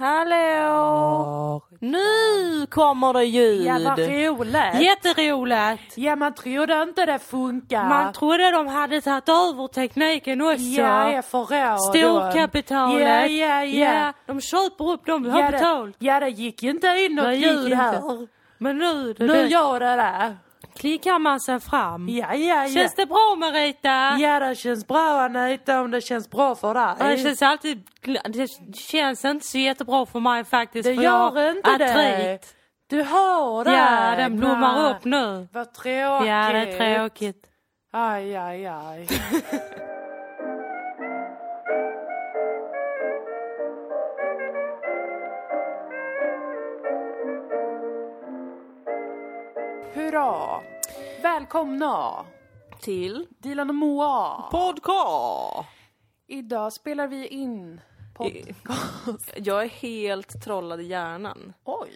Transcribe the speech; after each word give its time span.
Hallå! 0.00 1.62
Nu 1.80 2.66
kommer 2.70 3.12
det 3.12 3.24
ljud! 3.24 3.66
Ja, 3.66 3.78
vad 3.84 3.98
roligt! 3.98 4.80
Jätteroligt! 4.80 5.96
Ja, 5.98 6.16
man 6.16 6.34
trodde 6.34 6.82
inte 6.82 7.06
det 7.06 7.18
funkar. 7.18 7.88
Man 7.88 8.12
trodde 8.12 8.50
de 8.50 8.66
hade 8.66 9.00
tagit 9.00 9.28
över 9.28 9.68
tekniken 9.68 10.40
också. 10.40 10.62
Ja, 10.62 11.12
jag 11.12 11.24
förråder 11.24 11.76
Storkapitalet. 11.76 13.30
Ja, 13.30 13.62
ja, 13.62 13.64
ja. 13.64 14.12
de 14.26 14.40
köper 14.40 14.90
upp 14.90 15.06
dem 15.06 15.22
vi 15.22 15.30
har 15.30 15.40
Ja, 15.40 15.50
betalt. 15.50 15.96
ja, 15.98 16.20
det 16.20 16.28
gick 16.28 16.62
inte 16.62 16.86
in 16.86 17.14
något 17.14 17.34
ljud 17.36 17.72
här. 17.72 18.00
Men 18.58 18.78
nu, 18.78 19.12
det, 19.12 19.24
Nu 19.26 19.32
det, 19.32 19.46
gör 19.46 19.80
det 19.80 19.96
det. 19.96 20.36
Klickar 20.74 21.18
man 21.18 21.40
sig 21.40 21.60
fram. 21.60 22.08
Ja, 22.08 22.34
ja, 22.34 22.66
ja. 22.66 22.74
Känns 22.74 22.94
det 22.94 23.06
bra 23.06 23.36
Marita? 23.38 24.16
Ja, 24.18 24.40
det 24.40 24.54
känns 24.54 24.86
bra 24.86 25.20
Anita 25.20 25.80
om 25.80 25.90
det 25.90 26.00
känns 26.00 26.30
bra 26.30 26.54
för 26.54 26.74
dig. 26.74 26.94
Ja, 26.98 27.04
Det 27.04 27.18
känns 27.18 27.42
alltid, 27.42 27.82
det 28.28 28.48
känns 28.76 29.24
inte 29.24 29.46
så 29.46 29.58
jättebra 29.58 30.06
för 30.06 30.20
mig 30.20 30.44
faktiskt. 30.44 30.88
Det 30.88 30.94
för 30.94 31.02
jag 31.02 31.10
har 31.30 31.40
gör 31.40 31.50
inte 31.56 31.78
det. 31.78 32.38
Du 32.86 33.02
har 33.02 33.64
det. 33.64 33.72
Ja, 33.72 34.14
den 34.16 34.36
blommar 34.36 34.90
upp 34.90 35.04
nu. 35.04 35.48
Vad 35.52 35.74
tråkigt. 35.74 36.28
Ja, 36.28 36.52
det 36.52 36.58
är 36.58 36.98
tråkigt. 36.98 37.46
Aj, 37.92 38.36
aj, 38.36 38.66
aj. 38.66 39.06
Hurra! 50.10 50.60
Välkomna! 51.22 52.26
Till 52.80 53.26
Dilan 53.38 53.68
och 53.68 53.74
Moa. 53.74 54.42
podcast. 54.50 55.68
Idag 56.26 56.72
spelar 56.72 57.06
vi 57.06 57.26
in 57.26 57.80
podcast. 58.14 59.32
Jag 59.36 59.62
är 59.62 59.68
helt 59.68 60.44
trollad 60.44 60.80
i 60.80 60.84
hjärnan. 60.84 61.52
Oj! 61.64 61.90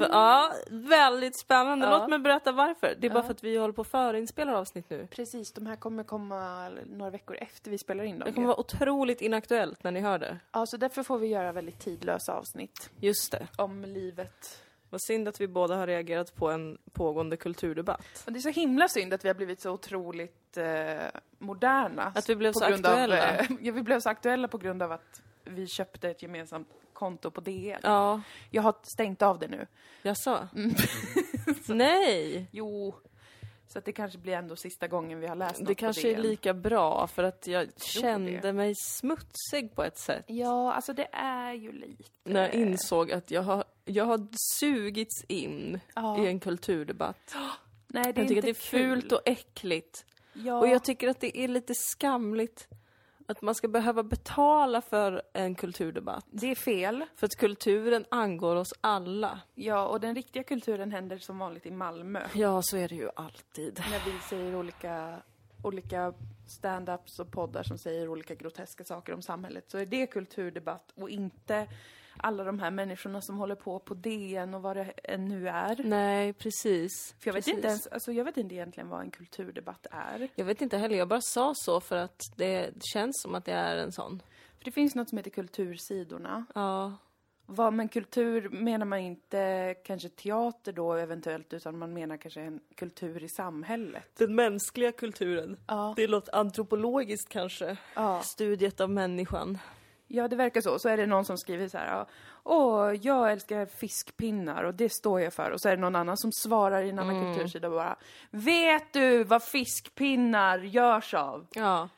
För, 0.00 0.08
ja, 0.10 0.52
väldigt 0.70 1.38
spännande. 1.38 1.86
Ja. 1.86 1.98
Låt 1.98 2.10
mig 2.10 2.18
berätta 2.18 2.52
varför. 2.52 2.94
Det 2.98 3.06
är 3.06 3.10
bara 3.10 3.22
för 3.22 3.30
att 3.30 3.44
vi 3.44 3.56
håller 3.56 3.74
på 3.74 3.80
att 3.80 3.88
förinspela 3.88 4.58
avsnitt 4.58 4.90
nu. 4.90 5.06
Precis, 5.10 5.52
de 5.52 5.66
här 5.66 5.76
kommer 5.76 6.04
komma 6.04 6.68
några 6.86 7.10
veckor 7.10 7.36
efter 7.40 7.70
vi 7.70 7.78
spelar 7.78 8.04
in 8.04 8.18
dem. 8.18 8.26
Det 8.26 8.32
kommer 8.32 8.46
vara 8.46 8.60
otroligt 8.60 9.20
inaktuellt 9.20 9.84
när 9.84 9.90
ni 9.90 10.00
hör 10.00 10.18
det. 10.18 10.38
Ja, 10.52 10.66
så 10.66 10.76
därför 10.76 11.02
får 11.02 11.18
vi 11.18 11.26
göra 11.26 11.52
väldigt 11.52 11.80
tidlösa 11.80 12.34
avsnitt 12.34 12.90
Just 12.96 13.32
det. 13.32 13.46
om 13.56 13.84
livet. 13.84 14.62
Vad 14.92 15.00
synd 15.00 15.28
att 15.28 15.40
vi 15.40 15.48
båda 15.48 15.76
har 15.76 15.86
reagerat 15.86 16.34
på 16.34 16.50
en 16.50 16.78
pågående 16.92 17.36
kulturdebatt. 17.36 18.22
Och 18.26 18.32
det 18.32 18.38
är 18.38 18.40
så 18.40 18.48
himla 18.48 18.88
synd 18.88 19.14
att 19.14 19.24
vi 19.24 19.28
har 19.28 19.34
blivit 19.34 19.60
så 19.60 19.70
otroligt 19.70 20.56
eh, 20.56 21.20
moderna. 21.38 22.12
Att 22.14 22.28
vi 22.28 22.36
blev 22.36 22.52
så 22.52 22.64
aktuella. 22.64 23.28
Av, 23.32 23.34
eh, 23.40 23.46
ja, 23.60 23.72
vi 23.72 23.82
blev 23.82 24.00
så 24.00 24.08
aktuella 24.10 24.48
på 24.48 24.58
grund 24.58 24.82
av 24.82 24.92
att 24.92 25.22
vi 25.44 25.66
köpte 25.66 26.10
ett 26.10 26.22
gemensamt 26.22 26.68
konto 26.92 27.30
på 27.30 27.40
DN. 27.40 27.80
Ja, 27.82 28.20
Jag 28.50 28.62
har 28.62 28.74
stängt 28.82 29.22
av 29.22 29.38
det 29.38 29.48
nu. 29.48 29.66
jaså? 30.02 30.48
Mm. 30.56 30.74
Nej! 31.66 32.48
Jo, 32.50 32.94
så 33.72 33.78
att 33.78 33.84
det 33.84 33.92
kanske 33.92 34.18
blir 34.18 34.32
ändå 34.32 34.56
sista 34.56 34.88
gången 34.88 35.20
vi 35.20 35.26
har 35.26 35.36
läst 35.36 35.58
något 35.58 35.68
Det 35.68 35.74
på 35.74 35.78
kanske 35.78 36.08
är 36.10 36.12
DN. 36.14 36.22
lika 36.22 36.54
bra 36.54 37.06
för 37.06 37.22
att 37.22 37.46
jag 37.46 37.66
det. 37.66 37.82
kände 37.84 38.52
mig 38.52 38.74
smutsig 38.74 39.74
på 39.74 39.84
ett 39.84 39.98
sätt. 39.98 40.24
Ja, 40.26 40.72
alltså 40.72 40.92
det 40.92 41.08
är 41.12 41.52
ju 41.52 41.72
lite... 41.72 42.04
När 42.24 42.40
jag 42.40 42.54
insåg 42.54 43.12
att 43.12 43.30
jag 43.30 43.42
har, 43.42 43.64
jag 43.84 44.04
har 44.04 44.26
sugits 44.60 45.24
in 45.28 45.80
Ja. 45.94 46.24
i 46.24 46.26
en 46.26 46.40
kulturdebatt. 46.40 47.34
Nej, 47.88 48.02
det 48.12 48.20
är 48.20 48.22
Jag 48.22 48.28
tycker 48.28 48.36
inte 48.36 48.38
att 48.38 48.44
det 48.44 48.50
är 48.50 48.54
fult 48.78 49.02
kul. 49.08 49.12
och 49.12 49.22
äckligt. 49.28 50.04
Ja. 50.32 50.58
Och 50.58 50.68
jag 50.68 50.84
tycker 50.84 51.08
att 51.08 51.20
det 51.20 51.38
är 51.38 51.48
lite 51.48 51.74
skamligt 51.74 52.68
att 53.32 53.42
man 53.42 53.54
ska 53.54 53.68
behöva 53.68 54.02
betala 54.02 54.80
för 54.80 55.22
en 55.32 55.54
kulturdebatt. 55.54 56.26
Det 56.30 56.50
är 56.50 56.54
fel. 56.54 57.04
För 57.16 57.26
att 57.26 57.36
kulturen 57.36 58.04
angår 58.08 58.56
oss 58.56 58.74
alla. 58.80 59.40
Ja, 59.54 59.86
och 59.86 60.00
den 60.00 60.14
riktiga 60.14 60.42
kulturen 60.42 60.92
händer 60.92 61.18
som 61.18 61.38
vanligt 61.38 61.66
i 61.66 61.70
Malmö. 61.70 62.20
Ja, 62.34 62.62
så 62.62 62.76
är 62.76 62.88
det 62.88 62.94
ju 62.94 63.10
alltid. 63.16 63.80
När 63.90 64.12
vi 64.12 64.18
säger 64.28 64.56
olika, 64.56 65.22
olika 65.62 66.14
stand-ups 66.46 67.20
och 67.20 67.32
poddar 67.32 67.62
som 67.62 67.78
säger 67.78 68.08
olika 68.08 68.34
groteska 68.34 68.84
saker 68.84 69.12
om 69.14 69.22
samhället 69.22 69.70
så 69.70 69.78
är 69.78 69.86
det 69.86 70.06
kulturdebatt 70.06 70.92
och 70.94 71.10
inte 71.10 71.66
alla 72.16 72.44
de 72.44 72.58
här 72.58 72.70
människorna 72.70 73.20
som 73.20 73.36
håller 73.36 73.54
på 73.54 73.78
på 73.78 73.94
DN 73.94 74.54
och 74.54 74.62
vad 74.62 74.76
det 74.76 74.92
än 75.04 75.24
nu 75.24 75.48
är. 75.48 75.84
Nej, 75.84 76.32
precis. 76.32 77.14
För 77.18 77.28
jag 77.28 77.34
vet 77.34 77.44
precis. 77.44 77.54
inte 77.54 77.68
ens, 77.68 77.86
alltså 77.86 78.12
jag 78.12 78.24
vet 78.24 78.36
inte 78.36 78.54
egentligen 78.54 78.88
vad 78.88 79.00
en 79.00 79.10
kulturdebatt 79.10 79.86
är. 79.90 80.28
Jag 80.34 80.44
vet 80.44 80.62
inte 80.62 80.76
heller, 80.76 80.96
jag 80.96 81.08
bara 81.08 81.20
sa 81.20 81.52
så 81.56 81.80
för 81.80 81.96
att 81.96 82.20
det 82.36 82.70
känns 82.92 83.22
som 83.22 83.34
att 83.34 83.44
det 83.44 83.52
är 83.52 83.76
en 83.76 83.92
sån. 83.92 84.22
För 84.58 84.64
det 84.64 84.72
finns 84.72 84.94
något 84.94 85.08
som 85.08 85.18
heter 85.18 85.30
kultursidorna. 85.30 86.44
Ja. 86.54 86.92
Vad 87.46 87.72
med 87.72 87.92
kultur 87.92 88.48
menar 88.48 88.86
man 88.86 88.98
inte 88.98 89.74
kanske 89.84 90.08
teater 90.08 90.72
då 90.72 90.92
eventuellt 90.92 91.52
utan 91.52 91.78
man 91.78 91.92
menar 91.92 92.16
kanske 92.16 92.40
en 92.40 92.60
kultur 92.74 93.24
i 93.24 93.28
samhället. 93.28 94.16
Den 94.18 94.34
mänskliga 94.34 94.92
kulturen. 94.92 95.56
Ja. 95.66 95.94
Det 95.96 96.04
är 96.04 96.08
något 96.08 96.28
antropologiskt 96.28 97.28
kanske. 97.28 97.76
Ja. 97.94 98.22
Studiet 98.22 98.80
av 98.80 98.90
människan. 98.90 99.58
Ja, 100.14 100.28
det 100.28 100.36
verkar 100.36 100.60
så. 100.60 100.78
Så 100.78 100.88
är 100.88 100.96
det 100.96 101.06
någon 101.06 101.24
som 101.24 101.38
skriver 101.38 101.68
så 101.68 101.78
här. 101.78 102.06
Åh, 102.44 102.94
jag 103.02 103.32
älskar 103.32 103.66
fiskpinnar 103.66 104.64
och 104.64 104.74
det 104.74 104.92
står 104.92 105.20
jag 105.20 105.32
för. 105.32 105.50
Och 105.50 105.60
så 105.60 105.68
är 105.68 105.76
det 105.76 105.80
någon 105.82 105.96
annan 105.96 106.16
som 106.16 106.32
svarar 106.32 106.82
i 106.82 106.90
en 106.90 106.98
annan 106.98 107.34
kultursida 107.34 107.68
och 107.68 107.74
bara. 107.74 107.96
Vet 108.30 108.92
du 108.92 109.24
vad 109.24 109.42
fiskpinnar 109.42 110.58
görs 110.58 111.14
av? 111.14 111.46
Ja. 111.54 111.88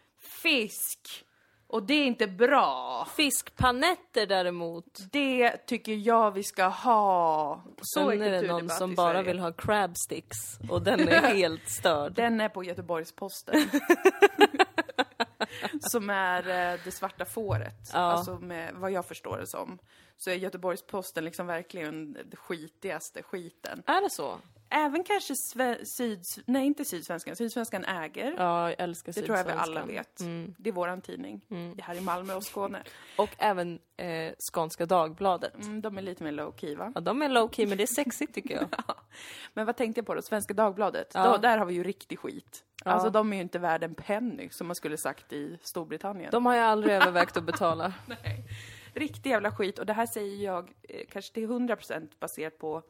Fisk! 0.43 1.25
Och 1.67 1.83
det 1.83 1.95
är 1.95 2.07
inte 2.07 2.27
bra. 2.27 3.07
Fiskpanetter 3.17 4.27
däremot. 4.27 4.85
Det 5.13 5.67
tycker 5.67 5.93
jag 5.93 6.31
vi 6.31 6.43
ska 6.43 6.65
ha. 6.65 7.63
Så 7.83 8.11
Sen 8.11 8.23
är 8.23 8.31
det 8.31 8.43
någon 8.49 8.69
som 8.69 8.95
bara 8.95 9.23
vill 9.23 9.39
ha 9.39 9.53
crab 9.53 9.97
sticks 9.97 10.37
och 10.71 10.83
den 10.83 11.01
är 11.09 11.35
helt 11.35 11.71
störd. 11.71 12.13
Den 12.13 12.41
är 12.41 12.49
på 12.49 12.65
Göteborgs-Posten. 12.65 13.55
som 15.81 16.11
är 16.11 16.73
eh, 16.73 16.81
det 16.85 16.91
svarta 16.91 17.25
fåret. 17.25 17.91
Ja. 17.93 17.99
Alltså 17.99 18.39
med 18.39 18.75
vad 18.75 18.91
jag 18.91 19.07
förstår 19.07 19.39
det 19.39 19.47
som. 19.47 19.79
Så 20.17 20.31
är 20.31 20.35
Göteborgs-Posten 20.35 21.25
liksom 21.25 21.47
verkligen 21.47 22.13
det 22.13 22.37
skitigaste 22.37 23.23
skiten. 23.23 23.83
Är 23.87 24.03
det 24.03 24.11
så? 24.11 24.39
Även 24.77 25.05
kanske 25.05 25.35
sve- 25.35 25.85
syd... 25.85 26.21
Nej, 26.47 26.67
inte 26.67 26.85
Sydsvenskan. 26.85 27.37
Sydsvenskan 27.37 27.85
äger. 27.85 28.35
Ja, 28.39 28.69
jag 28.71 28.81
älskar 28.81 29.13
det 29.13 29.23
tror 29.23 29.37
jag 29.37 29.45
vi 29.45 29.51
alla 29.51 29.87
Sydsvenskan. 29.87 30.27
Mm. 30.27 30.47
vet. 30.47 30.55
Det 30.59 30.71
är 30.71 30.73
våran 30.75 31.01
tidning. 31.01 31.41
Här 31.79 31.95
i 31.95 32.01
Malmö 32.01 32.35
och 32.35 32.45
Skåne. 32.45 32.83
Och 33.19 33.31
även 33.39 33.79
eh, 33.97 34.33
Skånska 34.53 34.87
Dagbladet. 34.87 35.55
Mm, 35.55 35.81
de 35.81 35.99
är 35.99 36.03
lite 36.03 36.25
mer 36.25 36.33
low 36.33 36.55
key 36.57 36.77
va? 36.77 36.93
Ja, 36.95 37.01
de 37.01 37.23
är 37.23 37.29
low 37.29 37.51
key 37.53 37.67
men 37.67 37.79
det 37.79 37.85
är 37.85 37.95
sexigt 37.95 38.35
tycker 38.35 38.55
jag. 38.55 38.69
Men 39.55 39.67
vad 39.67 39.77
tänkte 39.77 39.99
jag 39.99 40.07
på 40.07 40.15
då? 40.15 40.23
Svenska 40.23 40.55
Dagbladet. 40.55 41.11
Ja. 41.15 41.31
Då, 41.33 41.37
där 41.37 41.59
har 41.59 41.67
vi 41.67 41.75
ju 41.75 41.85
riktig 41.85 42.19
skit. 42.19 42.65
Ja. 42.85 42.91
Alltså 42.91 43.11
de 43.11 43.33
är 43.33 43.37
ju 43.37 43.43
inte 43.43 43.59
värd 43.59 43.83
en 43.85 43.95
penny 43.95 44.49
som 44.51 44.67
man 44.67 44.77
skulle 44.77 44.97
sagt 44.97 45.33
i 45.33 45.59
Storbritannien. 45.63 46.31
De 46.33 46.47
har 46.47 46.55
jag 46.55 46.65
aldrig 46.69 46.95
övervägt 47.03 47.37
att 47.37 47.45
betala. 47.45 47.93
Nej. 48.07 48.45
Riktig 48.95 49.31
jävla 49.31 49.51
skit. 49.53 49.79
Och 49.79 49.87
det 49.87 49.93
här 49.93 50.07
säger 50.07 50.45
jag 50.45 50.73
eh, 50.83 51.01
kanske 51.11 51.35
till 51.35 51.49
100% 51.49 52.09
baserat 52.21 52.59
på 52.59 52.83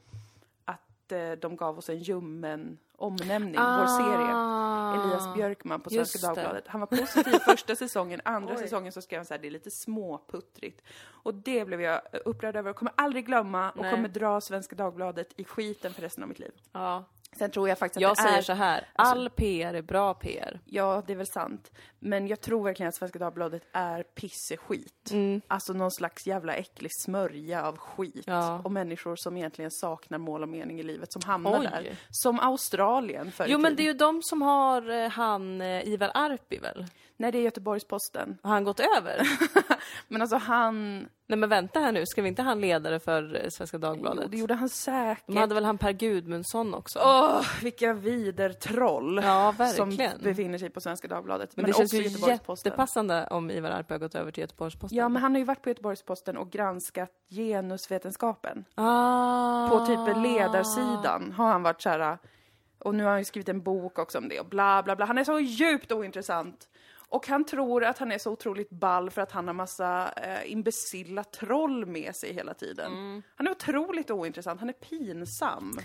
att 1.07 1.13
eh, 1.13 1.33
de 1.33 1.57
gav 1.57 1.79
oss 1.79 1.89
en 1.89 1.99
ljummen 1.99 2.79
omnämning, 2.97 3.55
vår 3.61 3.87
serie. 3.87 5.05
Elias 5.05 5.35
Björkman 5.35 5.81
på 5.81 5.91
Ah. 5.91 5.91
Svenska 5.91 6.19
det. 6.19 6.27
Dagbladet. 6.27 6.69
Han 6.69 6.81
var 6.81 6.87
positiv 6.87 7.39
första 7.45 7.77
säsongen, 7.77 8.21
andra 8.25 8.55
Oj. 8.55 8.59
säsongen 8.61 8.93
så 8.93 9.03
skrev 9.03 9.19
han 9.19 9.27
så 9.27 9.35
här, 9.35 9.39
det 9.41 9.47
är 9.49 9.51
lite 9.51 9.71
småputtrigt. 9.71 10.83
Och 11.07 11.35
det 11.35 11.65
blev 11.65 11.81
jag 11.81 12.01
upprörd 12.25 12.57
över 12.57 12.71
och 12.71 12.77
kommer 12.77 12.93
aldrig 12.97 13.27
glömma 13.27 13.71
och 13.71 13.83
Nej. 13.83 13.91
kommer 13.95 14.09
dra 14.09 14.41
Svenska 14.41 14.77
Dagbladet 14.77 15.33
i 15.37 15.45
skiten 15.45 15.93
för 15.95 16.03
resten 16.03 16.23
av 16.23 16.29
mitt 16.29 16.39
liv. 16.39 16.53
Ja. 16.73 17.05
Sen 17.39 17.51
tror 17.51 17.69
jag 17.69 17.79
faktiskt 17.79 17.97
att 17.97 18.03
Jag 18.03 18.17
det 18.17 18.23
säger 18.23 18.39
är... 18.39 18.43
så 18.43 18.53
här, 18.53 18.89
all 18.93 19.31
PR 19.31 19.75
är 19.75 19.83
bra 19.83 20.15
PR. 20.15 20.61
Ja, 20.65 21.03
det 21.07 21.13
är 21.13 21.17
väl 21.17 21.27
sant. 21.27 21.71
Men 21.99 22.27
jag 22.27 22.41
tror 22.41 22.65
verkligen 22.65 22.89
att 22.89 22.95
Svenska 22.95 23.19
Dagbladet 23.19 23.63
är 23.73 24.03
pisseskit. 24.03 25.13
Alltså 25.49 25.73
någon 25.73 25.91
slags 25.91 26.27
jävla 26.27 26.55
äcklig 26.55 26.91
smörja 27.05 27.67
av 27.67 27.77
skit. 27.77 28.25
Ja. 28.27 28.61
Och 28.65 28.73
människor 28.73 29.17
som 29.17 29.37
egentligen 29.37 29.71
saknar 29.71 30.19
mål 30.19 30.43
och 30.43 30.49
mening 30.49 30.81
i 30.81 30.83
livet 30.83 31.13
som 31.13 31.23
hamnar 31.27 31.59
Oj. 31.61 31.69
där. 31.71 31.97
Som 32.11 32.41
Australien 32.41 33.33
förr 33.33 33.47
Jo 33.49 33.59
men 33.59 33.77
det 33.77 33.83
är 33.83 33.85
ju 33.85 33.93
de 33.93 34.21
som 34.23 34.43
har 34.43 34.91
eh, 34.91 35.09
han 35.11 35.61
eh, 35.61 35.89
Ivar 35.89 36.11
Arpi 36.15 36.59
väl? 36.59 36.87
Nej, 37.17 37.33
det 37.33 37.39
är 37.39 37.43
Göteborgs-Posten. 37.43 38.39
Har 38.43 38.51
han 38.51 38.65
gått 38.65 38.81
över? 38.81 39.29
Men 40.09 40.21
alltså 40.23 40.37
han... 40.37 41.09
Nej 41.27 41.39
men 41.39 41.49
vänta 41.49 41.81
här 41.81 41.93
nu, 41.93 42.07
vi 42.23 42.29
inte 42.29 42.43
han 42.43 42.61
ledare 42.61 43.01
för 43.01 43.43
eh, 43.45 43.49
Svenska 43.49 43.77
Jo, 43.77 43.81
Dagbladet? 43.81 44.31
det 44.31 44.37
gjorde 44.37 44.55
han 44.55 44.69
säkert. 44.69 45.25
De 45.27 45.37
hade 45.37 45.55
väl 45.55 45.65
han 45.65 45.79
Per 45.79 45.93
Gudmundsson 45.93 46.75
också? 46.75 46.99
Åh, 47.05 47.43
vilka 47.63 47.93
vidertroll 47.93 49.21
Ja, 49.25 49.55
som 49.77 49.89
verkligen. 49.91 50.21
befinner 50.23 50.59
sig 50.59 50.71
på 50.71 50.81
Svenska 50.81 51.09
Dagbladet. 51.09 51.57
men 51.57 51.65
det 51.65 51.73
känns 51.77 51.95
ju 51.95 52.03
jättepassande 52.29 53.27
om 53.31 53.51
Ivar 53.51 53.71
Arpi 53.71 53.95
har 53.95 53.99
gått 53.99 54.15
över 54.15 54.31
till 54.33 54.41
Göteborgs-Posten. 54.41 54.99
Ja, 54.99 55.09
men 55.09 55.23
han 55.23 55.33
har 55.33 55.39
ju 55.39 55.45
varit 55.45 55.63
på 55.63 55.69
Göteborgs-Posten 55.69 56.37
och 56.37 56.51
granskat 56.51 57.11
genusvetenskapen. 57.31 58.65
ah. 58.75 59.69
på 59.69 59.87
typ 59.87 60.17
ledarsidan 60.23 61.33
har 61.37 61.49
han 61.49 61.63
varit 61.63 61.83
så 61.83 61.89
här. 61.89 62.19
Och 62.79 62.95
nu 62.95 63.05
har 63.05 63.11
han 63.11 63.19
ju 63.21 63.25
skrivit 63.25 63.49
en 63.49 63.63
bok 63.63 63.99
också 63.99 64.19
om 64.19 64.29
det 64.29 64.41
och 64.41 64.47
bla 64.47 64.83
bla 64.83 64.97
bla. 64.97 65.07
Han 65.07 65.19
är 65.19 65.25
så 65.25 65.39
djupt 65.41 65.93
ointressant. 65.93 66.69
Och 67.09 67.27
han 67.29 67.45
tror 67.45 67.85
att 67.85 67.99
han 67.99 68.13
är 68.13 68.19
så 68.19 68.31
otroligt 68.33 68.71
ball 68.71 69.11
för 69.11 69.23
att 69.23 69.33
han 69.33 69.47
har 69.47 69.55
massa 69.55 70.13
eh, 70.13 70.53
imbecilla 70.53 71.25
troll 71.25 71.87
med 71.87 72.17
sig 72.17 72.33
hela 72.33 72.55
tiden. 72.55 72.93
Mm. 72.93 73.23
Han 73.35 73.47
är 73.47 73.51
otroligt 73.51 74.11
ointressant, 74.11 74.61
han 74.61 74.69
är 74.69 74.73
pinsam. 74.73 75.79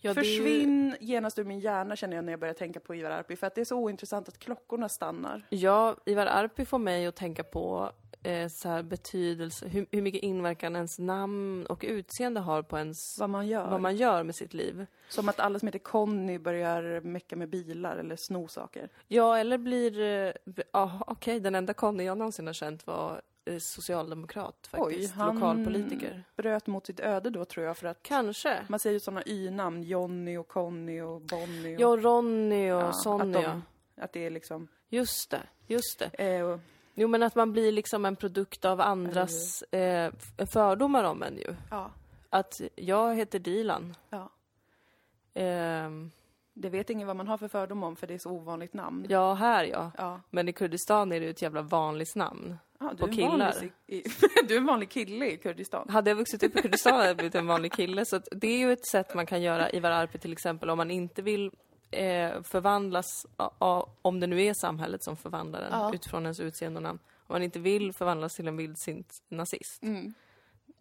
Ja, 0.00 0.10
är 0.10 0.14
ju- 0.14 0.20
Försvinn 0.20 0.96
genast 1.00 1.38
ur 1.38 1.44
min 1.44 1.60
hjärna 1.60 1.96
känner 1.96 2.16
jag 2.16 2.24
när 2.24 2.32
jag 2.32 2.40
börjar 2.40 2.54
tänka 2.54 2.80
på 2.80 2.94
Ivar 2.94 3.10
Arpi, 3.10 3.36
för 3.36 3.46
att 3.46 3.54
det 3.54 3.60
är 3.60 3.64
så 3.64 3.76
ointressant 3.78 4.28
att 4.28 4.38
klockorna 4.38 4.88
stannar. 4.88 5.46
Ja, 5.50 5.96
Ivar 6.04 6.26
Arpi 6.26 6.64
får 6.64 6.78
mig 6.78 7.06
att 7.06 7.16
tänka 7.16 7.44
på 7.44 7.90
eh, 8.22 8.48
så 8.48 8.68
här 8.68 8.82
betydelse, 8.82 9.68
hur, 9.68 9.86
hur 9.90 10.02
mycket 10.02 10.22
inverkan 10.22 10.76
ens 10.76 10.98
namn 10.98 11.66
och 11.66 11.84
utseende 11.88 12.40
har 12.40 12.62
på 12.62 12.78
ens, 12.78 13.18
Vad 13.18 13.30
man 13.30 13.46
gör. 13.48 13.70
vad 13.70 13.80
man 13.80 13.96
gör 13.96 14.22
med 14.22 14.34
sitt 14.34 14.54
liv. 14.54 14.86
Som 15.08 15.28
att 15.28 15.40
alla 15.40 15.58
som 15.58 15.68
heter 15.68 15.78
Conny 15.78 16.38
börjar 16.38 17.00
mecka 17.00 17.36
med 17.36 17.48
bilar 17.48 17.96
eller 17.96 18.16
sno 18.16 18.48
saker. 18.48 18.88
Ja, 19.08 19.38
eller 19.38 19.58
blir... 19.58 20.00
eh, 20.00 20.32
b- 20.44 20.62
Ja, 20.72 21.00
okej, 21.06 21.40
den 21.40 21.54
enda 21.54 21.74
Conny 21.74 22.04
jag 22.04 22.18
någonsin 22.18 22.46
har 22.46 22.54
känt 22.54 22.86
var 22.86 23.22
eh, 23.44 23.58
socialdemokrat 23.58 24.66
faktiskt. 24.70 25.14
han- 25.14 25.34
Lokalpolitiker. 25.34 26.24
Bröt 26.36 26.66
mot 26.66 26.86
sitt 26.86 27.00
öde 27.00 27.30
då 27.30 27.44
tror 27.44 27.66
jag 27.66 27.76
för 27.76 27.86
att 27.86 28.02
Kanske. 28.02 28.58
man 28.68 28.78
säger 28.78 28.94
ju 28.94 29.00
sådana 29.00 29.22
y-namn, 29.26 29.82
Jonny 29.82 30.36
och 30.36 30.48
Conny 30.48 31.00
och 31.00 31.20
Bonnie. 31.20 31.76
Och, 31.76 31.80
Ja, 31.80 31.96
Ronny 31.96 32.70
och 32.72 32.80
Ja, 32.80 32.92
Sonny, 32.92 33.36
att, 33.36 33.42
ja. 33.42 33.48
de, 33.96 34.02
att 34.02 34.12
det 34.12 34.26
är 34.26 34.30
liksom... 34.30 34.68
Just 34.88 35.30
det, 35.30 35.42
just 35.66 35.98
det. 35.98 36.06
Eh, 36.36 36.42
och, 36.42 36.60
Jo, 37.00 37.08
men 37.08 37.22
att 37.22 37.34
man 37.34 37.52
blir 37.52 37.72
liksom 37.72 38.04
en 38.04 38.16
produkt 38.16 38.64
av 38.64 38.80
andras 38.80 39.62
eh, 39.62 40.12
fördomar 40.52 41.04
om 41.04 41.22
en 41.22 41.36
ju. 41.36 41.54
ja, 41.70 41.90
Att 42.30 42.60
jag 42.76 43.14
heter 43.14 43.38
Dilan. 43.38 43.96
ja. 44.10 44.30
Ehm, 45.34 46.10
Det 46.54 46.68
vet 46.70 46.90
ingen 46.90 47.06
vad 47.06 47.16
man 47.16 47.28
har 47.28 47.38
för 47.38 47.48
fördom 47.48 47.82
om 47.82 47.96
för 47.96 48.06
det 48.06 48.14
är 48.14 48.18
så 48.18 48.30
ovanligt 48.30 48.74
namn. 48.74 49.06
ja, 49.08 49.34
här 49.34 49.64
ja. 49.64 49.90
Ja. 49.98 50.20
Men 50.30 50.48
i 50.48 50.52
Kurdistan 50.52 51.12
är 51.12 51.20
det 51.20 51.24
ju 51.26 51.30
ett 51.30 51.42
jävla 51.42 51.62
vanligt 51.62 52.16
namn. 52.16 52.58
Ja, 52.80 52.90
du, 52.92 53.06
På 53.06 53.12
killar. 53.12 53.28
vanlig, 53.52 53.72
i, 53.86 54.02
du 54.48 54.54
är 54.54 54.58
en 54.58 54.66
vanlig 54.66 54.90
kille 54.90 55.26
i 55.26 55.36
Kurdistan. 55.36 55.88
Hade 55.88 56.10
jag 56.10 56.16
vuxit 56.16 56.42
upp 56.42 56.56
i 56.56 56.62
Kurdistan 56.62 56.94
hade 56.94 57.06
jag 57.06 57.16
blivit 57.16 57.34
en 57.34 57.46
vanlig 57.46 57.72
kille. 57.76 58.04
Så 58.04 58.20
det 58.30 58.46
är 58.48 58.58
ju 58.58 58.72
ett 58.72 58.86
sätt 58.86 59.14
man 59.14 59.26
kan 59.26 59.42
göra 59.42 59.70
Ivar 59.70 59.90
Arpi 59.90 60.18
till 60.18 60.32
exempel 60.32 60.70
om 60.70 60.76
man 60.76 60.90
inte 60.90 61.22
vill 61.22 61.50
eh, 61.90 62.42
förvandlas, 62.42 63.26
a, 63.36 63.50
a, 63.58 63.86
om 64.02 64.20
det 64.20 64.26
nu 64.26 64.42
är 64.42 64.54
samhället 64.54 65.04
som 65.04 65.16
förvandlar 65.16 65.60
en 65.60 65.68
Ja. 65.72 65.94
utifrån 65.94 66.22
ens 66.22 66.40
utseende 66.40 66.76
och 66.76 66.82
namn. 66.82 66.98
Om 67.26 67.34
man 67.34 67.42
inte 67.42 67.58
vill 67.58 67.92
förvandlas 67.92 68.34
till 68.34 68.48
en 68.48 68.56
vildsint 68.56 69.22
nazist. 69.28 69.82
Mm. 69.82 70.14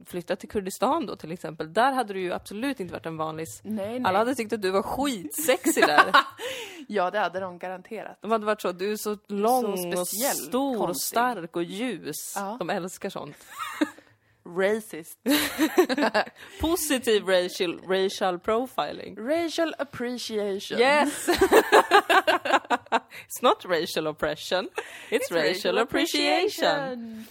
Flytta 0.05 0.35
till 0.35 0.49
Kurdistan 0.49 1.05
då 1.05 1.15
till 1.15 1.31
exempel. 1.31 1.73
Där 1.73 1.91
hade 1.91 2.13
du 2.13 2.19
ju 2.21 2.33
absolut 2.33 2.79
inte 2.79 2.93
varit 2.93 3.05
en 3.05 3.17
vanlig... 3.17 3.45
Nej, 3.63 3.99
nej. 3.99 4.01
Alla 4.09 4.19
hade 4.19 4.35
tyckt 4.35 4.53
att 4.53 4.61
du 4.61 4.71
var 4.71 4.81
skitsexig 4.83 5.83
där. 5.87 6.11
Ja, 6.89 7.11
det 7.11 7.19
hade 7.19 7.39
de 7.39 7.59
garanterat. 7.59 8.17
De 8.21 8.31
hade 8.31 8.45
varit 8.45 8.61
så, 8.61 8.71
du 8.71 8.91
är 8.91 8.95
så 8.97 9.17
lång 9.27 9.65
och 9.65 9.79
speciell, 9.79 10.35
stor 10.35 10.75
och 10.81 10.85
konstig. 10.85 11.07
stark 11.07 11.55
och 11.55 11.63
ljus. 11.63 12.15
Ja. 12.35 12.55
De 12.59 12.69
älskar 12.69 13.09
sånt. 13.09 13.35
Racist. 14.55 15.17
Positiv 16.61 17.27
racial, 17.27 17.79
racial 17.87 18.39
profiling. 18.39 19.15
Racial 19.17 19.73
appreciation. 19.79 20.79
Yes! 20.79 21.27
It's 23.27 23.41
not 23.41 23.65
racial 23.65 24.07
oppression, 24.07 24.69
it's, 25.09 25.31
racial, 25.31 25.77
appreciation. 25.77 27.25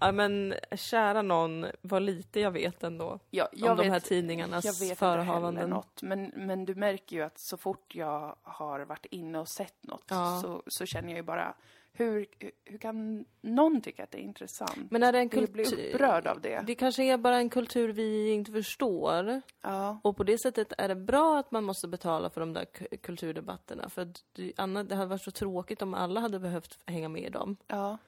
Ja 0.00 0.12
men 0.12 0.54
kära 0.76 1.22
någon, 1.22 1.66
vad 1.82 2.02
lite 2.02 2.40
jag 2.40 2.50
vet 2.50 2.82
ändå. 2.82 3.18
Ja, 3.30 3.48
jag 3.52 3.70
om 3.70 3.76
de 3.76 3.82
vet, 3.82 3.92
här 3.92 4.00
tidningarnas 4.00 4.64
jag 4.64 4.72
vet 4.72 4.82
inte 4.82 4.94
förehavanden. 4.96 5.56
heller 5.56 5.74
något, 5.74 6.02
men, 6.02 6.32
men 6.36 6.64
du 6.64 6.74
märker 6.74 7.16
ju 7.16 7.22
att 7.22 7.38
så 7.38 7.56
fort 7.56 7.94
jag 7.94 8.36
har 8.42 8.80
varit 8.80 9.06
inne 9.10 9.38
och 9.38 9.48
sett 9.48 9.74
något 9.82 10.04
Ja. 10.08 10.40
så, 10.42 10.62
så 10.66 10.86
känner 10.86 11.08
jag 11.08 11.16
ju 11.16 11.22
bara, 11.22 11.54
hur, 11.92 12.26
hur 12.64 12.78
kan 12.78 13.24
någon 13.40 13.80
tycka 13.80 14.02
att 14.04 14.10
det 14.10 14.18
är 14.18 14.22
intressant? 14.22 14.90
Men 14.90 15.02
är 15.02 15.12
det 15.12 15.18
en 15.18 15.30
jag 15.32 15.48
blir 15.50 15.64
kultur... 15.64 15.94
upprörd 15.94 16.26
av 16.26 16.40
det. 16.40 16.62
Det 16.66 16.74
kanske 16.74 17.02
är 17.04 17.18
bara 17.18 17.36
en 17.36 17.50
kultur 17.50 17.92
vi 17.92 18.30
inte 18.30 18.52
förstår. 18.52 19.42
Ja, 19.62 20.00
Och 20.04 20.16
på 20.16 20.24
det 20.24 20.38
sättet 20.42 20.72
är 20.78 20.88
det 20.88 20.94
bra 20.96 21.38
att 21.38 21.50
man 21.50 21.64
måste 21.64 21.88
betala 21.88 22.30
för 22.30 22.40
de 22.40 22.52
där 22.52 22.64
kulturdebatterna. 23.02 23.88
För 23.88 24.04
det, 24.32 24.52
det 24.88 24.94
hade 24.94 25.06
varit 25.06 25.22
så 25.22 25.30
tråkigt 25.30 25.82
om 25.82 25.94
alla 25.94 26.20
hade 26.20 26.38
behövt 26.38 26.78
hänga 26.86 27.08
med 27.08 27.22
i 27.22 27.28
dem. 27.30 27.56
ja, 27.66 27.98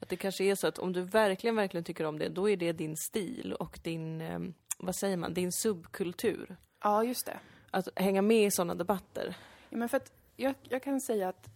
Att 0.00 0.08
det 0.08 0.16
kanske 0.16 0.44
är 0.44 0.54
så 0.54 0.66
att 0.66 0.78
om 0.78 0.92
du 0.92 1.02
verkligen, 1.02 1.56
verkligen 1.56 1.84
tycker 1.84 2.04
om 2.04 2.18
det, 2.18 2.28
då 2.28 2.48
är 2.50 2.56
det 2.56 2.72
din 2.72 2.96
stil 2.96 3.52
och 3.52 3.78
din, 3.82 4.20
eh, 4.20 4.38
vad 4.78 4.96
säger 4.96 5.16
man, 5.16 5.34
din 5.34 5.52
subkultur. 5.52 6.56
ja, 6.82 7.04
just 7.04 7.26
det. 7.26 7.38
Att 7.70 7.88
hänga 7.96 8.22
med 8.22 8.46
i 8.46 8.50
sådana 8.50 8.74
debatter. 8.74 9.34
Ja, 9.70 9.76
men 9.78 9.88
för 9.88 9.96
att 9.96 10.12
jag, 10.36 10.54
jag 10.62 10.82
kan 10.82 11.00
säga 11.00 11.28
att 11.28 11.46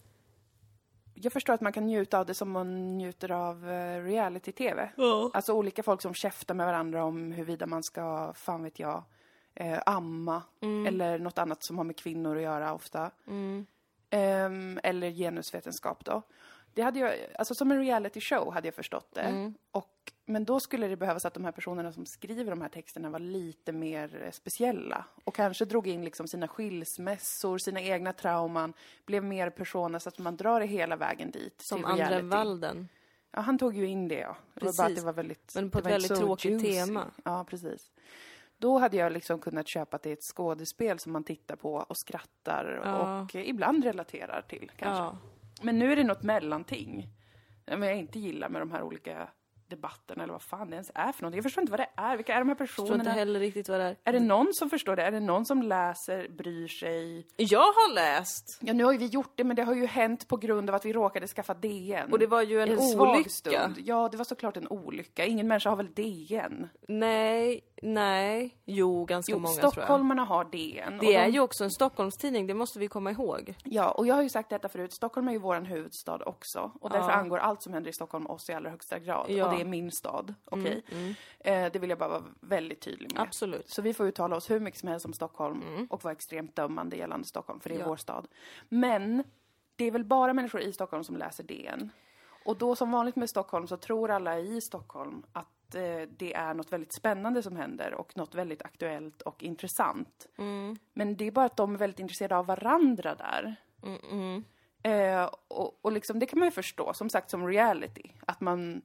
jag 1.21 1.33
förstår 1.33 1.53
att 1.53 1.61
man 1.61 1.73
kan 1.73 1.85
njuta 1.85 2.19
av 2.19 2.25
det 2.25 2.33
som 2.33 2.51
man 2.51 2.97
njuter 2.97 3.31
av 3.31 3.69
eh, 3.69 4.03
reality-tv. 4.03 4.89
Ja. 4.95 5.31
Alltså 5.33 5.53
olika 5.53 5.83
folk 5.83 6.01
som 6.01 6.13
käftar 6.13 6.53
med 6.53 6.65
varandra 6.65 7.03
om 7.03 7.31
huruvida 7.31 7.65
man 7.65 7.83
ska, 7.83 8.33
fan 8.33 8.63
vet 8.63 8.79
jag, 8.79 9.03
eh, 9.55 9.79
amma. 9.85 10.43
Eller 10.87 11.19
något 11.19 11.37
annat 11.37 11.63
som 11.63 11.77
har 11.77 11.85
med 11.85 11.97
kvinnor 11.97 12.35
att 12.35 12.43
göra 12.43 12.73
ofta. 12.73 13.11
Ehm, 14.09 14.79
eller 14.83 15.11
genusvetenskap 15.11 16.05
då. 16.05 16.21
Det 16.73 16.81
hade 16.81 16.99
jag, 16.99 17.15
alltså 17.35 17.55
som 17.55 17.71
en 17.71 17.79
reality 17.79 18.21
show 18.21 18.53
hade 18.53 18.67
jag 18.67 18.75
förstått 18.75 19.11
det. 19.13 19.53
Och, 19.71 20.13
men 20.25 20.45
då 20.45 20.59
skulle 20.59 20.87
det 20.87 20.97
behövas 20.97 21.25
att 21.25 21.33
de 21.33 21.45
här 21.45 21.51
personerna 21.51 21.91
som 21.91 22.05
skriver 22.05 22.49
de 22.49 22.61
här 22.61 22.69
texterna 22.69 23.09
var 23.09 23.19
lite 23.19 23.71
mer 23.71 24.21
eh, 24.23 24.31
speciella. 24.31 25.05
Och 25.23 25.35
kanske 25.35 25.65
drog 25.65 25.87
in 25.87 26.05
liksom 26.05 26.27
sina 26.27 26.47
skilsmässor, 26.47 27.57
sina 27.57 27.81
egna 27.81 28.13
trauman, 28.13 28.73
blev 29.05 29.23
mer 29.23 29.49
personer 29.49 29.99
så 29.99 30.09
att 30.09 30.17
man 30.17 30.37
drar 30.37 30.59
det 30.59 30.65
hela 30.65 30.95
vägen 30.95 31.31
dit. 31.31 31.61
Som 31.61 31.85
reality. 31.85 32.27
Walden. 32.27 32.87
Ja, 33.31 33.41
han 33.41 33.57
tog 33.57 33.75
ju 33.75 33.87
in 33.87 34.07
det 34.07 34.19
ja. 34.19 34.35
Det 34.53 34.65
var 34.65 34.73
bara 34.73 34.83
att 34.83 34.87
Precis. 34.87 34.99
det 34.99 35.05
var 35.05 35.13
väldigt... 35.13 35.51
Men 35.55 35.71
på 35.71 35.79
ett 35.79 35.85
väldigt 35.85 36.15
tråkigt 36.15 36.51
juicy. 36.51 36.73
tema. 36.73 37.11
Ja, 37.23 37.45
precis. 37.49 37.91
Då 38.57 38.77
hade 38.77 38.97
jag 38.97 39.11
liksom 39.11 39.39
kunnat 39.39 39.67
köpa 39.67 39.95
att 39.95 40.03
det 40.03 40.09
är 40.09 40.13
ett 40.13 40.23
skådespel 40.23 40.99
som 40.99 41.11
man 41.11 41.23
tittar 41.23 41.55
på 41.55 41.73
och 41.73 41.97
skrattar 41.97 42.81
Ja. 42.83 43.21
och 43.21 43.35
ibland 43.35 43.83
relaterar 43.83 44.41
till 44.41 44.71
kanske. 44.77 45.03
Ja. 45.03 45.17
Men 45.61 45.79
nu 45.79 45.91
är 45.91 45.95
det 45.95 46.03
något 46.03 46.23
mellanting. 46.23 47.07
Men 47.65 47.81
jag 47.81 47.97
inte 47.97 48.19
gillar 48.19 48.49
med 48.49 48.61
de 48.61 48.71
här 48.71 48.81
olika 48.83 49.29
debatterna 49.69 50.23
eller 50.23 50.33
vad 50.33 50.41
fan 50.41 50.69
det 50.69 50.73
ens 50.75 50.91
är 50.95 51.11
för 51.11 51.23
något. 51.23 51.35
Jag 51.35 51.43
förstår 51.43 51.61
inte 51.61 51.71
vad 51.71 51.79
det 51.79 51.89
är. 51.95 52.15
Vilka 52.17 52.33
är 52.33 52.39
de 52.39 52.47
här 52.47 52.55
Jag 52.59 52.67
förstår 52.67 52.85
inte 52.85 52.97
personerna? 52.97 53.19
heller 53.19 53.39
riktigt 53.39 53.69
vad 53.69 53.79
det 53.79 53.85
är. 53.85 53.95
Är 54.03 54.13
det 54.13 54.19
någon 54.19 54.53
som 54.53 54.69
förstår 54.69 54.95
det? 54.95 55.03
Är 55.03 55.11
det 55.11 55.19
någon 55.19 55.45
som 55.45 55.63
läser, 55.63 56.27
bryr 56.29 56.67
sig? 56.67 57.27
Jag 57.37 57.59
har 57.59 57.93
läst! 57.93 58.59
Ja, 58.61 58.73
nu 58.73 58.83
har 58.83 58.91
ju 58.91 58.97
vi 58.97 59.05
gjort 59.05 59.31
det, 59.35 59.43
men 59.43 59.55
det 59.55 59.63
har 59.63 59.73
ju 59.75 59.85
hänt 59.85 60.27
på 60.27 60.37
grund 60.37 60.69
av 60.69 60.75
att 60.75 60.85
vi 60.85 60.93
råkade 60.93 61.27
skaffa 61.27 61.53
DN. 61.53 62.11
Och 62.11 62.19
det 62.19 62.27
var 62.27 62.41
ju 62.41 62.61
en, 62.61 62.77
svag 62.81 63.09
olycka. 63.15 63.29
stund. 63.29 63.75
Ja, 63.85 64.09
det 64.11 64.17
var 64.17 64.25
såklart 64.25 64.57
en 64.57 64.67
olycka. 64.67 65.25
Ingen 65.25 65.47
människa 65.47 65.69
har 65.69 65.77
väl 65.77 65.93
DN? 65.93 66.67
Nej, 66.87 67.61
nej, 67.81 68.57
jo, 68.65 69.05
ganska 69.05 69.31
Jo, 69.31 69.39
många 69.39 69.53
tror 69.53 69.63
jag. 69.65 69.71
stockholmarna 69.73 70.23
har 70.23 70.43
DN. 70.45 70.97
Det 71.01 71.15
är 71.15 71.25
de- 71.25 71.31
ju 71.31 71.39
också 71.39 71.63
en 71.63 71.71
Stockholmstidning, 71.71 72.47
det 72.47 72.53
måste 72.53 72.79
vi 72.79 72.87
komma 72.87 73.11
ihåg. 73.11 73.55
Ja, 73.63 73.91
och 73.91 74.07
jag 74.07 74.15
har 74.15 74.21
ju 74.23 74.29
sagt 74.29 74.49
detta 74.49 74.69
förut. 74.69 74.93
Stockholm 74.93 75.27
är 75.27 75.31
ju 75.31 75.37
våran 75.39 75.65
huvudstad 75.65 76.23
också. 76.25 76.71
Och 76.81 76.89
därför 76.89 77.09
Ja. 77.09 77.15
angår 77.15 77.37
allt 77.37 77.61
som 77.61 77.73
händer 77.73 77.89
i 77.89 77.93
Stockholm 77.93 78.27
oss 78.27 78.49
i 78.49 78.53
allra 78.53 78.69
högsta 78.69 78.99
grad. 78.99 79.25
Ja. 79.29 79.45
Och 79.49 79.55
det 79.55 79.61
är 79.61 79.65
min 79.65 79.91
stad. 79.91 80.33
Okej? 80.45 80.83
Eh, 81.39 81.71
det 81.71 81.79
vill 81.79 81.89
jag 81.89 81.99
bara 81.99 82.09
vara 82.09 82.23
väldigt 82.41 82.81
tydlig 82.81 83.13
med. 83.13 83.21
Absolut. 83.21 83.69
Så 83.69 83.81
vi 83.81 83.93
får 83.93 84.05
uttala 84.07 84.35
oss 84.35 84.49
hur 84.51 84.59
mycket 84.59 84.79
som 84.79 84.89
helst 84.89 85.05
om 85.05 85.13
Stockholm 85.13 85.87
och 85.89 86.03
vara 86.03 86.11
extremt 86.11 86.55
dömande 86.55 86.95
gällande 86.97 87.27
Stockholm, 87.27 87.59
för 87.59 87.69
det 87.69 87.75
är 87.75 87.79
Ja. 87.79 87.87
vår 87.87 87.95
stad. 87.97 88.27
Men 88.69 89.23
det 89.75 89.85
är 89.85 89.91
väl 89.91 90.03
bara 90.05 90.33
människor 90.33 90.61
i 90.61 90.73
Stockholm 90.73 91.03
som 91.03 91.17
läser 91.17 91.43
DN. 91.43 91.89
Och 92.45 92.57
då 92.57 92.75
som 92.75 92.91
vanligt 92.91 93.15
med 93.15 93.29
Stockholm 93.29 93.67
så 93.67 93.77
tror 93.77 94.11
alla 94.11 94.39
i 94.39 94.61
Stockholm 94.61 95.23
att 95.33 95.47
eh, 95.75 96.01
det 96.17 96.33
är 96.33 96.53
något 96.53 96.73
väldigt 96.73 96.93
spännande 96.93 97.43
som 97.43 97.55
händer 97.55 97.93
och 97.93 98.17
något 98.17 98.35
väldigt 98.35 98.61
aktuellt 98.61 99.21
och 99.21 99.43
intressant. 99.43 100.27
Men 100.93 101.17
det 101.17 101.27
är 101.27 101.31
bara 101.31 101.45
att 101.45 101.57
de 101.57 101.73
är 101.73 101.77
väldigt 101.77 101.99
intresserade 101.99 102.37
av 102.37 102.45
varandra 102.45 103.15
där. 103.15 103.55
Eh, 104.83 105.29
och, 105.47 105.79
och 105.81 105.91
liksom, 105.91 106.19
det 106.19 106.25
kan 106.25 106.39
man 106.39 106.47
ju 106.47 106.51
förstå, 106.51 106.93
som 106.93 107.09
sagt 107.09 107.29
som 107.29 107.47
reality. 107.47 108.11
Att 108.25 108.41
man, 108.41 108.81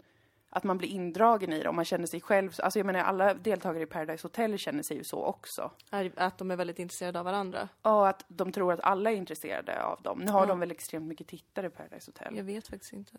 att 0.51 0.65
man 0.65 0.79
blir 0.79 0.89
indragen 0.89 1.53
i 1.53 1.63
det 1.63 1.69
och 1.69 1.75
man 1.75 1.85
känner 1.85 2.07
sig 2.07 2.21
själv, 2.21 2.53
alltså 2.63 2.79
jag 2.79 2.87
menar 2.87 3.01
alla 3.01 3.35
deltagare 3.35 3.83
i 3.83 3.87
Paradise 3.87 4.25
Hotel 4.25 4.59
känner 4.59 4.83
sig 4.83 4.97
ju 4.97 5.05
så 5.05 5.25
också. 5.25 5.71
Att 6.17 6.39
de 6.39 6.51
är 6.51 6.57
väldigt 6.57 6.79
intresserade 6.79 7.19
av 7.19 7.25
varandra. 7.25 7.69
Och 7.83 8.09
att 8.09 8.25
de 8.29 8.53
tror 8.53 8.73
att 8.73 8.81
alla 8.81 9.11
är 9.11 9.17
intresserade 9.17 9.83
av 9.85 10.03
dem. 10.03 10.19
Nu 10.19 10.31
har 10.33 10.47
de 10.47 10.61
väl 10.61 10.71
extremt 10.71 11.07
mycket 11.07 11.27
tittare 11.27 11.67
i 11.67 11.71
Paradise 11.71 12.09
Hotel. 12.11 12.37
Jag 12.37 12.45
vet 12.45 12.69
faktiskt 12.69 12.93
inte. 12.93 13.13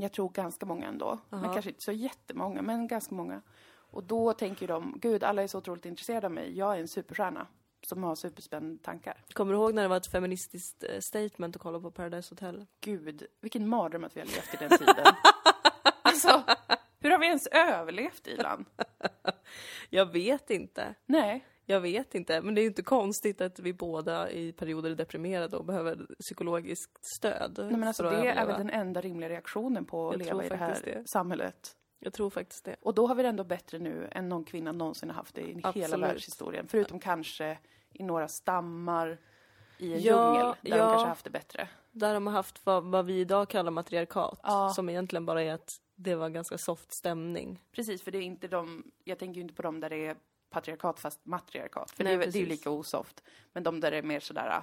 Jag 0.00 0.12
tror 0.12 0.28
ganska 0.28 0.66
många 0.66 0.86
ändå. 0.86 1.18
Men 1.28 1.44
Aha. 1.44 1.52
kanske 1.52 1.70
inte 1.70 1.82
så 1.82 1.92
jättemånga, 1.92 2.62
men 2.62 2.88
ganska 2.88 3.14
många. 3.14 3.42
Och 3.90 4.04
då 4.04 4.32
tänker 4.32 4.68
de, 4.68 4.98
gud 5.00 5.24
alla 5.24 5.42
är 5.42 5.46
så 5.46 5.58
otroligt 5.58 5.86
intresserade 5.86 6.26
av 6.26 6.32
mig. 6.32 6.58
Jag 6.58 6.76
är 6.76 6.80
en 6.80 6.88
superstjärna 6.88 7.46
som 7.86 8.02
har 8.02 8.14
superspännande 8.14 8.82
tankar. 8.82 9.24
Kommer 9.32 9.52
du 9.52 9.58
ihåg 9.58 9.74
när 9.74 9.82
det 9.82 9.88
var 9.88 9.96
ett 9.96 10.06
feministiskt 10.06 10.84
eh, 10.84 11.00
statement 11.00 11.56
att 11.56 11.62
kolla 11.62 11.80
på 11.80 11.90
Paradise 11.90 12.34
Hotel? 12.34 12.66
Gud, 12.80 13.26
vilken 13.40 13.68
mardröm 13.68 14.04
att 14.04 14.16
vi 14.16 14.20
har 14.20 14.26
levt 14.26 14.54
i 14.54 14.56
den 14.56 14.78
tiden. 14.78 14.96
alltså, 16.02 16.42
hur 17.00 17.10
har 17.10 17.18
vi 17.18 17.26
ens 17.26 17.46
överlevt, 17.46 18.26
Ilan? 18.26 18.64
Jag 19.90 20.12
vet 20.12 20.50
inte. 20.50 20.94
Nej. 21.06 21.44
Jag 21.70 21.80
vet 21.80 22.14
inte, 22.14 22.40
men 22.42 22.54
det 22.54 22.60
är 22.60 22.62
ju 22.62 22.68
inte 22.68 22.82
konstigt 22.82 23.40
att 23.40 23.58
vi 23.58 23.72
båda 23.72 24.30
i 24.30 24.52
perioder 24.52 24.90
är 24.90 24.94
deprimerade 24.94 25.56
och 25.56 25.64
behöver 25.64 26.06
psykologiskt 26.20 26.98
stöd. 27.16 27.54
Nej, 27.58 27.70
men 27.70 27.82
alltså, 27.88 28.02
det 28.02 28.08
att 28.08 28.14
är 28.14 28.18
överleva. 28.18 28.46
väl 28.46 28.56
den 28.58 28.70
enda 28.70 29.00
rimliga 29.00 29.28
reaktionen 29.30 29.84
på 29.84 30.08
att 30.10 30.12
Jag 30.12 30.26
leva 30.26 30.44
i 30.44 30.48
det 30.48 30.56
här 30.56 30.78
det. 30.84 31.08
samhället. 31.08 31.76
Jag 31.98 32.12
tror 32.12 32.30
faktiskt 32.30 32.64
det. 32.64 32.76
Och 32.80 32.94
då 32.94 33.06
har 33.06 33.14
vi 33.14 33.22
det 33.22 33.28
ändå 33.28 33.44
bättre 33.44 33.78
nu 33.78 34.08
än 34.12 34.28
någon 34.28 34.44
kvinna 34.44 34.72
någonsin 34.72 35.08
har 35.08 35.16
haft 35.16 35.34
det 35.34 35.40
i 35.40 35.46
hela 35.54 35.68
Absolut. 35.68 36.00
världshistorien. 36.10 36.66
Förutom 36.68 37.00
kanske 37.00 37.58
i 37.92 38.02
några 38.04 38.28
stammar 38.28 39.18
i 39.78 39.92
en 39.94 40.00
Ja, 40.02 40.34
djungel, 40.34 40.54
där 40.62 40.70
ja. 40.78 40.84
de 40.84 40.90
kanske 40.92 41.08
haft 41.08 41.24
det 41.24 41.30
bättre. 41.30 41.68
Där 41.90 42.14
de 42.14 42.26
har 42.26 42.34
haft 42.34 42.66
vad, 42.66 42.84
vad 42.84 43.06
vi 43.06 43.20
idag 43.20 43.48
kallar 43.48 43.70
matriarkat, 43.70 44.40
Ja. 44.42 44.70
som 44.76 44.88
egentligen 44.88 45.26
bara 45.26 45.42
är 45.42 45.52
att 45.52 45.70
det 45.94 46.14
var 46.14 46.28
ganska 46.28 46.58
soft 46.58 46.92
stämning. 46.92 47.62
Precis, 47.72 48.02
för 48.02 48.10
det 48.10 48.18
är 48.18 48.22
inte 48.22 48.48
de, 48.48 48.90
jag 49.04 49.18
tänker 49.18 49.34
ju 49.36 49.42
inte 49.42 49.54
på 49.54 49.62
dem 49.62 49.80
där 49.80 49.90
det 49.90 50.06
är 50.06 50.16
patriarkat 50.50 51.00
fast 51.00 51.26
matriarkat, 51.26 51.90
för 51.90 52.04
Nej, 52.04 52.16
det, 52.16 52.24
är, 52.24 52.32
det 52.32 52.38
är 52.38 52.40
ju 52.40 52.46
lika 52.46 52.70
osoft. 52.70 53.22
Men 53.52 53.62
de 53.62 53.80
där 53.80 53.92
är 53.92 54.02
mer 54.02 54.20
sådär, 54.20 54.62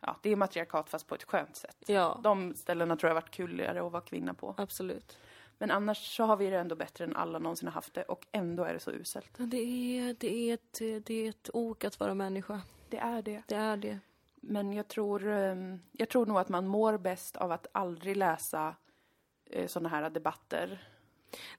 ja, 0.00 0.16
det 0.22 0.30
är 0.30 0.36
matriarkat 0.36 0.90
fast 0.90 1.06
på 1.06 1.14
ett 1.14 1.24
skönt 1.24 1.56
sätt. 1.56 1.76
Ja, 1.86 2.20
De 2.22 2.54
ställena 2.54 2.96
tror 2.96 3.08
jag 3.10 3.14
varit 3.14 3.30
kuligare 3.30 3.86
att 3.86 3.92
vara 3.92 4.02
kvinna 4.02 4.34
på. 4.34 4.54
absolut. 4.58 5.18
Men 5.58 5.70
annars 5.70 6.16
så 6.16 6.24
har 6.24 6.36
vi 6.36 6.50
det 6.50 6.58
ändå 6.58 6.76
bättre 6.76 7.04
än 7.04 7.16
alla 7.16 7.38
någonsin 7.38 7.68
har 7.68 7.72
haft 7.74 7.94
det 7.94 8.02
och 8.02 8.26
ändå 8.32 8.64
är 8.64 8.74
det 8.74 8.80
så 8.80 8.90
uselt. 8.90 9.30
Det 9.36 9.56
är, 9.56 10.14
det 10.18 10.50
är, 10.50 10.54
ett, 10.54 11.06
det 11.06 11.14
är 11.14 11.28
ett 11.28 11.50
ok 11.52 11.84
att 11.84 12.00
vara 12.00 12.14
människa. 12.14 12.60
Det 12.88 12.98
är 12.98 13.22
det. 13.22 13.42
Det 13.46 13.54
är 13.54 13.76
det. 13.76 13.98
Men 14.34 14.72
jag 14.72 14.88
tror, 14.88 15.26
ehm, 15.26 15.80
jag 15.92 16.08
tror 16.08 16.26
nog 16.26 16.38
att 16.38 16.48
man 16.48 16.66
mår 16.66 16.98
bäst 16.98 17.36
av 17.36 17.52
att 17.52 17.66
aldrig 17.72 18.16
läsa 18.16 18.74
eh, 19.50 19.66
sådana 19.66 19.88
här 19.88 20.10
debatter. 20.10 20.88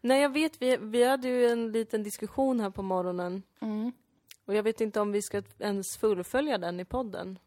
Nej, 0.02 0.22
jag 0.22 0.30
vet, 0.30 0.62
vi, 0.62 0.78
vi 0.78 1.04
hade 1.08 1.28
ju 1.28 1.46
en 1.48 1.72
liten 1.72 2.04
diskussion 2.04 2.60
här 2.60 2.70
på 2.70 2.82
morgonen. 2.82 3.44
Mm. 3.60 3.92
Och 4.46 4.54
jag 4.56 4.64
vet 4.64 4.82
inte 4.82 5.00
om 5.02 5.12
vi 5.12 5.22
ska 5.22 5.42
ens 5.60 5.98
fullfölja 5.98 6.58
den 6.58 6.80
i 6.80 6.86
podden. 6.86 7.40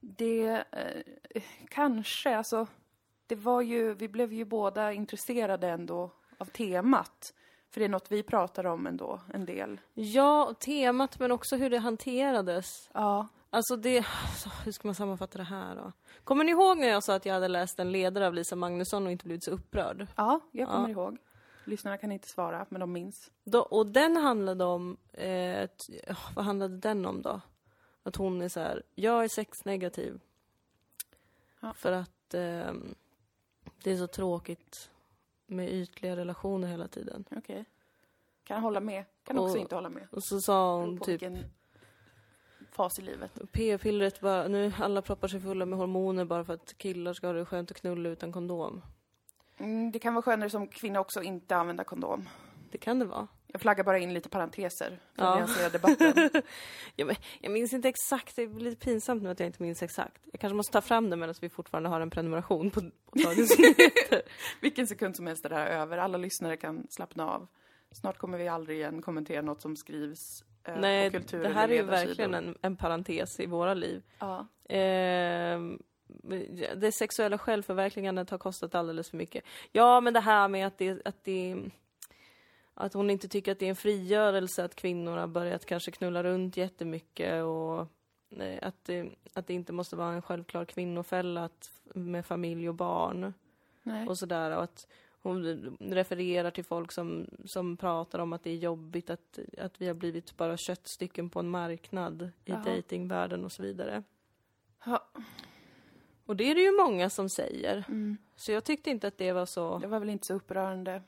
Det 0.00 0.64
eh, 0.72 1.42
kanske, 1.68 2.36
alltså, 2.36 2.66
det 3.26 3.34
var 3.34 3.60
ju, 3.62 3.94
vi 3.94 4.08
blev 4.08 4.32
ju 4.32 4.44
båda 4.44 4.92
intresserade 4.92 5.68
ändå 5.68 6.10
av 6.38 6.44
temat. 6.44 7.34
För 7.70 7.80
det 7.80 7.84
är 7.84 7.88
något 7.88 8.12
vi 8.12 8.22
pratar 8.22 8.66
om 8.66 8.86
ändå, 8.86 9.20
en 9.34 9.44
del. 9.44 9.80
Ja, 9.94 10.54
temat 10.60 11.18
men 11.18 11.32
också 11.32 11.56
hur 11.56 11.70
det 11.70 11.78
hanterades. 11.78 12.90
Ja. 12.94 13.28
Alltså 13.50 13.76
det, 13.76 13.96
alltså, 13.98 14.48
hur 14.64 14.72
ska 14.72 14.88
man 14.88 14.94
sammanfatta 14.94 15.38
det 15.38 15.44
här 15.44 15.76
då? 15.76 15.92
Kommer 16.24 16.44
ni 16.44 16.50
ihåg 16.50 16.78
när 16.78 16.88
jag 16.88 17.04
sa 17.04 17.14
att 17.14 17.26
jag 17.26 17.34
hade 17.34 17.48
läst 17.48 17.78
en 17.80 17.92
ledare 17.92 18.26
av 18.26 18.34
Lisa 18.34 18.56
Magnusson 18.56 19.06
och 19.06 19.12
inte 19.12 19.24
blivit 19.24 19.44
så 19.44 19.50
upprörd? 19.50 20.06
Ja, 20.16 20.40
jag 20.52 20.68
kommer 20.68 20.88
Ja. 20.88 20.92
ihåg. 20.92 21.18
Lyssnarna 21.70 21.96
kan 21.98 22.12
inte 22.12 22.28
svara, 22.28 22.66
men 22.68 22.80
de 22.80 22.92
minns. 22.92 23.30
Då, 23.44 23.60
och 23.60 23.86
den 23.86 24.16
handlade 24.16 24.64
om, 24.64 24.96
eh, 25.12 25.60
ja, 26.06 26.16
vad 26.36 26.44
handlade 26.44 26.76
den 26.76 27.06
om 27.06 27.22
då? 27.22 27.40
Att 28.02 28.16
hon 28.16 28.42
är 28.42 28.48
så 28.48 28.60
här, 28.60 28.82
jag 28.94 29.24
är 29.24 29.28
sexnegativ. 29.28 30.20
Ja. 31.60 31.72
För 31.72 31.92
att 31.92 32.34
ehm, 32.34 32.94
det 33.82 33.90
är 33.92 33.96
så 33.96 34.06
tråkigt 34.06 34.90
med 35.46 35.72
ytliga 35.72 36.16
relationer 36.16 36.68
hela 36.68 36.88
tiden. 36.88 37.24
Okej. 37.36 37.64
Kan 38.44 38.62
hålla 38.62 38.80
med. 38.80 39.04
Kan 39.24 39.38
också 39.38 39.54
Och- 39.54 39.60
inte 39.60 39.74
hålla 39.74 39.88
med. 39.88 40.08
Och 40.12 40.24
så 40.24 40.40
sa 40.40 40.76
hon 40.80 40.98
på 40.98 41.04
typ, 41.04 41.22
vilken 41.22 41.44
fas 42.72 42.98
i 42.98 43.02
livet. 43.02 43.30
p-pillret 43.52 44.20
bara, 44.20 44.48
nu 44.48 44.72
alla 44.78 45.02
proppar 45.02 45.28
sig 45.28 45.40
fulla 45.40 45.66
med 45.66 45.78
hormoner 45.78 46.24
bara 46.24 46.44
för 46.44 46.54
att 46.54 46.78
killar 46.78 47.12
ska 47.12 47.26
ha 47.26 47.34
det 47.34 47.44
skönt 47.44 47.70
att 47.70 47.76
knulla 47.76 48.08
utan 48.08 48.32
kondom. 48.32 48.82
Mm, 49.60 49.92
det 49.92 49.98
kan 49.98 50.14
vara 50.14 50.22
skönare 50.22 50.50
som 50.50 50.66
kvinna 50.68 51.00
också 51.00 51.22
inte 51.22 51.56
använda 51.56 51.84
kondom. 51.84 52.28
Det 52.70 52.78
kan 52.78 52.98
det 52.98 53.04
vara. 53.04 53.28
Jag 53.46 53.60
flaggar 53.60 53.84
bara 53.84 53.98
in 53.98 54.14
lite 54.14 54.28
parenteser 54.28 55.00
för 55.16 55.24
Ja. 55.24 55.42
att 55.66 55.72
debatten. 55.72 56.30
Ja, 56.96 57.04
men 57.04 57.16
jag 57.40 57.52
minns 57.52 57.72
inte 57.72 57.88
exakt, 57.88 58.36
det 58.36 58.42
är 58.42 58.48
lite 58.48 58.84
pinsamt 58.84 59.22
nu 59.22 59.30
att 59.30 59.40
jag 59.40 59.46
inte 59.46 59.62
minns 59.62 59.82
exakt. 59.82 60.22
Jag 60.32 60.40
kanske 60.40 60.54
måste 60.56 60.72
ta 60.72 60.80
fram 60.80 61.10
det 61.10 61.16
medan 61.16 61.34
vi 61.40 61.48
fortfarande 61.48 61.88
har 61.88 62.00
en 62.00 62.10
prenumeration 62.10 62.70
på, 62.70 62.80
på 62.80 63.18
Dagens 63.24 63.58
Nyheter. 63.58 64.22
Vilken 64.60 64.86
sekund 64.86 65.16
som 65.16 65.26
helst 65.26 65.44
är 65.44 65.48
det 65.48 65.54
här 65.54 65.66
över. 65.66 65.98
Alla 65.98 66.18
lyssnare 66.18 66.56
kan 66.56 66.86
slappna 66.90 67.30
av. 67.30 67.48
Snart 67.92 68.18
kommer 68.18 68.38
vi 68.38 68.48
aldrig 68.48 68.78
igen 68.78 69.02
kommentera 69.02 69.42
något 69.42 69.62
som 69.62 69.76
skrivs 69.76 70.44
eh, 70.64 70.74
Nej, 70.80 71.10
på 71.10 71.18
kultur 71.18 71.42
det 71.42 71.48
här 71.48 71.68
är 71.68 71.74
ju 71.74 71.82
verkligen 71.82 72.34
en, 72.34 72.58
en 72.62 72.76
parentes 72.76 73.40
i 73.40 73.46
våra 73.46 73.74
liv. 73.74 74.02
Ja. 74.18 74.46
Ehm, 74.68 75.78
det 76.76 76.92
sexuella 76.92 77.38
självförverkligandet 77.38 78.30
har 78.30 78.38
kostat 78.38 78.74
alldeles 78.74 79.10
för 79.10 79.16
mycket. 79.16 79.44
Ja, 79.72 80.00
men 80.00 80.14
det 80.14 80.20
här 80.20 80.48
med 80.48 80.66
att 80.66 80.78
det, 80.78 81.06
att 81.06 81.24
det 81.24 81.56
att 82.74 82.94
hon 82.94 83.10
inte 83.10 83.28
tycker 83.28 83.52
att 83.52 83.58
det 83.58 83.66
är 83.66 83.70
en 83.70 83.76
frigörelse 83.76 84.64
att 84.64 84.74
kvinnor 84.74 85.16
har 85.16 85.26
börjat 85.26 85.66
kanske 85.66 85.90
knulla 85.90 86.22
runt 86.22 86.56
jättemycket 86.56 87.44
och 87.44 87.80
eh, 88.42 88.58
att 88.62 88.84
det, 88.84 89.10
att 89.34 89.46
det 89.46 89.54
inte 89.54 89.72
måste 89.72 89.96
vara 89.96 90.12
en 90.12 90.22
självklar 90.22 90.64
kvinnofälla 90.64 91.44
att, 91.44 91.70
med 91.94 92.26
familj 92.26 92.68
och 92.68 92.74
barn 92.74 93.34
Nej. 93.82 94.08
och 94.08 94.18
sådär. 94.18 94.56
Och 94.56 94.62
att 94.62 94.86
hon 95.22 95.44
refererar 95.80 96.50
till 96.50 96.64
folk 96.64 96.92
som, 96.92 97.26
som 97.44 97.76
pratar 97.76 98.18
om 98.18 98.32
att 98.32 98.42
det 98.42 98.50
är 98.50 98.56
jobbigt 98.56 99.10
att, 99.10 99.38
att 99.58 99.80
vi 99.80 99.86
har 99.86 99.94
blivit 99.94 100.36
bara 100.36 100.56
köttstycken 100.56 101.30
på 101.30 101.40
en 101.40 101.50
marknad 101.50 102.22
i 102.22 102.30
Jaha. 102.44 102.64
datingvärlden 102.64 103.44
och 103.44 103.52
så 103.52 103.62
vidare. 103.62 104.02
Ja. 104.84 105.06
Och 106.30 106.36
det 106.36 106.50
är 106.50 106.54
det 106.54 106.60
ju 106.60 106.76
många 106.76 107.10
som 107.10 107.28
säger. 107.28 107.84
Mm. 107.88 108.16
Så 108.36 108.52
jag 108.52 108.64
tyckte 108.64 108.90
inte 108.90 109.08
att 109.08 109.18
det 109.18 109.32
var 109.32 109.46
så, 109.46 109.78
Det 109.78 109.86
var 109.86 110.00
väl 110.00 110.10
inte 110.10 110.26
så 110.26 110.34
upprörande. 110.34 111.02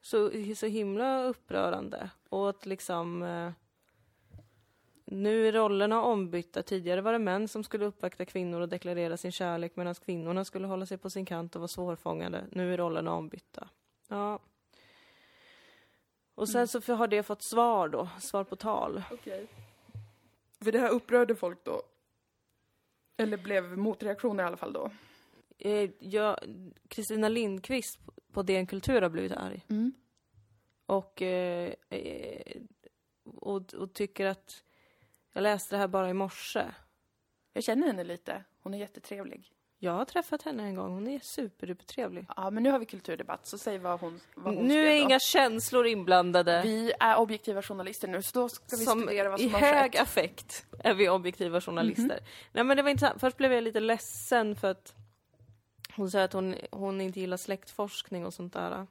så, 0.00 0.30
så 0.56 0.66
himla 0.66 1.24
upprörande. 1.24 2.10
Och 2.28 2.48
att 2.50 2.66
liksom... 2.66 3.22
Eh, 3.22 3.52
nu 5.04 5.48
är 5.48 5.52
rollerna 5.52 6.02
ombytta. 6.02 6.62
Tidigare 6.62 7.00
var 7.00 7.12
det 7.12 7.18
män 7.18 7.48
som 7.48 7.64
skulle 7.64 7.84
uppvakta 7.84 8.24
kvinnor 8.24 8.60
och 8.60 8.68
deklarera 8.68 9.16
sin 9.16 9.32
kärlek 9.32 9.76
medan 9.76 9.94
kvinnorna 9.94 10.44
skulle 10.44 10.66
hålla 10.66 10.86
sig 10.86 10.98
på 10.98 11.10
sin 11.10 11.26
kant 11.26 11.56
och 11.56 11.60
vara 11.60 11.68
svårfångade. 11.68 12.44
Nu 12.50 12.72
är 12.72 12.76
rollerna 12.76 13.14
ombytta. 13.14 13.68
Ja. 14.08 14.38
Och 16.34 16.48
sen 16.48 16.68
så 16.68 16.94
har 16.94 17.08
det 17.08 17.22
fått 17.22 17.42
svar 17.42 17.88
då, 17.88 18.08
svar 18.20 18.44
på 18.44 18.56
tal. 18.56 19.02
Okej. 19.10 19.46
För 20.60 20.72
det 20.72 20.78
här 20.78 20.90
upprörde 20.90 21.34
folk 21.34 21.64
då? 21.64 21.82
Eller 23.16 23.36
blev 23.36 23.78
motreaktioner 23.78 24.44
i 24.44 24.46
alla 24.46 24.56
fall 24.56 24.72
då? 24.72 24.90
Eh, 25.58 25.90
Kristina 26.88 27.28
Lindqvist 27.28 27.98
på 28.32 28.42
DN 28.42 28.66
Kultur 28.66 29.02
har 29.02 29.08
blivit 29.08 29.32
arg. 29.32 29.66
Mm. 29.70 29.92
Och, 30.86 31.22
eh, 31.22 31.74
eh, 31.88 32.62
och, 33.24 33.74
och 33.74 33.94
tycker 33.94 34.26
att... 34.26 34.64
Jag 35.32 35.42
läste 35.42 35.74
det 35.74 35.78
här 35.78 35.88
bara 35.88 36.10
i 36.10 36.14
morse. 36.14 36.64
Jag 37.52 37.64
känner 37.64 37.86
henne 37.86 38.04
lite. 38.04 38.44
Hon 38.62 38.74
är 38.74 38.78
jättetrevlig. 38.78 39.53
Jag 39.84 39.92
har 39.92 40.04
träffat 40.04 40.42
henne 40.42 40.62
en 40.62 40.74
gång. 40.74 40.92
Hon 40.92 41.06
är 41.08 41.18
superdupertrevlig. 41.22 42.26
Ja, 42.36 42.50
men 42.50 42.62
nu 42.62 42.70
har 42.70 42.78
vi 42.78 42.86
kulturdebatt, 42.86 43.46
så 43.46 43.58
säg 43.58 43.78
vad 43.78 44.00
hon, 44.00 44.20
vad 44.34 44.54
hon 44.54 44.66
Nu 44.68 44.86
är 44.86 44.94
inga 44.94 45.18
känslor 45.18 45.86
inblandade. 45.86 46.60
Vi 46.64 46.92
är 47.00 47.16
objektiva 47.16 47.62
journalister 47.62 48.08
nu, 48.08 48.22
så 48.22 48.30
då 48.40 48.48
ska 48.48 48.76
vi 48.76 48.84
som 48.84 49.00
studera 49.02 49.28
vad 49.30 49.40
I 49.40 49.44
som 49.44 49.52
har 49.54 49.60
hög 49.60 49.92
skett. 49.92 50.00
affekt 50.02 50.66
är 50.78 50.94
vi 50.94 51.08
objektiva 51.08 51.60
journalister. 51.60 52.20
Nej 52.52 52.64
men 52.64 52.76
det 52.76 52.82
var 52.82 52.90
intressant. 52.90 53.20
Först 53.20 53.36
blev 53.36 53.52
jag 53.52 53.64
lite 53.64 53.80
ledsen 53.80 54.56
för 54.56 54.70
att 54.70 54.94
hon 55.96 56.10
säger 56.10 56.24
att 56.24 56.32
hon, 56.32 56.54
hon 56.70 57.00
inte 57.00 57.20
gillar 57.20 57.36
släktforskning 57.36 58.26
och 58.26 58.34
sånt 58.34 58.52
där. 58.52 58.86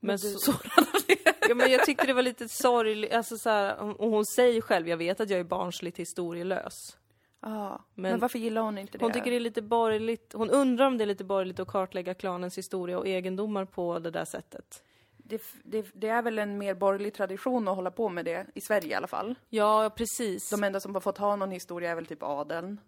Men 0.00 0.16
du- 0.16 0.34
så, 0.38 0.52
ja, 1.48 1.54
men 1.54 1.70
jag 1.72 1.84
tyckte 1.84 2.06
det 2.06 2.12
var 2.12 2.22
lite 2.22 2.48
sorgligt, 2.48 3.12
alltså 3.12 3.38
så 3.38 3.50
här, 3.50 3.80
och 4.00 4.10
hon 4.10 4.26
säger 4.26 4.60
själv, 4.60 4.88
jag 4.88 4.96
vet 4.96 5.20
att 5.20 5.30
jag 5.30 5.40
är 5.40 5.44
barnsligt 5.44 5.98
historielös. 5.98 6.96
Ja, 7.42 7.84
men, 7.94 8.10
Men 8.10 8.20
varför 8.20 8.38
gillar 8.38 8.62
hon 8.62 8.78
inte 8.78 8.98
det? 8.98 9.04
Hon 9.04 9.12
tycker 9.12 9.30
det 9.30 9.36
är 9.36 9.40
lite 9.40 9.62
borgerligt, 9.62 10.32
hon 10.32 10.50
undrar 10.50 10.86
om 10.86 10.98
det 10.98 11.04
är 11.04 11.06
lite 11.06 11.24
borgerligt 11.24 11.60
att 11.60 11.68
kartlägga 11.68 12.14
klanens 12.14 12.58
historia 12.58 12.98
och 12.98 13.06
egendomar 13.06 13.64
på 13.64 13.98
det 13.98 14.10
där 14.10 14.24
sättet. 14.24 14.82
det, 15.16 15.42
det, 15.64 15.86
det 15.94 16.08
är 16.08 16.22
väl 16.22 16.38
en 16.38 16.58
mer 16.58 16.74
borgerlig 16.74 17.14
tradition 17.14 17.68
att 17.68 17.76
hålla 17.76 17.90
på 17.90 18.08
med 18.08 18.24
det, 18.24 18.46
i 18.54 18.60
Sverige 18.60 18.88
i 18.88 18.94
alla 18.94 19.06
fall. 19.06 19.34
Ja, 19.48 19.90
precis. 19.96 20.50
De 20.50 20.64
enda 20.64 20.80
som 20.80 20.94
har 20.94 21.00
fått 21.00 21.18
ha 21.18 21.36
någon 21.36 21.50
historia 21.50 21.90
är 21.90 21.94
väl 21.94 22.06
typ 22.06 22.22
adeln 22.22 22.80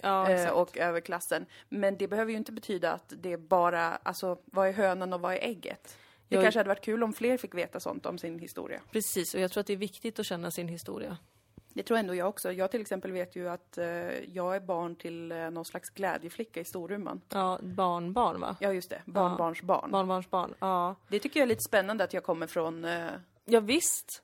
ja, 0.00 0.30
eh, 0.30 0.50
och 0.50 0.78
överklassen. 0.78 1.46
Men 1.68 1.96
det 1.96 2.08
behöver 2.08 2.30
ju 2.30 2.36
inte 2.36 2.52
betyda 2.52 2.92
att 2.92 3.12
det 3.16 3.36
bara, 3.36 3.88
alltså 3.88 4.38
vad 4.44 4.68
är 4.68 4.72
hönan 4.72 5.12
och 5.12 5.20
vad 5.20 5.32
är 5.32 5.38
ägget? 5.38 5.96
Det 6.28 6.34
Jag- 6.36 6.44
kanske 6.44 6.58
hade 6.58 6.68
varit 6.68 6.84
kul 6.84 7.02
om 7.02 7.12
fler 7.12 7.36
fick 7.36 7.54
veta 7.54 7.80
sånt 7.80 8.06
om 8.06 8.18
sin 8.18 8.38
historia. 8.38 8.80
Precis, 8.90 9.34
och 9.34 9.40
jag 9.40 9.50
tror 9.50 9.60
att 9.60 9.66
det 9.66 9.72
är 9.72 9.76
viktigt 9.76 10.18
att 10.18 10.26
känna 10.26 10.50
sin 10.50 10.68
historia. 10.68 11.16
Det 11.74 11.82
tror 11.82 11.98
ändå 11.98 12.14
jag 12.14 12.28
också. 12.28 12.52
Jag 12.52 12.70
till 12.70 12.80
exempel 12.80 13.12
vet 13.12 13.36
ju 13.36 13.48
att 13.48 13.78
eh, 13.78 13.84
jag 14.34 14.56
är 14.56 14.60
barn 14.60 14.96
till 14.96 15.32
eh, 15.32 15.50
någon 15.50 15.64
slags 15.64 15.90
glädjeflicka 15.90 16.60
i 16.60 16.64
Storuman. 16.64 17.20
Ja, 17.28 17.58
barnbarn 17.62 18.40
va? 18.40 18.56
Ja, 18.60 18.72
just 18.72 18.90
det. 18.90 19.02
Barnbarns 19.04 19.62
barn. 19.62 19.90
Barnbarnsbarn, 19.90 20.54
ja. 20.58 20.94
Det 21.08 21.18
tycker 21.18 21.40
jag 21.40 21.44
är 21.44 21.48
lite 21.48 21.62
spännande 21.68 22.04
att 22.04 22.12
jag 22.14 22.24
kommer 22.24 22.46
från 22.46 22.84
eh, 22.84 23.06
Ja, 23.44 23.60
visst. 23.60 24.22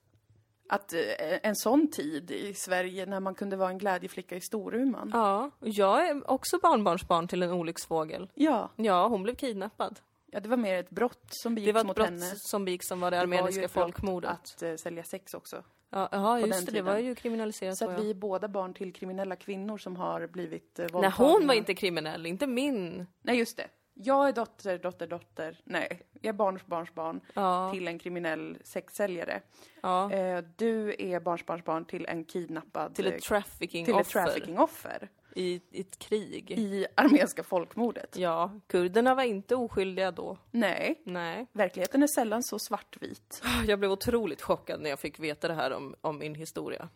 att 0.69 0.93
eh, 0.93 1.01
en 1.43 1.57
sån 1.57 1.91
tid 1.91 2.31
i 2.31 2.55
Sverige 2.55 3.07
när 3.07 3.21
man 3.21 3.35
kunde 3.35 3.57
vara 3.57 3.71
en 3.71 3.79
glädjeflicka 3.79 4.37
i 4.37 4.41
Storuman. 4.41 5.11
Ja, 5.15 5.51
jag 5.61 6.09
är 6.09 6.31
också 6.31 6.59
barnbarnsbarn 6.59 7.29
till 7.29 7.43
en 7.43 7.51
olycksfågel. 7.53 8.31
Ja, 8.35 8.71
Ja, 8.77 9.09
hon 9.09 9.23
blev 9.23 9.35
kidnappad. 9.35 10.01
Ja, 10.31 10.41
det 10.41 10.49
var 10.49 10.57
mer 10.57 10.75
ett 10.79 10.91
brott 10.91 11.25
som 11.29 11.55
Det 11.55 11.61
begicks 11.61 11.75
var 11.75 11.81
ett 11.81 11.87
mot 11.87 11.97
brott 11.97 12.09
henne. 12.09 12.33
som 12.37 12.65
begicks 12.65 12.87
som 12.89 13.01
var 13.01 13.11
det 13.11 13.17
Det 13.17 13.21
armeniska 13.21 13.69
folkmordet. 13.69 14.31
Att 14.31 14.63
eh, 14.63 14.75
sälja 14.77 15.03
sex 15.05 15.35
också. 15.35 15.63
Ja, 15.91 16.41
just 16.41 16.67
det. 16.67 16.73
Det 16.73 16.83
var 16.83 16.99
ju 16.99 17.15
kriminaliserat 17.15 17.79
Så 17.79 17.91
att 17.91 18.01
vi 18.01 18.11
är 18.11 18.15
båda 18.15 18.49
barn 18.49 18.75
till 18.75 18.93
kriminella 18.93 19.37
kvinnor 19.37 19.79
som 19.79 19.97
har 19.97 20.27
blivit 20.27 20.79
eh, 20.79 20.83
Nej, 20.83 20.93
våldtagna. 20.93 21.31
hon 21.33 21.47
var 21.47 21.55
inte 21.55 21.75
kriminell, 21.75 22.27
inte 22.27 22.47
min. 22.47 23.07
Nej, 23.23 23.39
just 23.39 23.57
det. 23.57 23.67
Jag 23.95 24.29
är 24.29 24.33
dotter, 24.33 24.79
dotter, 24.79 25.07
dotter. 25.07 25.61
Nej, 25.65 26.03
jag 26.13 26.29
är 26.29 26.33
barns, 26.33 26.67
barns 26.67 26.95
barn 26.95 27.21
Ja, 27.35 27.71
till 27.73 27.89
en 27.89 27.99
kriminell 27.99 28.59
sexsäljare. 28.65 29.41
ja. 29.83 30.13
Eh, 30.13 30.45
du 30.57 30.95
är 30.99 31.21
barns, 31.21 31.47
barns 31.47 31.65
barn 31.65 31.85
till 31.85 32.07
en 32.07 32.25
kidnappad... 32.25 32.95
Till 32.95 33.07
eh, 33.07 33.13
ett 33.13 33.23
trafficking 33.23 33.85
till 33.85 33.95
ett 33.95 34.01
offer 34.01 34.25
trafficking-offer 34.27 35.09
i, 35.35 35.61
i 35.71 35.81
ett 35.81 35.99
krig. 35.99 36.51
i 36.51 36.87
armeniska 36.95 37.43
folkmordet. 37.43 38.17
Ja, 38.17 38.61
kurderna 38.67 39.15
var 39.15 39.23
inte 39.23 39.55
oskyldiga 39.57 40.11
då. 40.11 40.39
Nej, 40.51 41.03
Nej. 41.05 41.47
verkligheten 41.53 42.03
är 42.03 42.07
sällan 42.07 42.43
så 42.43 42.59
svartvit. 42.59 43.43
Jag 43.67 43.79
blev 43.79 43.91
otroligt 43.93 44.43
chockad 44.43 44.81
när 44.81 44.91
jag 44.91 44.99
fick 44.99 45.19
veta 45.21 45.49
det 45.49 45.55
här 45.55 45.71
om, 45.73 45.95
om 46.01 46.19
min 46.19 46.35
historia. 46.35 46.89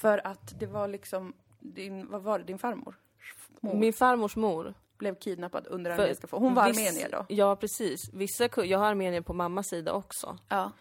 För 0.00 0.26
att 0.26 0.60
det 0.60 0.66
var 0.66 0.88
liksom, 0.88 1.32
din, 1.60 2.10
vad 2.10 2.22
var 2.22 2.38
det, 2.38 2.44
din 2.44 2.58
farmor? 2.58 2.94
Mor 3.60 3.74
Min 3.74 3.92
farmors 3.92 4.36
mor. 4.36 4.74
blev 4.98 5.14
kidnappad 5.14 5.66
under 5.66 5.90
För 5.96 6.02
armeniska. 6.02 6.26
Hon 6.30 6.54
var 6.54 6.68
viss- 6.68 6.78
armenier 6.78 7.08
då? 7.10 7.26
Ja, 7.28 7.56
precis. 7.56 8.12
Vissa, 8.12 8.48
jag 8.64 8.78
har 8.78 8.86
armenier 8.86 9.20
på 9.20 9.32
mammas 9.34 9.68
sida 9.68 9.92
också. 9.92 10.38
Ja. 10.48 10.72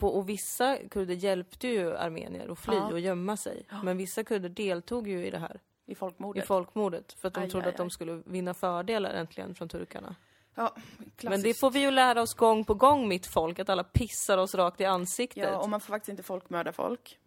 Och 0.00 0.28
vissa 0.28 0.76
kurder 0.90 1.14
hjälpte 1.14 1.68
ju 1.68 1.96
armenier 1.96 2.48
att 2.52 2.58
fly 2.58 2.74
Ja. 2.76 2.92
och 2.92 3.00
gömma 3.00 3.36
sig. 3.36 3.66
Men 3.84 3.96
vissa 3.96 4.24
kurder 4.24 4.48
deltog 4.48 5.08
ju 5.08 5.26
i 5.26 5.30
det 5.30 5.38
här, 5.38 5.60
I 5.86 5.92
i 5.92 5.94
folkmordet. 5.94 6.46
folkmordet. 6.46 7.12
För 7.12 7.28
att 7.28 7.34
de 7.34 7.40
Aj, 7.40 7.50
trodde 7.50 7.66
aj, 7.66 7.70
att 7.70 7.76
de 7.76 7.90
skulle 7.90 8.22
vinna 8.26 8.54
fördelar 8.54 9.14
äntligen 9.14 9.54
från 9.54 9.68
turkarna. 9.68 10.14
ja, 10.54 10.72
Men 10.76 11.04
det 11.06 11.10
klassiskt. 11.16 11.60
får 11.60 11.70
vi 11.70 11.80
ju 11.80 11.90
lära 11.90 12.22
oss 12.22 12.34
gång 12.34 12.64
på 12.64 12.74
gång, 12.74 13.08
mitt 13.08 13.26
folk, 13.26 13.58
att 13.58 13.68
alla 13.68 13.84
pissar 13.84 14.38
oss 14.38 14.54
rakt 14.54 14.80
i 14.80 14.84
ansiktet. 14.84 15.42
Ja, 15.52 15.58
och 15.58 15.68
man 15.68 15.80
får 15.80 15.86
faktiskt 15.92 16.08
inte 16.08 16.22
folkmörda 16.22 16.72
folk. 16.72 17.18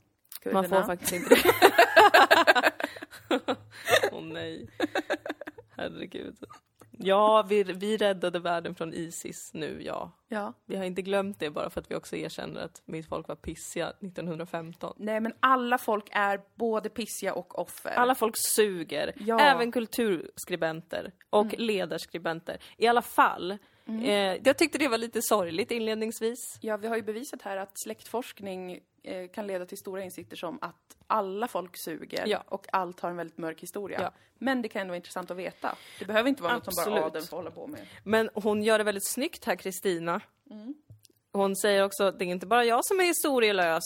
Man 0.46 0.54
Kurderna. 0.64 0.68
får 0.82 0.84
faktiskt 0.88 1.12
inte 1.14 1.36
det. 1.36 1.44
Åh 4.12 4.22
nej. 4.24 4.70
Herregud. 5.78 6.38
Ja, 7.00 7.46
vi, 7.50 7.64
vi 7.64 7.98
räddade 7.98 8.40
världen 8.40 8.76
från 8.76 8.94
Isis 8.94 9.54
nu, 9.54 9.82
ja. 9.84 10.12
Ja. 10.28 10.54
Vi 10.66 10.76
har 10.76 10.84
inte 10.86 11.02
glömt 11.02 11.40
det 11.40 11.50
bara 11.50 11.70
för 11.70 11.82
att 11.82 11.92
vi 11.92 11.96
också 11.96 12.16
erkänner 12.16 12.62
att 12.62 12.82
mitt 12.86 13.10
folk 13.10 13.28
var 13.28 13.36
pissiga 13.36 13.90
1915. 13.90 14.94
Nej, 14.98 15.20
men 15.20 15.34
alla 15.40 15.78
folk 15.78 16.06
är 16.12 16.42
både 16.56 16.90
pissiga 16.90 17.34
och 17.34 17.60
offer. 17.60 17.90
Alla 17.92 18.16
folk 18.16 18.36
suger, 18.38 19.14
Ja. 19.20 19.40
Mm. 19.40 19.56
även 19.56 19.72
kulturskribenter 19.72 21.12
och 21.30 21.54
ledarskribenter. 21.58 22.58
I 22.78 22.88
alla 22.88 23.02
fall, 23.02 23.52
eh, 23.88 24.12
jag 24.16 24.58
tyckte 24.58 24.78
det 24.78 24.88
var 24.88 24.98
lite 24.98 25.22
sorgligt 25.22 25.72
inledningsvis. 25.72 26.58
Ja, 26.62 26.78
vi 26.78 26.88
har 26.88 26.96
ju 26.96 27.02
bevisat 27.02 27.42
här 27.42 27.58
att 27.58 27.72
släktforskning 27.80 28.80
kan 29.34 29.48
leda 29.48 29.66
till 29.66 29.78
stora 29.78 30.04
insikter 30.04 30.36
som 30.36 30.60
att 30.62 30.98
alla 31.08 31.48
folk 31.48 31.72
suger 31.86 32.24
Ja. 32.28 32.44
och 32.48 32.68
allt 32.72 33.00
har 33.00 33.10
en 33.10 33.16
väldigt 33.18 33.38
mörk 33.38 33.62
historia. 33.62 34.02
Ja. 34.02 34.12
Men 34.38 34.62
det 34.62 34.70
kan 34.70 34.82
ändå 34.82 34.92
vara 34.92 34.98
intressant 34.98 35.32
att 35.32 35.38
veta. 35.38 35.76
Det 36.00 36.06
behöver 36.06 36.30
inte 36.30 36.44
vara 36.44 36.54
något 36.54 36.64
som 36.66 36.74
bara 36.76 36.82
Absolut. 36.82 37.04
adeln 37.04 37.26
får 37.26 37.38
hålla 37.38 37.52
på 37.52 37.68
med. 37.68 37.88
Men 38.04 38.30
hon 38.34 38.64
gör 38.64 38.78
det 38.78 38.84
väldigt 38.84 39.08
snyggt 39.08 39.46
här, 39.46 39.56
Kristina. 39.56 40.22
Mm. 40.50 40.74
Hon 41.34 41.56
säger 41.56 41.84
också 41.84 42.12
det 42.12 42.26
är 42.26 42.28
inte 42.28 42.46
bara 42.48 42.66
jag 42.66 42.86
som 42.86 43.00
är 43.00 43.04
historielös. 43.04 43.84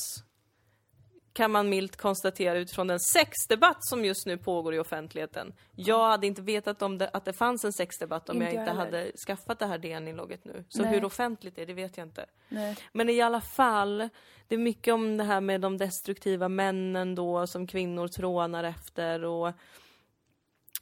Kan 1.33 1.51
man 1.51 1.69
milt 1.69 1.95
konstatera 1.95 2.57
utifrån 2.57 2.87
den 2.87 2.99
sexdebatt 2.99 3.77
som 3.79 4.05
just 4.05 4.25
nu 4.25 4.37
pågår 4.37 4.73
i 4.75 4.79
offentligheten. 4.79 5.53
Jag 5.75 6.09
hade 6.09 6.27
inte 6.27 6.41
vetat 6.41 6.81
om 6.81 6.97
det, 6.97 7.09
att 7.13 7.25
det 7.25 7.33
fanns 7.33 7.65
en 7.65 7.73
sexdebatt 7.73 8.29
om 8.29 8.35
Inte 8.35 8.45
jag 8.45 8.53
inte 8.53 8.71
heller. 8.71 8.85
hade 8.85 9.11
skaffat 9.27 9.59
det 9.59 9.65
här 9.65 9.77
DN-inlogget 9.77 10.45
nu. 10.45 10.63
Så 10.69 10.81
Nej. 10.81 10.91
hur 10.93 11.05
offentligt 11.05 11.55
det 11.55 11.61
är, 11.61 11.65
det 11.65 11.73
vet 11.73 11.97
jag 11.97 12.07
inte. 12.07 12.25
Nej. 12.49 12.77
Men 12.93 13.09
i 13.09 13.21
alla 13.21 13.41
fall, 13.41 14.09
det 14.47 14.55
är 14.55 14.59
mycket 14.59 14.93
om 14.93 15.17
det 15.17 15.23
här 15.23 15.41
med 15.41 15.61
de 15.61 15.77
destruktiva 15.77 16.49
männen 16.49 17.15
då 17.15 17.47
som 17.47 17.67
kvinnor 17.67 18.07
trånar 18.07 18.63
efter 18.63 19.23
och 19.23 19.51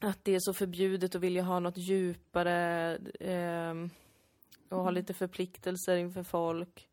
att 0.02 0.20
det 0.24 0.36
är 0.36 0.40
så 0.40 0.54
förbjudet 0.54 1.16
att 1.16 1.22
vilja 1.22 1.44
ha 1.44 1.60
något 1.60 1.78
djupare 1.78 2.98
ehm, 3.20 3.90
och 4.70 4.84
ha 4.84 4.92
lite 4.92 5.14
förpliktelser 5.14 5.96
inför 5.96 6.24
folk 6.24 6.88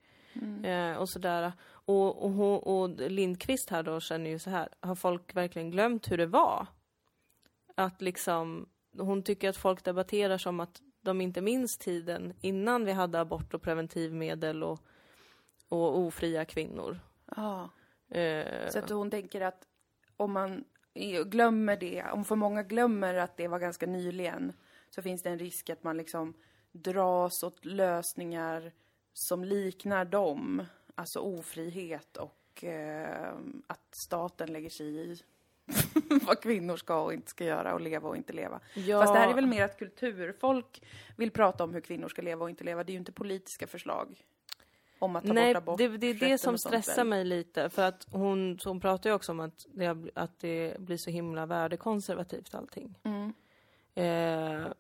eh, 0.65 0.93
och 0.97 1.11
sådär. 1.11 1.53
Och, 1.87 2.25
och, 2.25 2.81
och 2.81 2.89
Lindqvist 3.11 3.71
här 3.71 3.83
då 3.83 4.01
känner 4.01 4.31
ju 4.31 4.39
så 4.39 4.51
här, 4.51 4.69
har 4.81 4.95
folk 4.95 5.37
verkligen 5.37 5.71
glömt 5.71 6.11
hur 6.11 6.19
det 6.19 6.27
var? 6.27 6.67
Att 7.75 8.03
liksom, 8.03 8.69
hon 8.99 9.23
tycker 9.23 9.49
att 9.49 9.57
folk 9.57 9.85
debatterar 9.85 10.39
som 10.39 10.61
att 10.61 10.81
de 11.01 11.21
inte 11.21 11.41
minns 11.41 11.79
tiden 11.79 12.33
innan 12.41 12.85
vi 12.85 12.93
hade 12.93 13.21
abort 13.21 13.55
och 13.55 13.63
preventivmedel 13.63 14.63
och, 14.63 14.81
och 15.69 15.99
ofria 15.99 16.45
kvinnor. 16.45 17.01
Ja. 17.37 17.71
Eh, 18.11 18.69
Så 18.71 18.79
att 18.79 18.91
hon 18.91 19.11
tänker 19.11 19.41
att 19.41 19.67
om 20.17 20.33
man 20.33 20.65
glömmer 21.27 21.77
det, 21.77 22.05
om 22.13 22.25
för 22.25 22.37
många 22.37 22.63
glömmer 22.63 23.15
att 23.15 23.37
det 23.37 23.49
var 23.49 23.59
ganska 23.59 23.87
nyligen, 23.87 24.53
så 24.91 25.03
finns 25.03 25.23
det 25.23 25.31
en 25.31 25.39
risk 25.39 25.71
att 25.71 25.85
man 25.85 25.97
liksom 25.97 26.35
dras 26.73 27.43
åt 27.43 27.65
lösningar 27.65 28.73
som 29.13 29.45
liknar 29.45 30.05
dem. 30.05 30.67
Alltså 30.99 31.21
ofrihet 31.21 32.17
och 32.17 32.65
eh, 32.65 33.33
att 33.67 33.95
staten 33.95 34.53
lägger 34.53 34.71
sig 34.71 34.87
i 34.87 35.19
vad 36.27 36.41
kvinnor 36.41 36.77
ska 36.77 37.03
och 37.03 37.13
inte 37.13 37.31
ska 37.31 37.45
göra 37.45 37.75
och 37.75 37.81
leva 37.81 38.09
och 38.09 38.17
inte 38.17 38.33
leva. 38.33 38.61
ja, 38.75 39.01
Fast 39.01 39.15
det 39.15 39.19
här 39.19 39.31
är 39.31 39.35
väl 39.35 39.47
mer 39.47 39.63
att 39.63 39.79
kulturfolk 39.79 40.83
vill 41.17 41.31
prata 41.31 41.65
om 41.65 41.75
hur 41.75 41.81
kvinnor 41.81 42.09
ska 42.09 42.23
leva 42.23 42.45
och 42.45 42.51
inte 42.51 42.65
leva. 42.65 42.85
Det 42.85 42.91
är 42.91 42.95
ju 42.95 42.99
inte 42.99 43.13
politiska 43.13 43.67
förslag 43.67 44.25
om 44.99 45.17
att 45.17 45.27
ta 45.27 45.33
Nej, 45.33 45.55
bort 45.55 45.63
abort. 45.63 45.79
det, 45.79 45.89
det 45.89 46.07
är 46.07 46.15
det 46.15 46.39
som 46.39 46.59
stressar 46.59 47.05
mig 47.05 47.25
lite. 47.25 47.71
För 47.71 47.83
att 47.83 48.07
hon, 48.11 48.59
hon 48.65 48.81
pratar 48.81 49.11
ju 49.11 49.17
också 49.17 49.33
om 49.33 49.41
att 49.41 49.67
det, 49.75 49.97
att 50.15 50.39
det 50.39 50.81
blir 50.81 50.97
så 50.97 51.11
himla 51.11 51.47
värdekonservativt 51.47 52.55
allting. 52.55 52.99
Mm. 53.03 53.33
Eh, 53.95 54.73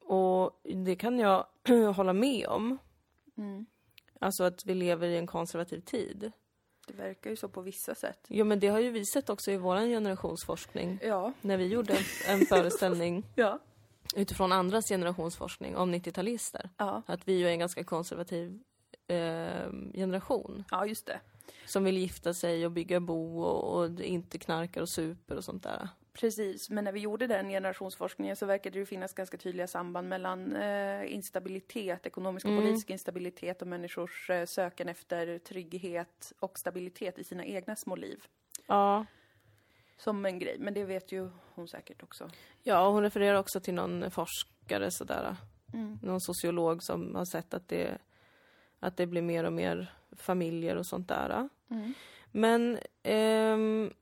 och 0.00 0.60
det 0.62 0.96
kan 0.96 1.18
jag 1.18 1.46
hålla 1.96 2.12
med 2.12 2.46
om. 2.46 2.78
Mm. 3.36 3.66
Alltså 4.22 4.44
att 4.44 4.66
vi 4.66 4.74
lever 4.74 5.08
i 5.08 5.16
en 5.16 5.26
konservativ 5.26 5.80
tid. 5.80 6.32
Det 6.86 6.94
verkar 6.94 7.30
ju 7.30 7.36
så 7.36 7.48
på 7.48 7.60
vissa 7.60 7.94
sätt. 7.94 8.18
Jo 8.28 8.44
men 8.44 8.60
det 8.60 8.68
har 8.68 8.80
ju 8.80 8.90
vi 8.90 9.04
sett 9.06 9.30
också 9.30 9.50
i 9.50 9.56
vår 9.56 9.76
generationsforskning. 9.80 10.98
Ja. 11.02 11.32
När 11.40 11.56
vi 11.56 11.66
gjorde 11.66 11.92
en, 11.92 12.04
en 12.40 12.46
föreställning 12.46 13.26
Ja. 13.34 13.58
utifrån 14.16 14.52
andras 14.52 14.88
generationsforskning 14.88 15.76
om 15.76 15.94
90-talister. 15.94 16.68
Ja. 16.76 17.02
Att 17.06 17.28
vi 17.28 17.32
ju 17.38 17.46
är 17.46 17.50
en 17.50 17.58
ganska 17.58 17.84
konservativ 17.84 18.60
eh, 19.06 19.70
generation. 19.94 20.64
Ja, 20.70 20.86
just 20.86 21.06
det. 21.06 21.20
Som 21.66 21.84
vill 21.84 21.98
gifta 21.98 22.34
sig 22.34 22.66
och 22.66 22.72
bygga 22.72 23.00
bo 23.00 23.42
och, 23.42 23.78
och 23.80 24.00
inte 24.00 24.38
knarkar 24.38 24.80
och 24.82 24.88
super 24.88 25.36
och 25.36 25.44
sånt 25.44 25.62
där. 25.62 25.88
Precis, 26.12 26.70
men 26.70 26.84
när 26.84 26.92
vi 26.92 27.00
gjorde 27.00 27.26
den 27.26 27.48
generationsforskningen 27.48 28.36
så 28.36 28.46
verkade 28.46 28.74
det 28.74 28.78
ju 28.78 28.86
finnas 28.86 29.12
ganska 29.12 29.36
tydliga 29.36 29.66
samband 29.66 30.08
mellan 30.08 30.56
eh, 30.56 31.12
instabilitet, 31.14 32.06
ekonomisk 32.06 32.46
och 32.46 32.52
Mm. 32.52 32.64
politisk 32.64 32.90
instabilitet 32.90 33.62
och 33.62 33.68
människors 33.68 34.30
eh, 34.30 34.46
söken 34.46 34.88
efter 34.88 35.38
trygghet 35.38 36.32
och 36.40 36.58
stabilitet 36.58 37.18
i 37.18 37.24
sina 37.24 37.44
egna 37.44 37.76
små 37.76 37.96
liv. 37.96 38.24
Ja. 38.66 39.06
Som 39.96 40.26
en 40.26 40.38
grej, 40.38 40.56
men 40.58 40.74
det 40.74 40.84
vet 40.84 41.12
ju 41.12 41.30
hon 41.54 41.68
säkert 41.68 42.02
också. 42.02 42.30
Ja, 42.62 42.86
och 42.86 42.92
hon 42.92 43.02
refererar 43.02 43.38
också 43.38 43.60
till 43.60 43.74
någon 43.74 44.10
forskare 44.10 44.90
sådär. 44.90 45.36
Mm. 45.74 45.98
Någon 46.02 46.20
sociolog 46.20 46.82
som 46.82 47.14
har 47.14 47.24
sett 47.24 47.54
att 47.54 47.68
det, 47.68 47.98
att 48.80 48.96
det 48.96 49.06
blir 49.06 49.22
mer 49.22 49.44
och 49.44 49.52
mer 49.52 49.92
familjer 50.16 50.76
och 50.76 50.86
sånt 50.86 51.08
där. 51.08 51.48
Mm. 51.70 51.94
Men, 52.32 52.78
ehm, 53.02 53.92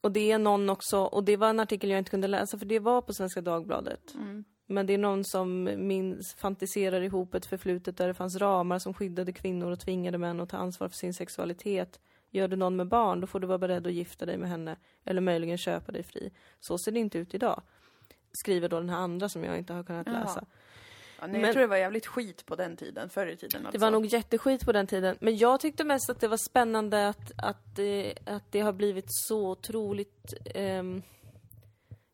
och 0.00 0.12
det 0.12 0.32
är 0.32 0.38
någon 0.38 0.70
också, 0.70 0.98
och 0.98 1.24
det 1.24 1.36
var 1.36 1.50
en 1.50 1.60
artikel 1.60 1.90
jag 1.90 1.98
inte 1.98 2.10
kunde 2.10 2.28
läsa 2.28 2.58
för 2.58 2.66
det 2.66 2.78
var 2.78 3.02
på 3.02 3.12
Svenska 3.12 3.40
Dagbladet. 3.40 4.14
Mm. 4.14 4.44
Men 4.66 4.86
det 4.86 4.94
är 4.94 4.98
någon 4.98 5.24
som 5.24 5.64
minns, 5.76 6.34
fantiserar 6.34 7.00
ihop 7.00 7.34
ett 7.34 7.46
förflutet 7.46 7.96
där 7.96 8.08
det 8.08 8.14
fanns 8.14 8.36
ramar 8.36 8.78
som 8.78 8.94
skyddade 8.94 9.32
kvinnor 9.32 9.70
och 9.70 9.80
tvingade 9.80 10.18
män 10.18 10.40
att 10.40 10.48
ta 10.48 10.56
ansvar 10.56 10.88
för 10.88 10.96
sin 10.96 11.14
sexualitet. 11.14 12.00
Gör 12.30 12.48
du 12.48 12.56
någon 12.56 12.76
med 12.76 12.88
barn, 12.88 13.20
då 13.20 13.26
får 13.26 13.40
du 13.40 13.46
vara 13.46 13.58
beredd 13.58 13.86
att 13.86 13.92
gifta 13.92 14.26
dig 14.26 14.38
med 14.38 14.48
henne 14.48 14.76
eller 15.04 15.20
möjligen 15.20 15.58
köpa 15.58 15.92
dig 15.92 16.02
fri. 16.02 16.32
Så 16.60 16.78
ser 16.78 16.92
det 16.92 17.00
inte 17.00 17.18
ut 17.18 17.34
idag. 17.34 17.62
Skriver 18.32 18.68
då 18.68 18.80
den 18.80 18.90
här 18.90 18.98
andra 18.98 19.28
som 19.28 19.44
jag 19.44 19.58
inte 19.58 19.72
har 19.72 19.84
kunnat 19.84 20.06
Jaha. 20.06 20.44
Ja, 21.20 21.26
nej, 21.26 21.32
Men- 21.32 21.40
jag 21.40 21.52
tror 21.52 21.60
det 21.60 21.66
var 21.66 21.76
jävligt 21.76 22.06
skit 22.06 22.46
på 22.46 22.56
den 22.56 22.76
tiden, 22.76 23.08
förr 23.08 23.26
i 23.26 23.36
tiden 23.36 23.66
alltså. 23.66 23.78
Det 23.78 23.84
var 23.84 23.90
nog 23.90 24.06
jätteskit 24.06 24.64
på 24.64 24.72
den 24.72 24.86
tiden. 24.86 25.16
Men 25.20 25.36
jag 25.36 25.60
tyckte 25.60 25.84
mest 25.84 26.10
att 26.10 26.20
det 26.20 26.28
var 26.28 26.36
spännande 26.36 27.08
att, 27.08 27.32
att, 27.36 27.76
det, 27.76 28.14
att 28.26 28.52
det 28.52 28.60
har 28.60 28.72
blivit 28.72 29.06
så 29.08 29.50
otroligt... 29.50 30.34
ehm, 30.54 31.02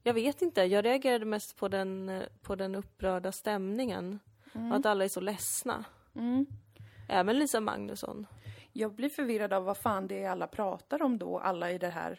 jag 0.02 0.14
vet 0.14 0.42
inte, 0.42 0.62
jag 0.62 0.84
reagerade 0.84 1.24
mest 1.24 1.56
på 1.56 1.68
den, 1.68 2.08
eh, 2.08 2.22
på 2.42 2.54
den 2.56 2.74
upprörda 2.74 3.32
stämningen. 3.32 4.18
Och 4.54 4.76
att 4.76 4.86
alla 4.86 5.04
är 5.04 5.08
så 5.08 5.20
ledsna. 5.20 5.84
Mm. 6.14 6.46
Även 7.08 7.38
Lisa 7.38 7.60
Magnusson. 7.60 8.26
Jag 8.72 8.94
blir 8.94 9.08
förvirrad 9.08 9.52
av 9.52 9.64
vad 9.64 9.76
fan 9.76 10.06
det 10.06 10.22
är 10.22 10.30
alla 10.30 10.46
pratar 10.46 11.02
om 11.02 11.18
då, 11.18 11.38
alla 11.38 11.70
i 11.70 11.78
det 11.78 11.88
här 11.88 12.12
eh, 12.12 12.16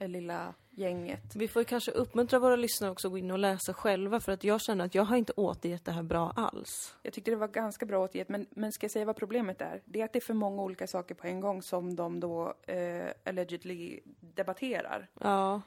lilla 0.00 0.54
gänget. 0.70 1.36
Vi 1.36 1.48
får 1.48 1.64
kanske 1.64 1.90
uppmuntra 1.90 2.38
våra 2.38 2.56
lyssnare 2.56 2.90
också 2.90 3.08
att 3.08 3.12
gå 3.12 3.18
in 3.18 3.30
och 3.30 3.38
läsa 3.38 3.74
själva 3.74 4.20
för 4.20 4.32
att 4.32 4.44
jag 4.44 4.60
känner 4.60 4.84
att 4.84 4.94
jag 4.94 5.02
har 5.02 5.16
inte 5.16 5.32
återgett 5.36 5.84
det 5.84 5.92
här 5.92 6.02
bra 6.02 6.32
alls. 6.36 6.96
Jag 7.02 7.12
tyckte 7.12 7.30
det 7.30 7.36
var 7.36 7.48
ganska 7.48 7.86
bra 7.86 8.04
återgivet, 8.04 8.28
men, 8.28 8.46
men 8.50 8.72
ska 8.72 8.84
jag 8.84 8.90
säga 8.90 9.04
vad 9.04 9.16
problemet 9.16 9.60
är? 9.60 9.82
Det 9.84 10.00
är 10.00 10.04
att 10.04 10.12
det 10.12 10.18
är 10.18 10.26
för 10.26 10.34
många 10.34 10.62
olika 10.62 10.86
saker 10.86 11.14
på 11.14 11.26
en 11.26 11.40
gång 11.40 11.62
som 11.62 11.96
de 11.96 12.20
då 12.20 12.54
eh, 12.66 13.08
allegedly 13.24 14.00
debatterar. 14.20 15.08
Ja, 15.20 15.60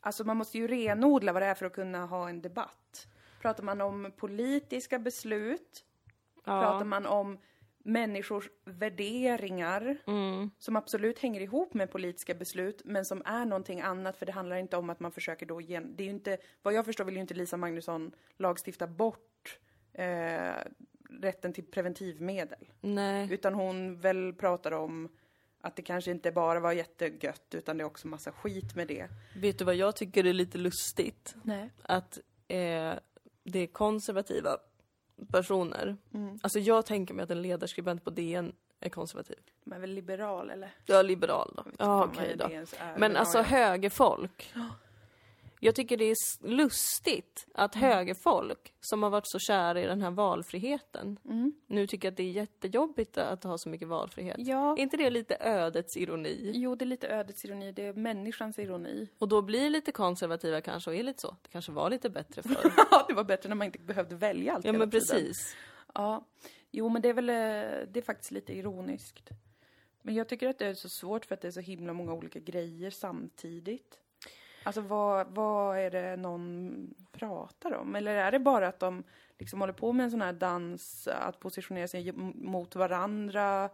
Alltså 0.00 0.24
man 0.24 0.36
måste 0.36 0.58
ju 0.58 0.68
renodla 0.68 1.32
vad 1.32 1.42
det 1.42 1.46
är 1.46 1.54
för 1.54 1.66
att 1.66 1.72
kunna 1.72 2.06
ha 2.06 2.28
en 2.28 2.42
debatt. 2.42 3.06
Pratar 3.40 3.62
man 3.62 3.80
om 3.80 4.12
politiska 4.16 4.98
beslut, 4.98 5.84
pratar 6.44 6.78
ja. 6.78 6.84
man 6.84 7.06
om 7.06 7.38
människors 7.88 8.48
värderingar 8.64 9.96
Mm. 10.06 10.50
som 10.58 10.76
absolut 10.76 11.18
hänger 11.18 11.40
ihop 11.40 11.74
med 11.74 11.90
politiska 11.90 12.34
beslut 12.34 12.82
men 12.84 13.04
som 13.04 13.22
är 13.24 13.44
någonting 13.44 13.80
annat 13.80 14.16
för 14.16 14.26
det 14.26 14.32
handlar 14.32 14.56
inte 14.56 14.76
om 14.76 14.90
att 14.90 15.00
man 15.00 15.12
försöker 15.12 15.46
då 15.46 15.60
gen- 15.60 15.96
det 15.96 16.02
är 16.02 16.04
ju 16.04 16.10
inte, 16.10 16.38
vad 16.62 16.74
jag 16.74 16.84
förstår 16.84 17.04
vill 17.04 17.14
ju 17.14 17.20
inte 17.20 17.34
Lisa 17.34 17.56
Magnusson 17.56 18.12
lagstifta 18.36 18.86
bort 18.86 19.58
eh, 19.92 20.52
rätten 21.20 21.52
till 21.52 21.64
preventivmedel. 21.66 22.68
Nej. 22.80 23.32
Utan 23.32 23.54
hon 23.54 24.00
väl 24.00 24.34
pratar 24.34 24.72
om 24.72 25.08
att 25.60 25.76
det 25.76 25.82
kanske 25.82 26.10
inte 26.10 26.32
bara 26.32 26.60
var 26.60 26.72
jättegött 26.72 27.54
utan 27.54 27.76
det 27.78 27.82
är 27.82 27.86
också 27.86 28.08
massa 28.08 28.32
skit 28.32 28.74
med 28.76 28.88
det. 28.88 29.08
Vet 29.36 29.58
du 29.58 29.64
vad 29.64 29.74
jag 29.74 29.96
tycker 29.96 30.26
är 30.26 30.32
lite 30.32 30.58
lustigt? 30.58 31.34
Nej. 31.42 31.70
Att 31.82 32.18
eh, 32.48 32.94
det 33.44 33.58
är 33.58 33.66
konservativa 33.66 34.56
personer. 35.32 35.96
Mm. 36.14 36.38
Alltså 36.42 36.58
jag 36.58 36.86
tänker 36.86 37.14
mig 37.14 37.22
att 37.22 37.30
en 37.30 37.42
ledarskribent 37.42 38.04
på 38.04 38.10
DN 38.10 38.52
är 38.80 38.88
konservativ. 38.88 39.36
De 39.64 39.72
är 39.72 39.78
väl 39.78 39.90
liberal 39.90 40.50
eller? 40.50 40.70
Är 40.86 41.02
liberal 41.02 41.52
då. 41.56 41.64
Ja, 41.78 42.04
okej 42.04 42.36
då. 42.38 42.48
ens 42.50 42.74
är, 42.78 42.98
Men 42.98 43.12
ja, 43.12 43.18
alltså 43.18 43.38
ja. 43.38 43.42
högerfolk. 43.42 44.54
Jag 45.60 45.74
tycker 45.74 45.96
det 45.96 46.04
är 46.04 46.46
lustigt 46.48 47.46
att 47.54 47.76
Mm. 47.76 47.88
högerfolk 47.90 48.74
som 48.80 49.02
har 49.02 49.10
varit 49.10 49.28
så 49.30 49.38
kära 49.38 49.80
i 49.82 49.86
den 49.86 50.02
här 50.02 50.10
valfriheten 50.10 51.18
Mm. 51.24 51.52
nu 51.66 51.86
tycker 51.86 52.08
att 52.08 52.16
det 52.16 52.22
är 52.22 52.30
jättejobbigt 52.30 53.18
att 53.18 53.44
ha 53.44 53.58
så 53.58 53.68
mycket 53.68 53.88
valfrihet. 53.88 54.36
Ja, 54.38 54.72
Är 54.78 54.82
inte 54.82 54.96
det 54.96 55.10
lite 55.10 55.36
ödets 55.40 55.96
ironi? 55.96 56.50
jo 56.54 56.74
det 56.74 56.84
är 56.84 56.86
lite 56.86 57.08
ödets 57.08 57.44
ironi, 57.44 57.72
det 57.72 57.86
är 57.86 57.92
människans 57.92 58.58
ironi. 58.58 59.08
Och 59.18 59.28
då 59.28 59.42
blir 59.42 59.70
lite 59.70 59.92
konservativa 59.92 60.60
kanske 60.60 60.90
och 60.90 60.96
är 60.96 61.02
lite 61.02 61.20
så. 61.20 61.36
Det 61.42 61.48
kanske 61.48 61.72
var 61.72 61.90
lite 61.90 62.10
bättre 62.10 62.42
förr. 62.42 62.72
Ja, 62.90 63.04
det 63.08 63.14
var 63.14 63.24
bättre 63.24 63.48
när 63.48 63.56
man 63.56 63.64
inte 63.66 63.78
behövde 63.78 64.14
välja 64.16 64.54
allt 64.54 64.64
ja 64.64 64.72
men 64.72 64.90
precis. 64.90 65.56
Ja, 65.94 66.24
jo 66.70 66.88
men 66.88 67.02
det 67.02 67.08
är 67.08 67.14
väl, 67.14 67.28
eh, 67.30 67.34
det 67.92 67.96
är 67.96 68.02
faktiskt 68.02 68.30
lite 68.30 68.52
ironiskt. 68.52 69.28
Men 70.02 70.14
jag 70.14 70.28
tycker 70.28 70.48
att 70.48 70.58
det 70.58 70.66
är 70.66 70.74
så 70.74 70.88
svårt 70.88 71.24
för 71.26 71.34
att 71.34 71.40
det 71.40 71.48
är 71.48 71.52
så 71.52 71.60
himla 71.60 71.92
många 71.92 72.12
olika 72.12 72.38
grejer 72.38 72.90
samtidigt. 72.90 73.98
Alltså 74.68 74.80
vad, 74.80 75.26
vad 75.26 75.78
är 75.78 75.90
det 75.90 76.16
någon 76.16 76.94
pratar 77.12 77.74
om? 77.74 77.96
Eller 77.96 78.14
är 78.14 78.32
det 78.32 78.38
bara 78.38 78.68
att 78.68 78.80
de 78.80 79.04
liksom 79.38 79.60
håller 79.60 79.72
på 79.72 79.92
med 79.92 80.04
en 80.04 80.10
sån 80.10 80.22
här 80.22 80.32
dans, 80.32 81.08
att 81.08 81.40
positionera 81.40 81.88
sig 81.88 82.12
mot 82.12 82.76
varandra 82.76 83.70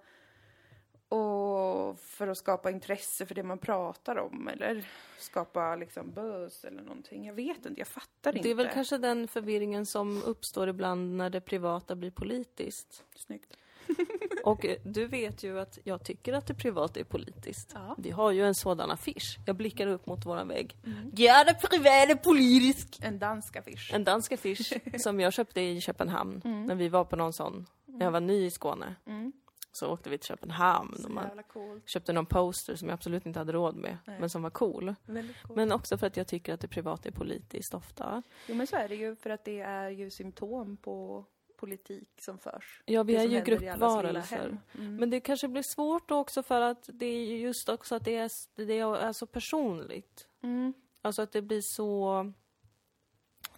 och 1.09 2.01
för 2.01 2.29
att 2.29 2.39
skapa 2.39 2.71
intresse 2.71 3.27
för 3.27 3.35
det 3.35 3.43
man 3.43 3.59
pratar 3.59 4.17
om 4.17 4.49
eller 4.49 4.87
skapa 5.19 5.77
liksom 5.77 6.11
buzz 6.11 6.65
eller 6.65 6.83
någonting. 6.83 7.27
Jag 7.27 7.35
vet 7.35 7.67
inte, 7.67 7.81
jag 7.81 7.89
fattar 7.89 8.37
inte. 8.37 8.49
Det 8.49 8.51
är 8.51 8.55
väl 8.55 8.71
kanske 8.73 8.99
den 8.99 9.29
förvirringen 9.29 9.87
som 9.87 10.23
uppstår 10.23 10.69
ibland 10.69 11.17
när 11.17 11.31
det 11.31 11.41
privata 11.41 11.97
blir 11.97 12.11
politiskt. 12.11 13.05
Snyggt. 13.15 13.57
Och 14.45 14.65
eh, 14.65 14.77
du 14.83 15.07
vet 15.07 15.43
ju 15.43 15.61
att 15.61 15.79
jag 15.85 16.05
tycker 16.05 16.33
att 16.33 16.47
det 16.47 16.55
privata 16.55 17.01
är 17.01 17.05
politiskt. 17.05 17.71
Ja. 17.75 17.95
Vi 17.99 18.11
har 18.11 18.31
ju 18.31 18.47
en 18.47 18.55
sådan 18.55 18.91
affisch. 18.91 19.39
Jag 19.47 19.57
blickar 19.57 19.87
upp 19.87 20.07
mot 20.07 20.27
våran 20.27 20.49
vägg. 20.49 20.77
Mm. 20.87 21.13
Ja, 21.17 21.45
det 21.45 21.55
privata 21.55 21.91
är 21.91 22.15
politiskt! 22.15 23.05
En 23.05 23.19
dansk 23.19 23.57
affisch. 23.57 23.91
En 23.95 24.05
dansk 24.05 24.33
affisch 24.33 24.73
som 24.99 25.21
jag 25.21 25.33
köpte 25.33 25.61
i 25.61 25.81
Köpenhamn 25.81 26.41
när 26.45 26.75
vi 26.75 26.89
var 26.89 27.05
på 27.05 27.17
någon 27.17 27.33
sån, 27.33 27.67
när 27.87 28.05
jag 28.05 28.13
var 28.13 28.21
ny 28.21 28.45
i 28.47 28.51
Skåne. 28.51 28.95
Mm. 29.07 29.33
Så 29.73 29.93
åkte 29.93 30.11
vi 30.11 30.19
till 30.19 30.29
Köpenhamn 30.29 30.97
Så 30.97 31.05
och 31.05 31.11
man 31.11 31.43
köpte 31.87 32.13
någon 32.13 32.27
poster 32.27 32.77
som 32.77 32.89
jag 32.89 32.95
absolut 32.95 33.27
inte 33.27 33.39
hade 33.39 33.53
råd 33.53 33.77
med, 33.77 33.99
Nej. 34.05 34.21
men 34.21 34.31
som 34.31 34.43
var 34.43 34.51
cool. 34.51 34.95
Coolt. 35.07 35.57
Men 35.57 35.73
också 35.73 35.99
för 35.99 36.07
att 36.07 36.17
jag 36.17 36.27
tycker 36.27 36.55
att 36.55 36.61
det 36.61 36.69
privata 36.69 37.09
är 37.09 37.13
politiskt 37.13 37.75
ofta. 37.75 38.23
Jo 38.47 38.55
men 38.55 38.67
så 38.67 38.77
är 38.77 38.89
det 38.89 38.95
ju 38.95 39.17
för 39.17 39.31
att 39.31 39.45
det 39.45 39.61
är 39.61 39.89
ju 39.89 40.11
symptom 40.11 40.77
på 40.77 41.25
politik 41.57 42.09
som 42.21 42.39
förs. 42.39 42.83
Ja, 42.85 43.03
vi 43.03 43.17
är 43.17 43.25
ju 43.25 43.41
gruppvarelser. 43.41 44.59
Mm. 44.75 44.97
Men 44.97 45.11
det 45.11 45.21
kanske 45.21 45.49
blir 45.49 45.63
svårt 45.63 46.11
också 46.11 46.43
för 46.43 46.61
att 46.61 46.91
det 46.93 47.07
är 47.07 47.27
ju 47.27 47.39
just 47.39 47.69
också 47.69 47.95
att 47.95 48.05
det 48.05 48.17
är, 48.17 48.31
det 48.67 48.79
är 48.79 49.13
så 49.13 49.27
personligt. 49.27 50.29
Mm. 50.43 50.73
Alltså 51.03 51.23
att 51.23 51.33
det 51.33 51.43
blir 51.43 51.61
så... 51.61 52.33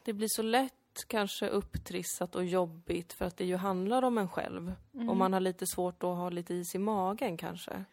Det 0.03 0.13
blir 0.13 0.29
så 0.29 0.43
lätt 0.43 0.73
kanske 1.07 1.49
upptrissat 1.49 2.37
och 2.37 2.45
jobbigt 2.45 3.13
för 3.13 3.25
att 3.25 3.37
det 3.37 3.45
ju 3.45 3.57
handlar 3.57 4.03
om 4.03 4.19
en 4.19 4.29
själv. 4.29 4.73
Mm. 4.95 5.11
Och 5.11 5.17
man 5.17 5.33
har 5.33 5.41
lite 5.41 5.67
svårt 5.67 6.03
att 6.03 6.17
ha 6.17 6.31
lite 6.31 6.55
is 6.55 6.75
i 6.75 6.79
magen 6.79 7.37
kanske. 7.37 7.85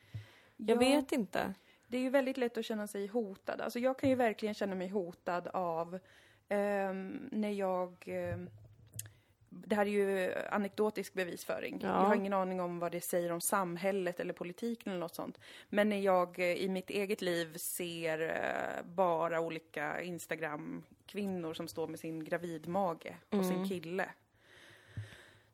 Jag 0.57 0.69
Ja, 0.69 0.79
vet 0.79 1.11
inte. 1.11 1.53
Det 1.87 1.97
är 1.97 2.01
ju 2.01 2.09
väldigt 2.09 2.37
lätt 2.37 2.57
att 2.57 2.65
känna 2.65 2.87
sig 2.87 3.07
hotad. 3.07 3.61
Alltså 3.61 3.79
jag 3.79 3.99
kan 3.99 4.09
ju 4.09 4.15
verkligen 4.15 4.55
känna 4.55 4.75
mig 4.75 4.87
hotad 4.87 5.47
av 5.47 5.99
ehm, 6.49 7.29
när 7.31 7.51
jag 7.51 8.03
ehm, 8.05 8.49
det 9.65 9.75
här 9.75 9.85
är 9.85 9.89
ju 9.89 10.33
anekdotisk 10.49 11.13
bevisföring. 11.13 11.79
Ja. 11.81 11.87
Jag 11.87 11.93
har 11.95 12.15
ingen 12.15 12.33
aning 12.33 12.61
om 12.61 12.79
vad 12.79 12.91
det 12.91 13.01
säger 13.01 13.31
om 13.31 13.41
samhället 13.41 14.19
eller 14.19 14.33
politiken 14.33 14.91
eller 14.91 14.99
något 14.99 15.15
sånt. 15.15 15.39
Men 15.69 15.89
när 15.89 15.99
jag 15.99 16.39
eh, 16.39 16.45
i 16.45 16.69
mitt 16.69 16.89
eget 16.89 17.21
liv 17.21 17.57
ser 17.57 18.19
eh, 18.21 18.85
bara 18.85 19.39
olika 19.41 20.01
Instagram-kvinnor 20.01 21.53
som 21.53 21.67
står 21.67 21.87
med 21.87 21.99
sin 21.99 22.23
gravidmage 22.23 23.07
och 23.29 23.45
sin 23.45 23.69
kille. 23.69 24.09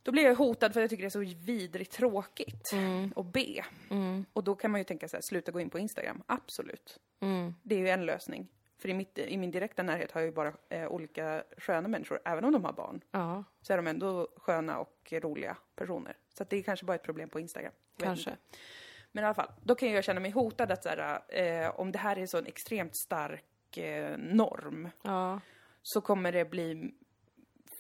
Då 0.03 0.11
blir 0.11 0.23
jag 0.23 0.35
hotad 0.35 0.73
för 0.73 0.79
att 0.79 0.83
jag 0.83 0.89
tycker 0.89 1.03
det 1.03 1.07
är 1.07 1.35
så 1.35 1.35
vidrigt 1.45 1.91
tråkigt 1.91 2.73
att 3.15 3.25
be. 3.25 3.65
Mm, 3.89 4.25
Och 4.33 4.43
då 4.43 4.55
kan 4.55 4.71
man 4.71 4.79
ju 4.79 4.83
tänka 4.85 5.07
så 5.07 5.17
här, 5.17 5.21
sluta 5.21 5.51
gå 5.51 5.59
in 5.59 5.69
på 5.69 5.79
Instagram. 5.79 6.23
Absolut. 6.25 6.99
mm, 7.19 7.53
Det 7.63 7.75
är 7.75 7.79
ju 7.79 7.89
en 7.89 8.05
lösning. 8.05 8.47
För 8.79 8.89
i, 8.89 8.93
mitt, 8.93 9.17
i 9.17 9.37
min 9.37 9.51
direkta 9.51 9.83
närhet 9.83 10.11
har 10.11 10.21
jag 10.21 10.25
ju 10.25 10.31
bara 10.31 10.53
eh, 10.69 10.87
olika 10.87 11.43
sköna 11.57 11.87
människor. 11.87 12.19
Även 12.25 12.45
om 12.45 12.51
de 12.51 12.65
har 12.65 12.73
barn 12.73 13.01
ja, 13.11 13.43
så 13.61 13.73
är 13.73 13.77
de 13.77 13.87
ändå 13.87 14.27
sköna 14.37 14.79
och 14.79 15.13
roliga 15.13 15.57
personer. 15.75 16.17
Så 16.37 16.43
det 16.43 16.57
är 16.57 16.63
kanske 16.63 16.85
bara 16.85 16.95
ett 16.95 17.03
problem 17.03 17.29
på 17.29 17.39
Instagram. 17.39 17.73
Kanske. 17.97 18.37
Men 19.11 19.23
i 19.23 19.27
alla 19.27 19.33
fall, 19.33 19.51
då 19.63 19.75
kan 19.75 19.91
jag 19.91 20.03
känna 20.03 20.19
mig 20.19 20.31
hotad 20.31 20.71
att 20.71 20.83
så 20.83 20.89
här, 20.89 21.19
eh, 21.29 21.79
om 21.79 21.91
det 21.91 21.99
här 21.99 22.17
är 22.17 22.25
så 22.25 22.37
en 22.37 22.45
extremt 22.45 22.95
stark 22.95 23.77
eh, 23.77 24.17
norm 24.17 24.89
Ja, 25.01 25.39
så 25.81 26.01
kommer 26.01 26.31
det 26.31 26.45
bli 26.45 26.93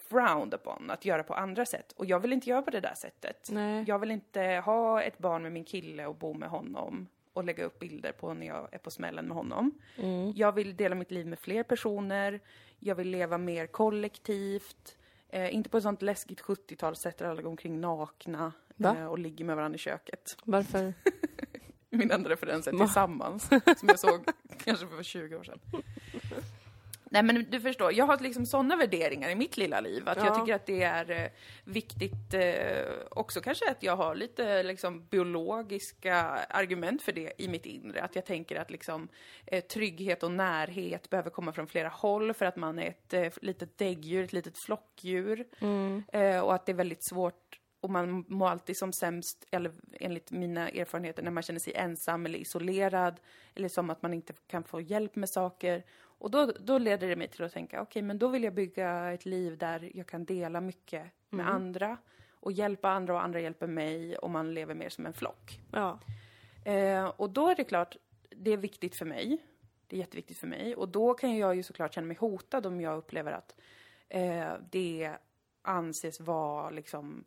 frowned 0.09 0.53
upon 0.53 0.91
att 0.91 1.05
göra 1.05 1.23
på 1.23 1.33
andra 1.33 1.65
sätt. 1.65 1.91
Och 1.91 2.05
jag 2.05 2.19
vill 2.19 2.33
inte 2.33 2.49
göra 2.49 2.61
på 2.61 2.71
det 2.71 2.79
där 2.79 2.95
sättet. 2.95 3.47
nej. 3.51 3.83
Jag 3.87 3.99
vill 3.99 4.11
inte 4.11 4.41
ha 4.65 5.01
ett 5.01 5.17
barn 5.17 5.43
med 5.43 5.51
min 5.51 5.65
kille 5.65 6.05
och 6.05 6.15
bo 6.15 6.33
med 6.33 6.49
honom 6.49 7.07
och 7.39 7.45
lägga 7.45 7.65
upp 7.65 7.79
bilder 7.79 8.11
på 8.11 8.33
när 8.33 8.47
jag 8.47 8.67
är 8.71 8.77
på 8.77 8.91
smällen 8.91 9.25
med 9.25 9.37
honom. 9.37 9.71
Mm. 9.95 10.33
Jag 10.35 10.51
vill 10.51 10.75
dela 10.75 10.95
mitt 10.95 11.11
liv 11.11 11.27
med 11.27 11.39
fler 11.39 11.63
personer. 11.63 12.39
Jag 12.79 12.95
vill 12.95 13.09
leva 13.09 13.37
mer 13.37 13.67
kollektivt. 13.67 14.97
Eh, 15.29 15.55
inte 15.55 15.69
på 15.69 15.77
ett 15.77 15.83
sånt 15.83 16.01
läskigt 16.01 16.41
70-talssätt 16.41 17.17
där 17.17 17.25
alla 17.25 17.41
går 17.41 17.49
omkring 17.49 17.81
nakna 17.81 18.53
eh, 18.77 19.05
och 19.05 19.19
ligger 19.19 19.45
med 19.45 19.55
varandra 19.55 19.75
i 19.75 19.79
köket. 19.79 20.37
Varför? 20.43 20.93
Min 21.89 22.11
enda 22.11 22.29
referens 22.29 22.67
är? 22.67 22.71
Tillsammans, 22.71 23.49
som 23.49 23.89
jag 23.89 23.99
såg 23.99 24.25
kanske 24.63 24.87
för 24.87 25.03
20 25.03 25.35
år 25.35 25.43
sedan. 25.43 25.59
Nej 27.09 27.23
men 27.23 27.45
du 27.49 27.61
förstår, 27.61 27.93
jag 27.93 28.05
har 28.05 28.17
liksom 28.19 28.45
sådana 28.45 28.75
värderingar 28.75 29.29
i 29.29 29.35
mitt 29.35 29.57
lilla 29.57 29.79
liv. 29.79 30.09
Att 30.09 30.17
jag 30.17 30.25
Ja. 30.27 30.35
tycker 30.35 30.55
att 30.55 30.65
det 30.65 30.83
är 30.83 31.11
eh, 31.11 31.29
viktigt 31.63 32.33
eh, 32.33 32.93
också 33.11 33.41
kanske 33.41 33.71
att 33.71 33.83
jag 33.83 33.95
har 33.95 34.15
lite 34.15 34.63
liksom 34.63 35.05
biologiska 35.05 36.15
argument 36.49 37.01
för 37.01 37.11
det 37.11 37.33
i 37.37 37.47
mitt 37.47 37.65
inre. 37.65 38.01
Att 38.01 38.15
jag 38.15 38.25
tänker 38.25 38.55
att 38.61 38.71
liksom 38.71 39.07
eh, 39.45 39.63
trygghet 39.63 40.23
och 40.23 40.31
närhet 40.31 41.09
behöver 41.09 41.29
komma 41.29 41.53
från 41.53 41.67
flera 41.67 41.89
håll 41.89 42.33
för 42.33 42.45
att 42.45 42.55
man 42.55 42.79
är 42.79 42.87
ett 42.87 43.13
eh, 43.13 43.29
litet 43.41 43.77
däggdjur, 43.77 44.23
ett 44.23 44.33
litet 44.33 44.53
flockdjur. 44.65 45.45
Mm. 45.59 46.03
Eh, 46.13 46.39
och 46.39 46.53
att 46.55 46.65
det 46.65 46.71
är 46.71 46.75
väldigt 46.75 47.09
svårt 47.09 47.59
och 47.81 47.89
man 47.89 48.25
mår 48.27 48.47
alltid 48.49 48.77
som 48.77 48.93
sämst, 48.93 49.47
eller 49.51 49.71
enligt 49.99 50.31
mina 50.31 50.69
erfarenheter, 50.69 51.23
när 51.23 51.31
man 51.31 51.43
känner 51.43 51.59
sig 51.59 51.73
ensam 51.75 52.25
eller 52.25 52.39
isolerad. 52.39 53.19
Eller 53.55 53.69
som 53.69 53.89
att 53.89 54.01
man 54.01 54.13
inte 54.13 54.33
kan 54.47 54.63
få 54.63 54.81
hjälp 54.81 55.15
med 55.15 55.29
saker. 55.29 55.83
Och 56.19 56.31
då, 56.31 56.45
då 56.59 56.77
leder 56.77 57.07
det 57.07 57.15
mig 57.15 57.27
till 57.27 57.43
att 57.43 57.53
tänka, 57.53 57.81
okej, 57.81 58.01
men 58.01 58.19
då 58.19 58.27
vill 58.27 58.43
jag 58.43 58.53
bygga 58.53 59.11
ett 59.11 59.25
liv 59.25 59.57
där 59.57 59.91
jag 59.93 60.07
kan 60.07 60.25
dela 60.25 60.61
mycket 60.61 61.03
med 61.29 61.49
andra. 61.49 61.97
Och 62.31 62.51
hjälpa 62.51 62.89
andra 62.89 63.13
och 63.13 63.23
andra 63.23 63.39
hjälper 63.39 63.67
mig 63.67 64.17
och 64.17 64.29
man 64.29 64.53
lever 64.53 64.73
mer 64.73 64.89
som 64.89 65.05
en 65.05 65.13
flock. 65.13 65.59
Ja. 65.71 65.99
Eh, 66.65 67.05
och 67.05 67.29
då 67.29 67.49
är 67.49 67.55
det 67.55 67.63
klart, 67.63 67.97
det 68.29 68.51
är 68.51 68.57
viktigt 68.57 68.97
för 68.97 69.05
mig. 69.05 69.37
Det 69.87 69.95
är 69.95 69.99
jätteviktigt 69.99 70.37
för 70.37 70.47
mig. 70.47 70.75
Och 70.75 70.89
då 70.89 71.13
kan 71.13 71.37
jag 71.37 71.55
ju 71.55 71.63
såklart 71.63 71.93
känna 71.93 72.07
mig 72.07 72.17
hotad 72.17 72.65
om 72.65 72.81
jag 72.81 72.97
upplever 72.97 73.31
att 73.31 73.55
eh, 74.09 74.53
det 74.71 75.11
anses 75.61 76.19
vara 76.19 76.69
liksom 76.69 77.23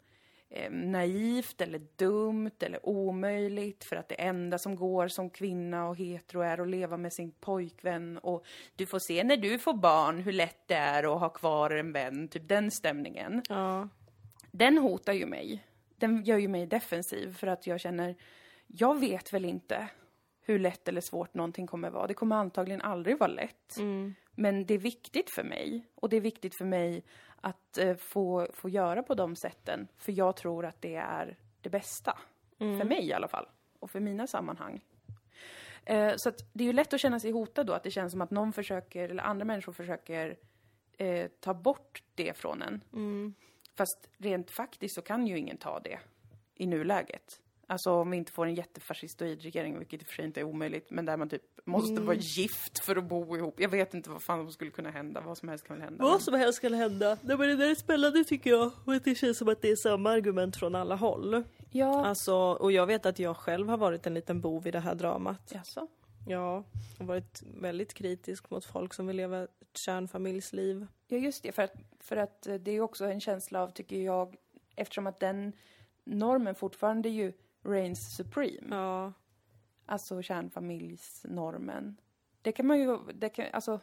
eh, 0.54 0.70
naivt 0.70 1.60
eller 1.60 1.80
dumt 1.96 2.50
eller 2.60 2.88
omöjligt 2.88 3.84
för 3.84 3.96
att 3.96 4.08
det 4.08 4.14
enda 4.14 4.58
som 4.58 4.76
går 4.76 5.08
som 5.08 5.30
kvinna 5.30 5.88
och 5.88 5.96
hetero 5.96 6.40
är 6.40 6.60
att 6.60 6.68
leva 6.68 6.96
med 6.96 7.12
sin 7.12 7.32
pojkvän 7.32 8.18
och 8.18 8.46
du 8.76 8.86
får 8.86 8.98
se 8.98 9.24
när 9.24 9.36
du 9.36 9.58
får 9.58 9.74
barn 9.74 10.18
hur 10.18 10.32
lätt 10.32 10.68
det 10.68 10.74
är 10.74 11.14
att 11.14 11.20
ha 11.20 11.28
kvar 11.28 11.70
en 11.70 11.92
vän, 11.92 12.28
typ 12.28 12.48
den 12.48 12.70
stämningen. 12.70 13.42
Ja. 13.48 13.88
Den 14.50 14.78
hotar 14.78 15.12
ju 15.12 15.26
mig. 15.26 15.64
Den 15.96 16.24
gör 16.24 16.38
ju 16.38 16.48
mig 16.48 16.66
defensiv 16.66 17.36
för 17.36 17.46
att 17.46 17.66
jag 17.66 17.80
känner, 17.80 18.16
jag 18.66 19.00
vet 19.00 19.32
väl 19.32 19.44
inte 19.44 19.88
hur 20.44 20.58
lätt 20.58 20.88
eller 20.88 21.00
svårt 21.00 21.34
någonting 21.34 21.66
kommer 21.66 21.90
vara. 21.90 22.06
Det 22.06 22.14
kommer 22.14 22.36
antagligen 22.36 22.82
aldrig 22.82 23.18
vara 23.18 23.30
lätt. 23.30 23.76
Mm. 23.78 24.14
Men 24.34 24.66
det 24.66 24.74
är 24.74 24.78
viktigt 24.78 25.34
för 25.34 25.44
mig. 25.44 25.86
Och 25.94 26.08
det 26.08 26.16
är 26.16 26.20
viktigt 26.20 26.58
för 26.58 26.64
mig 26.64 27.04
att 27.40 27.78
eh, 27.78 27.94
få, 27.96 28.46
få 28.52 28.68
göra 28.68 29.02
på 29.02 29.14
de 29.14 29.36
sätten. 29.36 29.88
För 29.96 30.12
jag 30.12 30.36
tror 30.36 30.66
att 30.66 30.82
det 30.82 30.94
är 30.94 31.38
det 31.60 31.70
bästa. 31.70 32.18
För 32.58 32.84
mig 32.84 33.08
i 33.08 33.12
alla 33.12 33.28
fall. 33.28 33.48
Och 33.78 33.90
för 33.90 34.00
mina 34.00 34.26
sammanhang. 34.26 34.80
Eh, 35.84 36.12
så 36.16 36.32
det 36.52 36.64
är 36.64 36.66
ju 36.66 36.72
lätt 36.72 36.92
att 36.92 37.00
känna 37.00 37.20
sig 37.20 37.30
hotad 37.30 37.66
då. 37.66 37.72
Att 37.72 37.82
det 37.82 37.90
känns 37.90 38.12
som 38.12 38.20
att 38.20 38.30
någon 38.30 38.52
försöker, 38.52 39.08
eller 39.08 39.22
andra 39.22 39.44
människor 39.44 39.72
försöker 39.72 40.36
eh, 40.98 41.30
ta 41.40 41.54
bort 41.54 42.02
det 42.14 42.36
från 42.36 42.62
en. 42.62 42.80
Mm. 42.92 43.34
Fast 43.74 44.10
rent 44.18 44.50
faktiskt 44.50 44.94
så 44.94 45.02
kan 45.02 45.26
ju 45.26 45.38
ingen 45.38 45.56
ta 45.56 45.80
det 45.80 45.98
i 46.54 46.66
nuläget. 46.66 47.40
Alltså 47.66 47.92
om 47.92 48.10
vi 48.10 48.16
inte 48.16 48.32
får 48.32 48.46
en 48.46 48.54
jättefascistoid 48.54 49.42
regering, 49.42 49.78
vilket 49.78 50.00
i 50.00 50.04
och 50.04 50.06
för 50.06 50.14
sig 50.14 50.24
inte 50.24 50.40
är 50.40 50.44
omöjligt, 50.44 50.90
men 50.90 51.04
där 51.04 51.16
man 51.16 51.28
typ 51.28 51.51
måste 51.64 52.00
vara 52.00 52.16
gift 52.16 52.78
för 52.84 52.96
att 52.96 53.04
bo 53.04 53.36
ihop. 53.36 53.60
Jag 53.60 53.68
vet 53.68 53.94
inte 53.94 54.10
vad 54.10 54.22
fan 54.22 54.38
som 54.44 54.52
skulle 54.52 54.70
kunna 54.70 54.90
hända, 54.90 55.20
vad 55.20 55.38
som 55.38 55.48
helst 55.48 55.66
kan 55.66 55.76
väl 55.76 55.82
hända. 55.84 56.02
men- 56.04 56.12
Vad 56.12 56.22
som 56.22 56.34
helst 56.34 56.60
kan 56.60 56.74
hända. 56.74 57.18
Nej, 57.22 57.36
men 57.36 57.48
det 57.48 57.56
där 57.56 57.70
är 57.70 57.74
spännande 57.74 58.24
tycker 58.24 58.50
jag. 58.50 58.70
Och 58.86 58.92
det 59.04 59.14
känns 59.14 59.38
som 59.38 59.48
att 59.48 59.62
det 59.62 59.70
är 59.70 59.76
samma 59.76 60.10
argument 60.10 60.56
från 60.56 60.74
alla 60.74 60.94
håll. 60.96 61.42
Ja, 61.70 62.06
Alltså, 62.06 62.34
och 62.36 62.72
jag 62.72 62.86
vet 62.86 63.06
att 63.06 63.18
jag 63.18 63.36
själv 63.36 63.68
har 63.68 63.76
varit 63.76 64.06
en 64.06 64.14
liten 64.14 64.40
bov 64.40 64.66
i 64.66 64.70
det 64.70 64.80
här 64.80 64.94
dramat. 64.94 65.50
jaså? 65.54 65.86
Ja, 66.28 66.64
och 66.98 67.06
varit 67.06 67.42
väldigt 67.60 67.94
kritisk 67.94 68.50
mot 68.50 68.64
folk 68.64 68.94
som 68.94 69.06
vill 69.06 69.16
leva 69.16 69.42
ett 69.42 69.76
kärnfamiljsliv. 69.76 70.86
Ja, 71.08 71.16
just 71.16 71.42
det. 71.42 71.52
För 71.52 71.62
att, 71.62 71.72
för 72.00 72.16
att 72.16 72.46
eh, 72.46 72.54
det 72.54 72.70
är 72.70 72.80
också 72.80 73.04
en 73.04 73.20
känsla 73.20 73.62
av, 73.62 73.68
tycker 73.68 73.96
jag, 73.96 74.36
eftersom 74.76 75.06
att 75.06 75.20
den 75.20 75.52
normen 76.04 76.54
fortfarande 76.54 77.08
ju 77.08 77.32
reigns 77.64 78.16
supreme. 78.16 78.66
Ja, 78.76 79.12
Alltså 79.86 80.22
kärnfamiljsnormen. 80.22 81.96
Det 82.42 82.52
kan 82.52 82.66
man 82.66 82.78
ju, 82.78 82.98
det 83.14 83.28
kan, 83.28 83.46
alltså, 83.52 83.80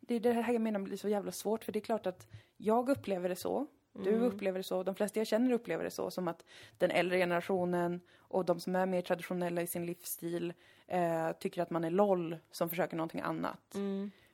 det 0.00 0.14
är 0.14 0.20
det 0.20 0.32
här 0.32 0.52
jag 0.52 0.62
menar 0.62 0.80
blir 0.80 0.96
så 0.96 1.08
jävla 1.08 1.32
svårt, 1.32 1.64
för 1.64 1.72
det 1.72 1.78
är 1.78 1.80
klart 1.80 2.06
att 2.06 2.28
jag 2.56 2.88
upplever 2.88 3.28
det 3.28 3.36
så, 3.36 3.66
du 3.92 4.18
upplever 4.18 4.58
det 4.58 4.62
så, 4.62 4.82
de 4.82 4.94
flesta 4.94 5.20
jag 5.20 5.26
känner 5.26 5.52
upplever 5.52 5.84
det 5.84 5.90
så, 5.90 6.10
som 6.10 6.28
att 6.28 6.44
den 6.78 6.90
äldre 6.90 7.18
generationen 7.18 8.00
och 8.16 8.44
de 8.44 8.60
som 8.60 8.76
är 8.76 8.86
mer 8.86 9.02
traditionella 9.02 9.62
i 9.62 9.66
sin 9.66 9.86
livsstil 9.86 10.52
eh, 10.86 11.32
tycker 11.32 11.62
att 11.62 11.70
man 11.70 11.84
är 11.84 11.90
LOL 11.90 12.36
som 12.50 12.70
försöker 12.70 12.96
någonting 12.96 13.20
annat. 13.20 13.74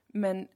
Men 0.07 0.49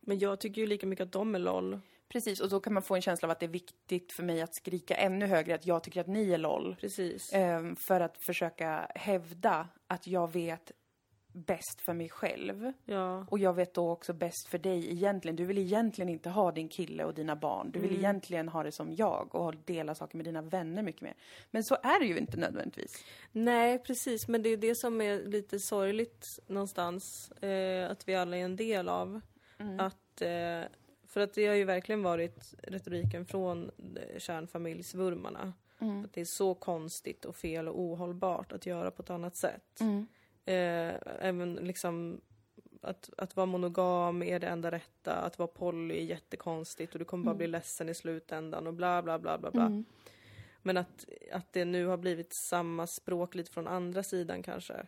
men 0.00 0.18
jag 0.18 0.40
tycker 0.40 0.60
ju 0.60 0.66
lika 0.66 0.86
mycket 0.86 1.04
att 1.04 1.12
de 1.12 1.34
är 1.34 1.38
LOL. 1.38 1.80
Precis, 2.12 2.40
och 2.40 2.48
då 2.48 2.60
kan 2.60 2.74
man 2.74 2.82
få 2.82 2.94
en 2.94 3.02
känsla 3.02 3.26
av 3.26 3.30
att 3.30 3.40
det 3.40 3.46
är 3.46 3.50
viktigt 3.50 4.12
för 4.12 4.22
mig 4.22 4.42
att 4.42 4.54
skrika 4.54 4.94
ännu 4.94 5.26
högre 5.26 5.54
att 5.54 5.66
jag 5.66 5.82
tycker 5.82 6.00
att 6.00 6.06
ni 6.06 6.30
är 6.30 6.38
LOL. 6.38 6.76
Precis. 6.80 7.30
Ehm, 7.32 7.76
för 7.76 8.00
att 8.00 8.18
försöka 8.18 8.90
hävda 8.94 9.68
att 9.86 10.06
jag 10.06 10.32
vet 10.32 10.72
bäst 11.32 11.80
för 11.80 11.92
mig 11.92 12.08
själv. 12.08 12.72
Ja. 12.84 13.26
Och 13.30 13.38
jag 13.38 13.52
vet 13.52 13.74
då 13.74 13.90
också 13.90 14.12
bäst 14.12 14.48
för 14.48 14.58
dig 14.58 14.92
egentligen. 14.92 15.36
Du 15.36 15.44
vill 15.44 15.58
egentligen 15.58 16.08
inte 16.08 16.30
ha 16.30 16.52
din 16.52 16.68
kille 16.68 17.04
och 17.04 17.14
dina 17.14 17.36
barn. 17.36 17.70
Du 17.70 17.80
vill 17.80 17.96
egentligen 17.96 18.48
ha 18.48 18.62
det 18.62 18.72
som 18.72 18.92
jag 18.92 19.34
och 19.34 19.54
dela 19.64 19.94
saker 19.94 20.16
med 20.16 20.26
dina 20.26 20.42
vänner 20.42 20.82
mycket 20.82 21.02
mer. 21.02 21.14
Men 21.50 21.64
så 21.64 21.74
är 21.74 22.00
det 22.00 22.06
ju 22.06 22.18
inte 22.18 22.36
nödvändigtvis. 22.36 23.04
Nej, 23.32 23.78
precis. 23.78 24.28
Men 24.28 24.42
det 24.42 24.48
är 24.48 24.56
det 24.56 24.74
som 24.74 25.00
är 25.00 25.22
lite 25.22 25.58
sorgligt 25.58 26.38
någonstans. 26.46 27.30
Eh, 27.30 27.90
att 27.90 28.08
vi 28.08 28.14
alla 28.14 28.36
är 28.36 28.44
en 28.44 28.56
del 28.56 28.88
av. 28.88 29.20
Att, 29.78 30.22
eh, 30.22 30.62
för 31.10 31.20
att 31.20 31.34
det 31.34 31.46
har 31.46 31.54
ju 31.54 31.64
verkligen 31.64 32.02
varit 32.02 32.54
retoriken 32.62 33.26
från 33.26 33.70
eh, 33.96 34.18
kärnfamiljsvurmarna. 34.18 35.52
Att 36.04 36.12
det 36.12 36.20
är 36.20 36.24
så 36.24 36.54
konstigt 36.54 37.24
och 37.24 37.36
fel 37.36 37.68
och 37.68 37.80
ohållbart 37.80 38.52
att 38.52 38.66
göra 38.66 38.90
på 38.90 39.02
ett 39.02 39.10
annat 39.10 39.36
sätt. 39.36 39.80
Eh, 40.44 40.94
även 41.20 41.54
liksom 41.54 42.20
att, 42.82 43.10
att 43.16 43.36
vara 43.36 43.46
monogam 43.46 44.22
är 44.22 44.38
det 44.38 44.46
enda 44.46 44.70
rätta, 44.70 45.14
att 45.14 45.38
vara 45.38 45.48
poly 45.48 45.94
är 45.94 46.04
jättekonstigt 46.04 46.92
och 46.92 46.98
du 46.98 47.04
kommer 47.04 47.24
bara 47.24 47.34
bli 47.34 47.46
ledsen 47.46 47.88
i 47.88 47.94
slutändan 47.94 48.66
och 48.66 48.74
bla 48.74 49.02
bla 49.02 49.18
bla 49.18 49.38
bla 49.38 49.50
bla. 49.50 49.82
Men 50.62 50.76
att, 50.76 51.04
att 51.32 51.52
det 51.52 51.64
nu 51.64 51.86
har 51.86 51.96
blivit 51.96 52.32
samma 52.32 52.86
språk 52.86 53.34
lite 53.34 53.50
från 53.50 53.66
andra 53.66 54.02
sidan 54.02 54.42
kanske. 54.42 54.86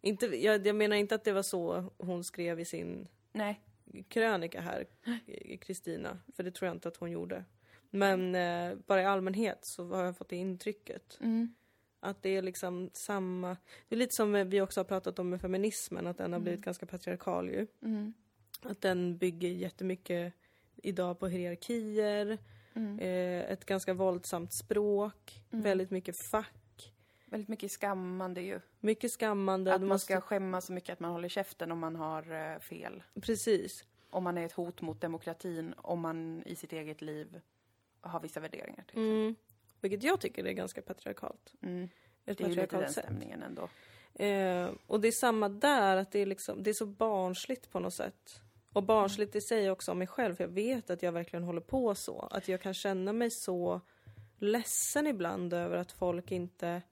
Inte, 0.00 0.26
jag, 0.26 0.66
jag 0.66 0.76
menar 0.76 0.96
inte 0.96 1.14
att 1.14 1.24
det 1.24 1.32
var 1.32 1.42
så 1.42 1.90
hon 1.98 2.24
skrev 2.24 2.60
i 2.60 2.64
sin 2.64 3.08
Nej. 3.32 3.60
Krönika 4.08 4.60
här, 4.60 4.86
Kristina, 5.60 6.18
för 6.36 6.42
det 6.42 6.50
tror 6.50 6.66
jag 6.66 6.76
inte 6.76 6.88
att 6.88 6.96
hon 6.96 7.10
gjorde. 7.10 7.44
Men 7.90 8.34
eh, 8.34 8.78
bara 8.86 9.02
i 9.02 9.04
allmänhet 9.04 9.58
så 9.62 9.94
har 9.94 10.04
jag 10.04 10.16
fått 10.16 10.28
det 10.28 10.36
intrycket. 10.36 11.18
Att 12.00 12.22
det 12.22 12.30
är 12.36 12.42
liksom 12.42 12.90
samma, 12.92 13.56
det 13.88 13.94
är 13.94 13.98
lite 13.98 14.14
som 14.14 14.50
vi 14.50 14.60
också 14.60 14.80
har 14.80 14.84
pratat 14.84 15.18
om 15.18 15.30
med 15.30 15.40
feminismen, 15.40 16.06
att 16.06 16.18
den 16.18 16.32
har 16.32 16.40
blivit 16.40 16.60
ganska 16.64 16.86
patriarkal 16.86 17.48
ju. 17.48 17.66
Att 18.62 18.80
den 18.80 19.18
bygger 19.18 19.48
jättemycket 19.48 20.34
idag 20.76 21.18
på 21.18 21.28
hierarkier, 21.28 22.38
eh, 23.00 23.50
ett 23.52 23.64
ganska 23.64 23.94
våldsamt 23.94 24.52
språk, 24.52 25.42
väldigt 25.50 25.90
mycket 25.90 26.16
fack, 26.16 26.54
Väldigt 27.36 27.48
mycket 27.48 27.70
skammande 27.70 28.40
ju. 28.40 28.60
mycket 28.80 29.12
skammande. 29.12 29.74
Att 29.74 29.82
man 29.82 29.98
ska 29.98 30.20
skämmas 30.20 30.66
så 30.66 30.72
mycket 30.72 30.92
att 30.92 31.00
man 31.00 31.10
håller 31.10 31.28
käften 31.28 31.72
om 31.72 31.78
man 31.78 31.96
har 31.96 32.52
eh, 32.52 32.58
fel. 32.58 33.02
Precis. 33.20 33.84
Om 34.10 34.24
man 34.24 34.38
är 34.38 34.46
ett 34.46 34.52
hot 34.52 34.80
mot 34.80 35.00
demokratin, 35.00 35.74
om 35.76 36.00
man 36.00 36.42
i 36.46 36.56
sitt 36.56 36.72
eget 36.72 37.02
liv 37.02 37.40
har 38.00 38.20
vissa 38.20 38.40
värderingar. 38.40 38.84
Till. 38.88 38.98
Mm. 38.98 39.34
Vilket 39.80 40.02
jag 40.02 40.20
tycker 40.20 40.46
är 40.46 40.52
ganska 40.52 40.82
patriarkalt. 40.82 41.54
Mm. 41.62 41.88
Ett 42.24 42.38
Det 42.38 42.44
är 42.44 42.48
ju 42.48 42.54
lite 42.54 42.78
den 42.78 42.92
stämningen 42.92 43.42
ändå. 43.42 43.68
Eh, 44.14 44.70
och 44.86 45.00
det 45.00 45.08
är 45.08 45.12
samma 45.12 45.48
där, 45.48 45.96
att 45.96 46.12
det 46.12 46.18
är, 46.18 46.26
liksom, 46.26 46.62
det 46.62 46.70
är 46.70 46.74
så 46.74 46.86
barnsligt 46.86 47.70
på 47.70 47.80
något 47.80 47.94
sätt. 47.94 48.40
Och 48.72 48.82
barnsligt 48.82 49.36
i 49.36 49.40
sig 49.40 49.70
också 49.70 49.92
om 49.92 49.98
mig 49.98 50.06
själv, 50.06 50.34
för 50.34 50.44
jag 50.44 50.50
vet 50.50 50.90
att 50.90 51.02
jag 51.02 51.12
verkligen 51.12 51.44
håller 51.44 51.60
på 51.60 51.94
så. 51.94 52.28
Att 52.30 52.48
jag 52.48 52.60
kan 52.60 52.74
känna 52.74 53.12
mig 53.12 53.30
så 53.30 53.80
ledsen 54.38 55.06
ibland 55.06 55.52
över 55.52 55.76
att 55.76 55.92
folk 55.92 56.32
inte 56.32 56.82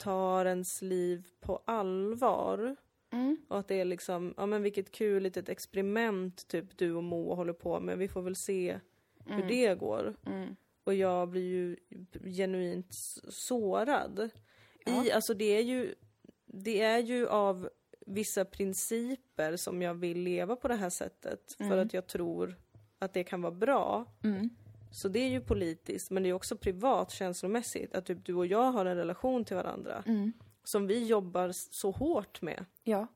tar 0.00 0.44
ens 0.44 0.82
liv 0.82 1.26
på 1.40 1.62
allvar. 1.64 2.76
Och 3.48 3.58
att 3.58 3.68
det 3.68 3.80
är 3.80 3.84
liksom, 3.84 4.34
ja 4.36 4.46
men 4.46 4.62
vilket 4.62 4.90
kul 4.90 5.22
litet 5.22 5.48
experiment 5.48 6.48
typ 6.48 6.78
du 6.78 6.94
och 6.94 7.04
Moa 7.04 7.34
håller 7.34 7.52
på 7.52 7.80
med. 7.80 7.98
Vi 7.98 8.08
får 8.08 8.22
väl 8.22 8.36
se 8.36 8.80
hur 9.26 9.42
det 9.48 9.78
går. 9.78 10.16
Och 10.84 10.94
jag 10.94 11.28
blir 11.28 11.42
ju 11.42 11.76
genuint 12.24 12.94
sårad. 13.28 14.30
I, 14.86 15.12
alltså 15.12 15.34
det 15.34 15.56
är 15.56 15.62
ju, 15.62 15.94
det 16.46 16.80
är 16.80 16.98
ju 16.98 17.28
av 17.28 17.68
vissa 18.06 18.44
principer 18.44 19.56
som 19.56 19.82
jag 19.82 19.94
vill 19.94 20.18
leva 20.22 20.56
på 20.56 20.68
det 20.68 20.74
här 20.76 20.90
sättet. 20.90 21.54
För 21.68 21.76
att 21.76 21.94
jag 21.94 22.06
tror 22.06 22.54
att 22.98 23.12
det 23.12 23.24
kan 23.24 23.42
vara 23.42 23.52
bra. 23.54 24.06
Så 24.92 25.08
det 25.08 25.18
är 25.18 25.28
ju 25.28 25.40
politiskt, 25.40 26.10
men 26.10 26.22
det 26.22 26.28
är 26.28 26.32
också 26.32 26.56
privat 26.56 27.10
känslomässigt. 27.10 27.94
Att 27.94 28.06
typ 28.06 28.24
du 28.24 28.34
och 28.34 28.46
jag 28.46 28.72
har 28.72 28.84
en 28.86 28.96
relation 28.96 29.44
till 29.44 29.56
varandra. 29.56 30.02
Som 30.64 30.86
vi 30.86 31.06
jobbar 31.06 31.50
så 31.52 31.90
hårt 31.90 32.42
med. 32.42 32.64
Ja. 32.84 33.06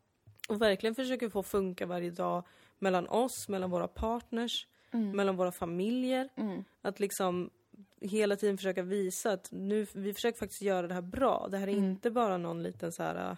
Och 0.48 0.62
verkligen 0.62 0.94
försöker 0.94 1.28
få 1.28 1.42
funka 1.42 1.86
varje 1.86 2.10
dag 2.10 2.44
mellan 2.78 3.08
oss, 3.08 3.48
mellan 3.48 3.70
våra 3.70 3.88
partners, 3.88 4.66
mellan 5.14 5.36
våra 5.36 5.52
familjer. 5.52 6.28
Att 6.82 7.00
liksom 7.00 7.50
hela 8.00 8.36
tiden 8.36 8.56
försöka 8.56 8.82
visa 8.82 9.32
att 9.32 9.48
nu, 9.52 9.86
vi 9.94 10.14
försöker 10.14 10.38
faktiskt 10.38 10.62
göra 10.62 10.86
det 10.88 10.94
här 10.94 11.02
bra. 11.02 11.48
Det 11.50 11.58
här 11.58 11.68
är 11.68 11.72
inte 11.72 12.10
bara 12.10 12.38
någon 12.38 12.62
liten 12.62 12.92
så 12.92 13.02
här. 13.02 13.30
äh, 13.30 13.36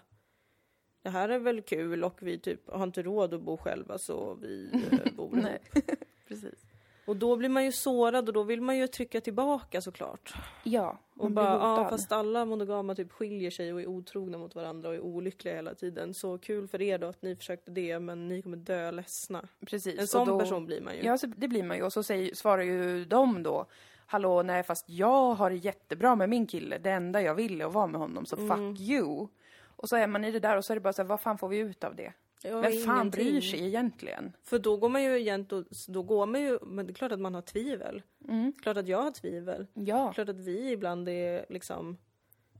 Det 1.02 1.10
här 1.10 1.28
är 1.28 1.38
väl 1.38 1.62
kul 1.62 2.04
och 2.04 2.18
vi 2.22 2.38
typ 2.38 2.70
har 2.70 2.84
inte 2.84 3.02
råd 3.02 3.34
att 3.34 3.42
bo 3.42 3.56
själva 3.56 3.98
så 3.98 4.34
vi 4.34 4.70
äh, 5.04 5.12
bor 5.16 5.30
Nej. 5.36 5.60
ihop. 5.74 5.90
Precis. 6.28 6.65
Och 7.06 7.16
då 7.16 7.36
blir 7.36 7.48
man 7.48 7.64
ju 7.64 7.72
sårad 7.72 8.28
och 8.28 8.34
då 8.34 8.42
vill 8.42 8.60
man 8.60 8.76
ju 8.78 8.86
trycka 8.86 9.20
tillbaka 9.20 9.80
såklart. 9.80 10.34
Ja. 10.62 10.98
Och 11.16 11.22
man 11.24 11.34
blir 11.34 11.44
bara, 11.44 11.54
ja 11.54 11.70
hotad. 11.76 11.90
fast 11.90 12.12
alla 12.12 12.44
monogama 12.44 12.94
typ 12.94 13.12
skiljer 13.12 13.50
sig 13.50 13.72
och 13.72 13.80
är 13.80 13.86
otrogna 13.86 14.38
mot 14.38 14.54
varandra 14.54 14.88
och 14.88 14.94
är 14.94 15.00
olyckliga 15.00 15.54
hela 15.54 15.74
tiden. 15.74 16.14
Så 16.14 16.38
kul 16.38 16.68
för 16.68 16.82
er 16.82 16.98
då 16.98 17.06
att 17.06 17.22
ni 17.22 17.36
försökte 17.36 17.70
det 17.70 17.98
men 17.98 18.28
ni 18.28 18.42
kommer 18.42 18.56
dö 18.56 18.90
ledsna. 18.90 19.48
Precis. 19.66 19.98
En 20.00 20.06
sån 20.06 20.20
och 20.20 20.26
då, 20.26 20.38
person 20.38 20.66
blir 20.66 20.80
man 20.80 20.94
ju. 20.96 21.02
Ja, 21.02 21.18
det 21.36 21.48
blir 21.48 21.62
man 21.62 21.76
ju. 21.76 21.82
Och 21.82 21.92
så 21.92 22.02
säger, 22.02 22.34
svarar 22.34 22.62
ju 22.62 23.04
de 23.04 23.42
då. 23.42 23.66
Hallå, 24.06 24.42
nej 24.42 24.62
fast 24.62 24.88
jag 24.88 25.34
har 25.34 25.50
det 25.50 25.56
jättebra 25.56 26.16
med 26.16 26.28
min 26.28 26.46
kille. 26.46 26.78
Det 26.78 26.90
enda 26.90 27.22
jag 27.22 27.34
vill 27.34 27.60
är 27.60 27.64
att 27.66 27.72
vara 27.72 27.86
med 27.86 28.00
honom, 28.00 28.26
så 28.26 28.36
Mm. 28.36 28.48
fuck 28.76 28.80
you. 28.88 29.28
Och 29.76 29.88
så 29.88 29.96
är 29.96 30.06
man 30.06 30.24
i 30.24 30.30
det 30.30 30.40
där 30.40 30.56
och 30.56 30.64
så 30.64 30.72
är 30.72 30.74
det 30.74 30.80
bara 30.80 30.92
så 30.92 31.02
här, 31.02 31.08
vad 31.08 31.20
fan 31.20 31.38
får 31.38 31.48
vi 31.48 31.58
ut 31.58 31.84
av 31.84 31.96
det? 31.96 32.12
Ja, 32.48 32.60
Vem 32.60 32.72
fan 32.72 32.96
ingenting. 33.00 33.10
bryr 33.10 33.40
sig 33.40 33.66
egentligen? 33.66 34.32
För 34.42 34.58
då 34.58 34.76
går 34.76 34.88
man 34.88 35.02
ju 35.02 35.20
egentligen, 35.20 35.64
då 35.88 36.02
går 36.02 36.26
man 36.26 36.40
ju, 36.42 36.58
men 36.62 36.86
det 36.86 36.92
är 36.92 36.94
klart 36.94 37.12
att 37.12 37.20
man 37.20 37.34
har 37.34 37.42
tvivel. 37.42 38.02
Mm. 38.28 38.52
Klart 38.62 38.76
att 38.76 38.88
jag 38.88 39.02
har 39.02 39.10
tvivel. 39.10 39.66
Ja. 39.74 40.12
Klart 40.12 40.28
att 40.28 40.40
vi 40.40 40.72
ibland 40.72 41.08
är 41.08 41.46
liksom, 41.48 41.96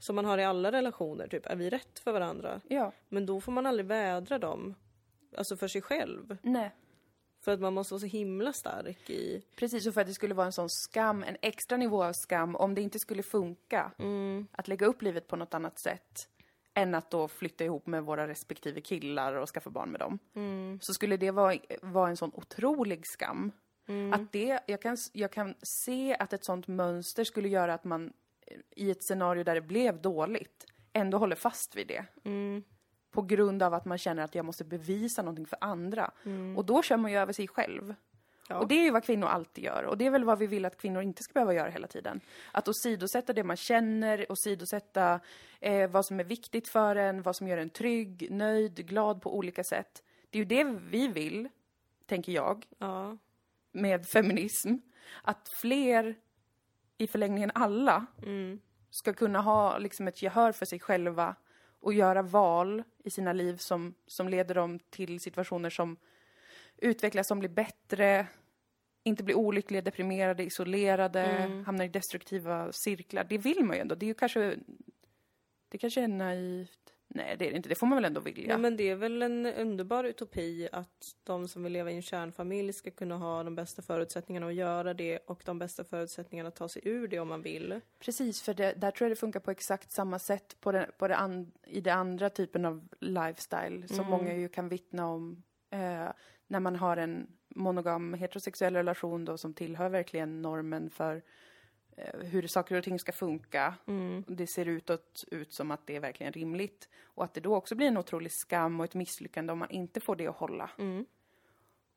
som 0.01 0.17
man 0.17 0.25
har 0.25 0.39
i 0.39 0.45
alla 0.45 0.73
relationer, 0.73 1.29
typ, 1.29 1.47
är 1.47 1.57
vi 1.57 1.71
rätt 1.71 1.99
för 1.99 2.13
varandra? 2.13 2.61
Ja. 2.69 2.93
Men 3.09 3.27
då 3.27 3.41
får 3.41 3.53
man 3.53 3.67
aldrig 3.67 3.87
vädra 3.87 4.39
dem, 4.39 4.75
alltså 5.37 5.57
för 5.57 5.69
sig 5.69 5.83
själv. 5.83 6.37
Nej. 6.43 6.75
För 7.41 7.53
att 7.53 7.61
man 7.61 7.75
måste 7.75 7.95
vara 7.95 8.01
så 8.01 8.07
himla 8.07 8.53
stark 8.53 9.11
i... 9.11 9.43
Precis, 9.57 9.87
och 9.87 9.95
för 9.95 10.01
att 10.01 10.07
det 10.07 10.15
skulle 10.15 10.35
vara 10.35 10.47
en 10.47 10.53
sån 10.53 10.71
skam, 10.71 11.23
en 11.23 11.37
extra 11.43 11.77
nivå 11.77 12.05
av 12.05 12.13
skam, 12.13 12.57
om 12.57 12.75
det 12.75 12.83
inte 12.83 12.99
skulle 12.99 13.23
funka 13.23 13.93
Mm, 13.99 14.47
att 14.53 14.69
lägga 14.69 14.87
upp 14.87 15.03
livet 15.03 15.27
på 15.29 15.37
något 15.37 15.55
annat 15.55 15.79
sätt 15.79 16.29
än 16.77 16.95
att 16.95 17.11
då 17.11 17.29
flytta 17.29 17.65
ihop 17.65 17.87
med 17.87 18.03
våra 18.05 18.29
respektive 18.29 18.81
killar 18.81 19.35
och 19.35 19.49
skaffa 19.49 19.71
barn 19.71 19.91
med 19.91 20.01
dem. 20.01 20.19
mm, 20.35 20.79
Så 20.83 20.95
skulle 20.95 21.17
det 21.17 21.31
vara, 21.31 21.57
vara 21.83 22.09
en 22.11 22.17
sån 22.17 22.31
otrolig 22.35 23.07
skam. 23.07 23.53
mm. 23.89 24.13
Att 24.13 24.33
det, 24.33 24.61
jag, 24.67 24.83
kan, 24.83 24.97
jag 25.13 25.31
kan 25.33 25.55
se 25.63 26.17
att 26.19 26.33
ett 26.33 26.45
sånt 26.45 26.69
mönster 26.69 27.25
skulle 27.25 27.49
göra 27.49 27.75
att 27.75 27.85
man 27.85 28.13
eh, 28.47 28.59
i 28.77 28.91
ett 28.91 29.05
scenario 29.05 29.45
där 29.45 29.55
det 29.55 29.61
blev 29.61 30.01
dåligt 30.03 30.67
ändå 30.93 31.19
håller 31.19 31.37
fast 31.37 31.77
vid 31.77 31.87
det. 31.87 32.05
Mm, 32.25 32.63
På 33.11 33.23
grund 33.23 33.63
av 33.63 33.75
att 33.75 33.85
man 33.85 33.99
känner 33.99 34.23
att 34.23 34.35
jag 34.35 34.45
måste 34.45 34.65
bevisa 34.65 35.23
någonting 35.23 35.47
för 35.47 35.59
andra. 35.61 36.11
mm. 36.25 36.57
Och 36.57 36.65
då 36.65 36.83
kör 36.83 36.97
man 36.97 37.11
ju 37.11 37.17
över 37.19 37.33
sig 37.33 37.49
själv. 37.49 37.95
Ja. 38.49 38.59
Och 38.59 38.69
det 38.69 38.75
är 38.75 38.83
ju 38.83 38.91
vad 38.91 39.05
kvinnor 39.05 39.29
alltid 39.29 39.65
gör. 39.65 39.83
Och 39.83 39.99
det 39.99 40.07
är 40.07 40.11
väl 40.11 40.25
vad 40.25 40.39
vi 40.39 40.47
vill 40.47 40.65
att 40.65 40.77
kvinnor 40.77 41.03
inte 41.03 41.23
ska 41.23 41.33
behöva 41.33 41.55
göra 41.55 41.71
hela 41.71 41.87
tiden. 41.87 42.21
Att 42.53 42.69
åsidosätta 42.69 43.33
det 43.33 43.45
man 43.45 43.57
känner, 43.57 44.33
åsidosätta 44.33 45.21
eh, 45.61 45.91
vad 45.91 46.07
som 46.07 46.21
är 46.21 46.25
viktigt 46.25 46.69
för 46.69 46.97
en, 46.97 47.23
vad 47.23 47.37
som 47.37 47.49
gör 47.49 47.59
en 47.59 47.71
trygg, 47.71 48.29
nöjd, 48.31 48.87
glad 48.87 49.23
på 49.23 49.37
olika 49.37 49.65
sätt. 49.65 50.03
Det 50.31 50.39
är 50.39 50.41
ju 50.41 50.45
det 50.45 50.65
vi 50.65 51.09
vill, 51.09 51.49
tänker 52.07 52.33
jag, 52.33 52.67
ja. 52.79 53.17
med 53.73 54.07
feminism. 54.09 54.75
Att 55.23 55.49
fler, 55.61 56.15
i 56.99 57.07
förlängningen 57.07 57.51
alla, 57.55 58.07
Mm, 58.23 58.61
ska 58.91 59.13
kunna 59.13 59.41
ha 59.41 59.79
liksom 59.79 60.09
ett 60.09 60.23
gehör 60.23 60.53
för 60.53 60.67
sig 60.67 60.81
själva 60.81 61.37
och 61.81 61.95
göra 61.95 62.23
val 62.23 62.83
i 63.05 63.11
sina 63.11 63.33
liv 63.33 63.57
som, 63.57 63.95
som 64.07 64.29
leder 64.29 64.55
dem 64.55 64.79
till 64.79 65.21
situationer 65.21 65.71
som 65.71 65.97
utvecklas, 66.79 67.27
som 67.29 67.39
blir 67.39 67.49
bättre, 67.49 68.27
inte 69.03 69.25
blir 69.25 69.35
olyckliga, 69.35 69.83
deprimerade, 69.83 70.43
isolerade, 70.45 71.21
Mm. 71.25 71.65
hamnar 71.65 71.85
i 71.85 71.89
destruktiva 71.89 72.73
cirklar. 72.73 73.25
Det 73.25 73.39
vill 73.39 73.65
man 73.65 73.77
ju 73.77 73.81
ändå. 73.81 73.95
Det 73.95 74.07
är 74.07 74.09
ju 74.09 74.15
kanske, 74.15 74.57
det 75.69 75.79
kanske 75.79 76.03
är 76.03 76.09
naivt. 76.09 76.81
Nej, 77.09 77.37
det 77.39 77.47
är 77.47 77.51
det 77.51 77.57
inte. 77.57 77.69
Det 77.69 77.75
får 77.75 77.87
man 77.87 77.97
väl 77.97 78.05
ändå 78.05 78.21
vilja. 78.21 78.49
Ja 78.49 78.59
men 78.59 78.77
det 78.77 78.89
är 78.91 78.95
väl 78.95 79.23
en 79.23 79.47
underbar 79.47 80.05
utopi 80.05 80.69
att 80.73 81.17
de 81.25 81.49
som 81.49 81.63
vill 81.63 81.73
leva 81.73 81.91
i 81.91 81.95
en 81.97 82.03
kärnfamilj 82.03 82.73
ska 82.73 82.91
kunna 82.91 83.17
ha 83.17 83.43
de 83.43 83.55
bästa 83.55 83.83
förutsättningarna 83.83 84.47
att 84.47 84.55
göra 84.55 84.95
det 84.95 85.19
och 85.19 85.43
de 85.45 85.59
bästa 85.59 85.85
förutsättningarna 85.85 86.49
att 86.49 86.55
ta 86.57 86.69
sig 86.69 86.83
ur 86.85 87.09
det 87.09 87.19
om 87.19 87.29
man 87.29 87.43
vill. 87.43 87.81
Precis, 87.99 88.43
för 88.43 88.55
det, 88.55 88.73
där 88.73 88.91
tror 88.91 89.07
jag 89.09 89.17
det 89.17 89.21
funkar 89.21 89.41
på 89.41 89.51
exakt 89.51 89.91
samma 89.93 90.19
sätt 90.19 90.57
på 90.61 90.73
det, 90.73 90.91
på 90.99 91.09
det 91.09 91.17
an, 91.17 91.53
i 91.67 91.81
det 91.81 91.95
andra 91.95 92.31
typen 92.31 92.65
av 92.65 92.89
lifestyle 93.01 93.89
som 93.89 93.99
Mm. 93.99 94.11
många 94.11 94.35
ju 94.35 94.49
kan 94.49 94.69
vittna 94.69 95.07
om 95.07 95.43
eh, 95.71 96.09
när 96.47 96.61
man 96.61 96.77
har 96.77 96.97
en 96.97 97.27
monogam 97.49 98.15
heterosexuell 98.15 98.75
relation 98.75 99.25
då 99.25 99.39
som 99.39 99.55
tillhör 99.55 99.89
verkligen 99.89 100.43
normen 100.43 100.91
för 100.91 101.23
eh, 101.97 102.21
hur 102.21 102.47
saker 102.47 102.77
och 102.77 102.85
ting 102.85 102.99
ska 102.99 103.13
funka. 103.13 103.75
Mm. 103.87 104.25
Det 104.29 104.47
ser 104.47 104.67
utåt 104.67 105.25
ut 105.31 105.53
som 105.53 105.71
att 105.71 105.87
det 105.87 105.97
är 105.97 106.01
verkligen 106.01 106.33
rimligt 106.33 106.89
och 107.05 107.25
att 107.25 107.35
det 107.35 107.41
då 107.41 107.57
också 107.57 107.75
blir 107.75 107.87
en 107.87 107.97
otrolig 107.97 108.33
skam 108.33 108.81
och 108.81 108.85
ett 108.85 108.95
misslyckande 108.95 109.53
om 109.53 109.59
man 109.59 109.71
inte 109.71 110.01
får 110.01 110.17
det 110.17 110.27
att 110.27 110.37
hålla. 110.37 110.71
Mm. 110.79 111.07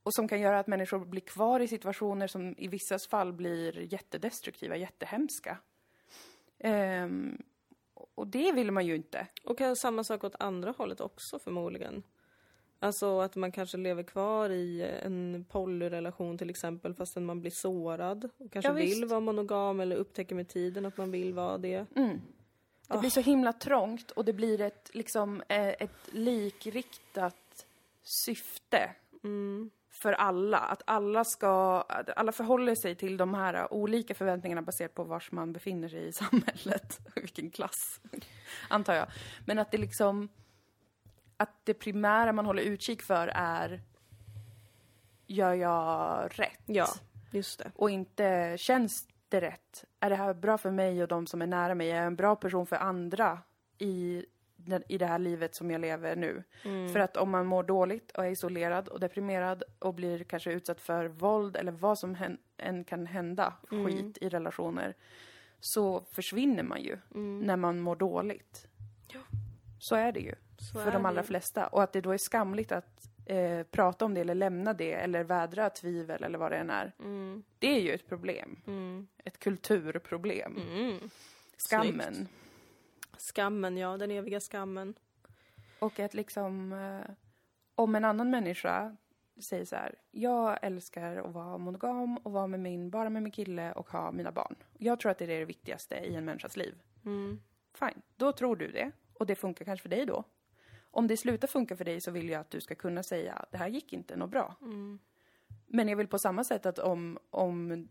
Och 0.04 0.14
som 0.14 0.28
kan 0.28 0.42
göra 0.42 0.60
att 0.60 0.68
människor 0.68 1.06
blir 1.06 1.22
kvar 1.22 1.60
i 1.60 1.68
situationer 1.68 2.28
som 2.28 2.56
i 2.58 2.68
vissas 2.68 3.08
fall 3.08 3.34
blir 3.34 3.94
jättedestruktiva, 3.94 4.76
jättehemska. 4.76 5.58
Ehm, 6.60 7.38
och 8.16 8.28
det 8.28 8.52
vill 8.52 8.72
man 8.72 8.86
ju 8.86 8.96
inte. 8.96 9.28
Och 9.44 9.58
kanske 9.58 9.82
samma 9.82 10.04
sak 10.04 10.24
åt 10.24 10.36
andra 10.40 10.72
hållet 10.78 11.02
också 11.02 11.40
förmodligen. 11.40 12.04
Alltså 12.82 13.20
att 13.20 13.36
man 13.36 13.52
kanske 13.52 13.78
lever 13.78 14.04
kvar 14.04 14.50
i 14.50 14.82
en 15.04 15.46
polyrelation 15.50 16.38
till 16.38 16.50
exempel 16.50 16.94
fastän 16.94 17.26
man 17.26 17.42
blir 17.42 17.52
sårad 17.52 18.30
och 18.38 18.52
kanske 18.52 18.70
Ja, 18.70 18.74
vill 18.76 19.06
vara 19.06 19.20
monogam 19.20 19.80
eller 19.80 19.96
upptäcker 19.96 20.36
med 20.36 20.48
tiden 20.48 20.86
att 20.86 20.98
man 20.98 21.12
vill 21.12 21.34
vara 21.34 21.58
det. 21.58 21.86
Mm. 21.96 22.22
Det 22.88 22.96
Ah. 22.96 23.00
blir 23.00 23.10
så 23.10 23.22
himla 23.22 23.54
trångt 23.54 24.12
och 24.12 24.26
det 24.26 24.34
blir 24.34 24.62
ett, 24.62 24.90
liksom, 24.94 25.42
eh, 25.48 25.68
ett 25.68 26.10
likriktat 26.12 27.66
syfte 28.04 28.90
Mm. 29.24 29.70
för 29.90 30.14
alla. 30.14 30.58
Att 30.58 30.82
alla 30.86 31.24
ska, 31.26 31.82
alla 32.16 32.32
förhåller 32.32 32.76
sig 32.76 32.96
till 32.96 33.18
de 33.18 33.34
här 33.34 33.74
olika 33.74 34.14
förväntningarna 34.16 34.62
baserat 34.62 34.94
på 34.94 35.04
var 35.04 35.24
man 35.32 35.54
befinner 35.54 35.90
sig 35.90 36.08
i 36.08 36.14
samhället. 36.14 37.00
Vilken 37.16 37.50
klass, 37.52 38.02
antar 38.70 38.94
jag. 38.94 39.08
Men 39.46 39.60
att 39.60 39.72
det 39.72 39.78
liksom, 39.78 40.30
att 41.40 41.66
det 41.66 41.74
primära 41.74 42.32
man 42.34 42.46
håller 42.46 42.64
utkik 42.64 43.02
för 43.02 43.28
är, 43.36 43.82
gör 45.28 45.54
jag 45.54 46.30
rätt? 46.40 46.60
Ja, 46.66 46.88
just 47.32 47.60
det. 47.60 47.72
Och 47.76 47.90
inte, 47.90 48.56
känns 48.58 49.08
det 49.30 49.42
rätt? 49.42 49.86
Är 50.00 50.10
det 50.10 50.16
här 50.16 50.34
bra 50.34 50.58
för 50.58 50.72
mig 50.72 51.02
och 51.02 51.08
de 51.08 51.28
som 51.28 51.42
är 51.42 51.48
nära 51.48 51.76
mig? 51.76 51.92
Är 51.92 51.96
jag 51.96 52.06
en 52.06 52.16
bra 52.16 52.36
person 52.36 52.66
för 52.66 52.76
andra 52.76 53.40
i, 53.78 54.26
den- 54.56 54.84
i 54.90 54.98
det 54.98 55.06
här 55.06 55.20
livet 55.20 55.56
som 55.56 55.72
jag 55.72 55.82
lever 55.82 56.16
nu? 56.16 56.44
Mm. 56.64 56.94
För 56.94 57.00
att 57.00 57.18
om 57.18 57.30
man 57.30 57.46
mår 57.46 57.64
dåligt 57.64 58.12
och 58.12 58.26
är 58.26 58.30
isolerad 58.30 58.88
och 58.88 59.00
deprimerad 59.00 59.64
och 59.80 59.94
blir 59.94 60.24
kanske 60.24 60.52
utsatt 60.52 60.82
för 60.82 61.06
våld 61.06 61.56
eller 61.56 61.72
vad 61.72 62.00
som 62.00 62.16
hän, 62.16 62.38
än 62.58 62.84
kan 62.84 63.06
hända, 63.06 63.54
Mm. 63.72 63.86
skit 63.86 64.18
i 64.22 64.30
relationer, 64.30 64.96
så 65.60 66.02
försvinner 66.12 66.64
man 66.64 66.82
ju 66.82 66.98
Mm. 67.16 67.40
när 67.40 67.56
man 67.56 67.80
mår 67.80 67.96
dåligt. 67.96 68.68
Ja. 69.14 69.20
Så 69.80 69.96
är 69.96 70.12
det 70.12 70.20
ju 70.20 70.36
Så 70.58 70.80
för 70.80 70.92
de 70.92 71.02
det 71.02 71.08
allra 71.08 71.22
ju. 71.22 71.28
flesta. 71.28 71.68
Och 71.68 71.84
att 71.84 71.94
det 71.94 72.02
då 72.02 72.12
är 72.12 72.18
skamligt 72.18 72.72
att 72.72 73.10
eh, 73.26 73.64
prata 73.64 74.06
om 74.06 74.14
det 74.14 74.22
eller 74.22 74.36
lämna 74.36 74.74
det 74.74 74.94
eller 74.94 75.24
vädra 75.24 75.70
tvivel 75.70 76.24
eller 76.24 76.40
vad 76.40 76.52
det 76.52 76.58
än 76.58 76.70
är. 76.70 76.92
Mm. 77.00 77.44
Det 77.60 77.68
är 77.68 77.80
ju 77.80 77.94
ett 77.94 78.08
problem. 78.08 78.62
Mm. 78.68 79.08
Ett 79.24 79.40
kulturproblem. 79.40 80.58
Mm. 80.58 81.10
Skammen. 81.58 82.14
Snyggt. 82.16 82.32
Skammen, 83.18 83.78
ja. 83.78 83.98
Den 83.98 84.12
eviga 84.12 84.40
skammen. 84.40 84.94
Och 85.80 86.00
att 86.00 86.14
liksom, 86.14 86.74
eh, 86.74 87.12
om 87.76 87.96
en 87.96 88.06
annan 88.06 88.30
människa 88.30 88.96
säger 89.42 89.66
så 89.66 89.76
här, 89.76 89.96
jag 90.12 90.60
älskar 90.62 91.16
att 91.18 91.34
vara 91.34 91.58
monogam 91.58 92.18
och 92.18 92.32
vara 92.32 92.48
med 92.48 92.60
min, 92.60 92.90
bara 92.90 93.10
med 93.10 93.24
min 93.24 93.32
kille 93.32 93.72
och 93.72 93.90
ha 93.90 94.12
mina 94.12 94.32
barn. 94.32 94.56
Jag 94.78 95.00
tror 95.00 95.12
att 95.12 95.18
det 95.18 95.24
är 95.26 95.40
det 95.40 95.46
viktigaste 95.46 95.96
i 95.96 96.16
en 96.16 96.26
människas 96.26 96.58
liv. 96.58 96.76
Mm. 97.06 97.40
Fine, 97.74 98.02
då 98.16 98.32
tror 98.32 98.56
du 98.56 98.72
det. 98.72 98.92
Och 99.20 99.26
det 99.26 99.36
funkar 99.36 99.66
kanske 99.66 99.82
för 99.82 99.90
dig 99.90 100.06
då. 100.06 100.24
Om 100.92 101.08
det 101.08 101.18
slutar 101.18 101.48
funka 101.48 101.78
för 101.78 101.86
dig 101.86 102.02
så 102.02 102.12
vill 102.12 102.30
jag 102.30 102.42
att 102.42 102.50
du 102.50 102.62
ska 102.62 102.76
kunna 102.76 103.04
säga, 103.04 103.46
det 103.52 103.58
här 103.58 103.68
gick 103.68 103.94
inte 103.94 104.16
något 104.16 104.30
bra. 104.30 104.56
Mm. 104.62 105.00
Men 105.68 105.88
jag 105.88 105.98
vill 105.98 106.08
på 106.08 106.20
samma 106.20 106.44
sätt 106.44 106.66
att 106.66 106.80
om, 106.80 107.20
om, 107.30 107.88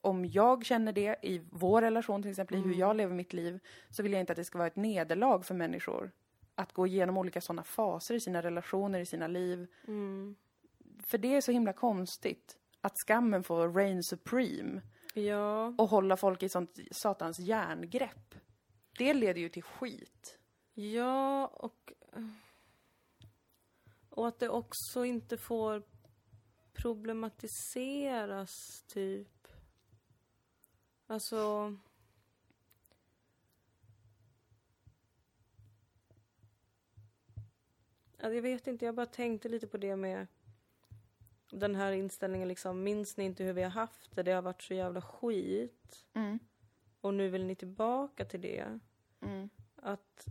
om 0.00 0.24
jag 0.24 0.64
känner 0.64 0.92
det 0.92 1.16
i 1.22 1.42
vår 1.50 1.82
relation 1.82 2.22
till 2.22 2.30
exempel, 2.30 2.56
i 2.56 2.60
hur 2.60 2.74
jag 2.74 2.96
lever 2.96 3.14
mitt 3.14 3.32
liv, 3.32 3.60
så 3.90 4.02
vill 4.02 4.12
jag 4.12 4.20
inte 4.20 4.32
att 4.32 4.36
det 4.36 4.44
ska 4.44 4.58
vara 4.58 4.68
ett 4.68 4.76
nederlag 4.76 5.42
för 5.46 5.54
människor 5.54 6.10
att 6.54 6.72
gå 6.72 6.86
igenom 6.86 7.16
olika 7.16 7.40
sådana 7.40 7.62
faser 7.62 8.14
i 8.14 8.20
sina 8.20 8.42
relationer, 8.42 9.00
i 9.00 9.06
sina 9.06 9.26
liv. 9.26 9.66
Mm. 9.88 10.36
För 11.02 11.18
det 11.18 11.36
är 11.36 11.40
så 11.40 11.52
himla 11.52 11.72
konstigt 11.72 12.56
att 12.80 12.98
skammen 12.98 13.44
får 13.44 13.72
reign 13.72 14.02
supreme 14.02 14.80
Ja. 15.14 15.74
och 15.78 15.88
hålla 15.88 16.16
folk 16.16 16.42
i 16.42 16.48
sånt 16.48 16.78
satans 16.90 17.38
järngrepp. 17.38 18.34
Det 18.98 19.14
leder 19.14 19.40
ju 19.40 19.48
till 19.48 19.62
skit. 19.62 20.38
Ja, 20.74 21.46
och... 21.46 21.92
Och 24.08 24.28
att 24.28 24.38
det 24.38 24.48
också 24.48 25.04
inte 25.04 25.36
får 25.36 25.82
problematiseras, 26.72 28.84
typ. 28.86 29.48
Alltså... 31.06 31.74
Ja, 38.16 38.32
Jag 38.32 38.42
vet 38.42 38.66
inte, 38.66 38.84
jag 38.84 38.94
bara 38.94 39.06
tänkte 39.06 39.48
lite 39.48 39.66
på 39.66 39.76
det 39.76 39.96
med 39.96 40.26
den 41.50 41.74
här 41.74 41.92
inställningen 41.92 42.48
liksom, 42.48 42.82
minns 42.82 43.16
ni 43.16 43.24
inte 43.24 43.44
hur 43.44 43.52
vi 43.52 43.62
har 43.62 43.70
haft 43.70 44.16
det? 44.16 44.22
Det 44.22 44.32
har 44.32 44.42
varit 44.42 44.62
så 44.62 44.74
jävla 44.74 45.02
skit. 45.02 46.04
Mm. 46.12 46.38
Och 47.00 47.14
nu 47.14 47.28
vill 47.28 47.44
ni 47.44 47.54
tillbaka 47.54 48.24
till 48.24 48.40
det. 48.40 48.78
Mm. 49.20 49.50
att, 49.76 50.26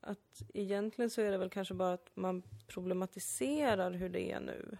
att 0.00 0.42
egentligen 0.54 1.10
så 1.10 1.20
är 1.20 1.30
det 1.30 1.38
väl 1.38 1.50
kanske 1.50 1.74
bara 1.74 1.92
att 1.92 2.10
man 2.14 2.42
problematiserar 2.66 3.90
hur 3.90 4.08
det 4.08 4.32
är 4.32 4.40
nu. 4.40 4.78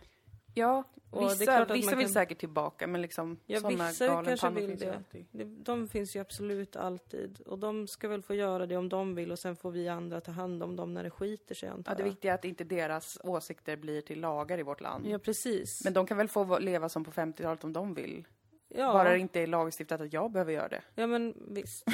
Ja, 0.55 0.85
Och 1.11 1.23
vissa, 1.23 1.65
vissa 1.65 1.91
man 1.91 1.99
vill 1.99 2.07
kan- 2.07 2.09
säkert 2.09 2.39
tillbaka, 2.39 2.87
men 2.87 3.03
liksom 3.03 3.39
Ja, 3.47 3.69
vissa 3.69 4.25
kanske 4.25 4.51
vill 4.51 4.67
finns 4.69 4.81
det. 4.81 4.95
alltid. 4.97 5.27
De 5.49 5.89
finns 5.89 6.17
ju 6.17 6.21
absolut 6.21 6.77
alltid. 6.77 7.41
Och 7.41 7.59
de 7.59 7.87
ska 7.87 8.09
väl 8.09 8.23
få 8.23 8.35
göra 8.35 8.67
det 8.67 8.77
om 8.77 8.89
de 8.89 9.15
vill 9.15 9.33
och 9.33 9.39
sen 9.39 9.57
får 9.57 9.71
vi 9.71 9.89
andra 9.89 10.21
ta 10.21 10.33
hand 10.33 10.63
om 10.63 10.77
dem 10.77 10.95
när 10.95 11.03
det 11.05 11.11
skiter 11.11 11.55
sig 11.55 11.69
antar 11.69 11.93
Ja, 11.93 11.97
det 11.97 12.03
jag. 12.03 12.11
viktiga 12.11 12.31
är 12.33 12.35
att 12.35 12.45
inte 12.45 12.65
deras 12.65 13.19
åsikter 13.25 13.77
blir 13.77 14.01
till 14.01 14.21
lagar 14.21 14.59
i 14.59 14.63
vårt 14.63 14.81
land. 14.81 15.07
Ja, 15.07 15.19
precis. 15.19 15.85
Men 15.85 15.93
de 15.93 16.07
kan 16.07 16.17
väl 16.17 16.29
få 16.29 16.45
va- 16.45 16.59
leva 16.59 16.89
som 16.89 17.05
på 17.05 17.11
50-talet 17.11 17.65
om 17.65 17.73
de 17.73 17.95
vill. 17.95 18.25
ja. 18.69 18.93
Bara 18.93 19.11
det 19.11 19.19
inte 19.19 19.41
är 19.41 19.47
lagstiftat 19.47 20.01
att 20.01 20.13
jag 20.13 20.31
behöver 20.33 20.53
göra 20.53 20.69
det. 20.69 20.83
ja, 20.95 21.07
men 21.07 21.35
visst. 21.49 21.85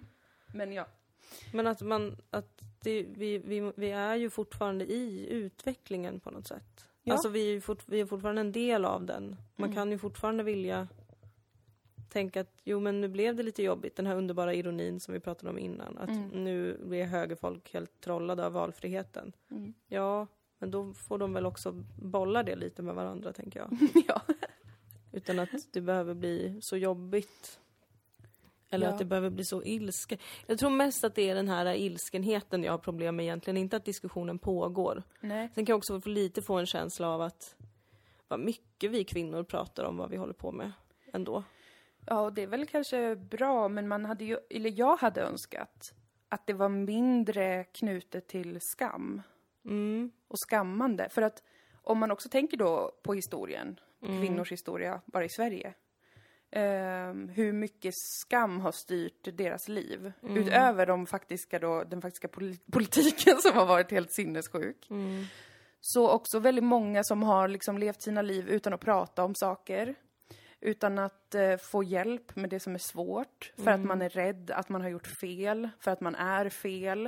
Men 0.54 0.72
ja. 0.72 0.86
Men 1.52 1.66
att 1.66 1.80
man, 1.80 2.16
att 2.30 2.60
det, 2.82 3.02
vi, 3.02 3.38
vi, 3.38 3.72
vi 3.76 3.90
är 3.90 4.14
ju 4.16 4.30
fortfarande 4.30 4.84
i 4.92 5.26
utvecklingen 5.30 6.20
på 6.20 6.30
något 6.30 6.46
sätt. 6.46 6.88
Ja. 7.02 7.12
Alltså 7.12 7.28
vi 7.28 7.56
är 7.56 7.60
fort, 7.60 7.82
vi 7.86 8.00
är 8.00 8.06
fortfarande 8.06 8.40
en 8.40 8.52
del 8.52 8.84
av 8.84 9.04
den. 9.06 9.36
Man 9.56 9.68
Mm. 9.68 9.74
kan 9.76 9.90
ju 9.90 9.98
fortfarande 9.98 10.42
vilja 10.42 10.88
tänka 12.08 12.40
att 12.40 12.52
jo 12.64 12.80
men 12.80 13.00
nu 13.00 13.08
blev 13.08 13.36
det 13.36 13.42
lite 13.42 13.62
jobbigt, 13.62 13.96
den 13.96 14.06
här 14.06 14.16
underbara 14.16 14.54
ironin 14.54 15.00
som 15.00 15.14
vi 15.14 15.20
pratade 15.20 15.50
om 15.50 15.58
innan. 15.58 15.98
Att 15.98 16.08
Mm. 16.08 16.28
nu 16.44 16.78
blir 16.84 17.04
högerfolk 17.04 17.72
helt 17.74 18.00
trollade 18.00 18.46
av 18.46 18.52
valfriheten. 18.52 19.32
Mm. 19.50 19.74
Ja, 19.88 20.26
men 20.58 20.70
då 20.70 20.92
får 20.94 21.18
de 21.18 21.32
väl 21.32 21.46
också 21.46 21.72
bolla 22.02 22.42
det 22.42 22.56
lite 22.56 22.82
med 22.82 22.94
varandra 22.94 23.32
tänker 23.32 23.60
jag. 23.60 23.78
ja. 24.08 24.20
Utan 25.12 25.38
att 25.38 25.50
det 25.72 25.80
behöver 25.80 26.14
bli 26.14 26.58
så 26.62 26.76
jobbigt. 26.76 27.60
Eller 28.72 28.86
Ja. 28.86 28.92
att 28.92 28.98
det 28.98 29.04
behöver 29.04 29.30
bli 29.30 29.44
så 29.44 29.62
ilske. 29.62 30.18
Jag 30.46 30.58
tror 30.58 30.70
mest 30.70 31.04
att 31.04 31.14
det 31.14 31.30
är 31.30 31.34
den 31.34 31.48
här 31.48 31.74
ilskenheten 31.74 32.64
jag 32.64 32.72
har 32.72 32.78
problem 32.78 33.16
med 33.16 33.24
egentligen, 33.24 33.56
inte 33.56 33.76
att 33.76 33.84
diskussionen 33.84 34.38
pågår. 34.38 35.02
Nej. 35.20 35.50
Sen 35.54 35.66
kan 35.66 35.72
jag 35.72 35.78
också 35.78 36.00
lite 36.04 36.42
få 36.42 36.54
en 36.58 36.66
känsla 36.66 37.08
av 37.08 37.20
att 37.22 37.56
vad 38.28 38.40
mycket 38.40 38.90
vi 38.90 39.04
kvinnor 39.04 39.42
pratar 39.42 39.84
om 39.84 39.96
vad 39.96 40.10
vi 40.10 40.16
håller 40.16 40.32
på 40.32 40.52
med 40.52 40.72
ändå. 41.12 41.44
Ja, 42.06 42.20
och 42.20 42.32
det 42.32 42.42
är 42.42 42.46
väl 42.46 42.66
kanske 42.66 43.16
bra, 43.16 43.68
men 43.68 43.88
man 43.88 44.04
hade 44.04 44.24
ju, 44.24 44.38
eller 44.50 44.72
jag 44.78 44.96
hade 44.96 45.20
önskat 45.20 45.92
att 46.28 46.46
det 46.46 46.52
var 46.52 46.68
mindre 46.68 47.64
knutet 47.64 48.28
till 48.28 48.58
skam 48.60 49.22
Mm. 49.64 50.10
och 50.28 50.38
skammande. 50.50 51.08
För 51.08 51.22
att 51.22 51.42
om 51.82 51.98
man 51.98 52.10
också 52.10 52.28
tänker 52.28 52.56
då 52.56 52.92
på 53.02 53.14
historien, 53.14 53.80
Mm. 54.02 54.20
kvinnors 54.20 54.52
historia, 54.52 55.00
bara 55.06 55.24
i 55.24 55.28
Sverige. 55.28 55.74
Ehm, 56.52 57.28
hur 57.28 57.52
mycket 57.52 57.94
skam 57.96 58.60
har 58.60 58.72
styrt 58.72 59.28
deras 59.36 59.68
liv. 59.68 60.12
Mm. 60.22 60.36
Utöver 60.36 60.86
de 60.86 61.06
faktiska 61.06 61.58
då, 61.58 61.84
den 61.84 62.02
faktiska 62.02 62.28
poli- 62.28 62.60
politiken 62.72 63.36
som 63.38 63.56
har 63.56 63.66
varit 63.66 63.90
helt 63.90 64.12
sinnessjuk. 64.12 64.90
Mm. 64.90 65.24
Så 65.80 66.10
också 66.10 66.38
väldigt 66.38 66.64
många 66.64 67.04
som 67.04 67.22
har 67.22 67.48
liksom 67.48 67.78
levt 67.78 68.02
sina 68.02 68.22
liv 68.22 68.48
utan 68.48 68.72
att 68.72 68.80
prata 68.80 69.24
om 69.24 69.34
saker. 69.34 69.94
Utan 70.60 70.98
att 70.98 71.34
eh, 71.34 71.56
få 71.56 71.82
hjälp 71.82 72.36
med 72.36 72.50
det 72.50 72.60
som 72.60 72.74
är 72.74 72.78
svårt. 72.78 73.52
För 73.56 73.70
att 73.70 73.84
man 73.84 74.02
är 74.02 74.08
rädd 74.08 74.50
att 74.50 74.68
man 74.68 74.80
har 74.80 74.88
gjort 74.88 75.06
fel. 75.06 75.68
För 75.78 75.90
att 75.90 76.00
man 76.00 76.14
är 76.14 76.48
fel. 76.48 77.06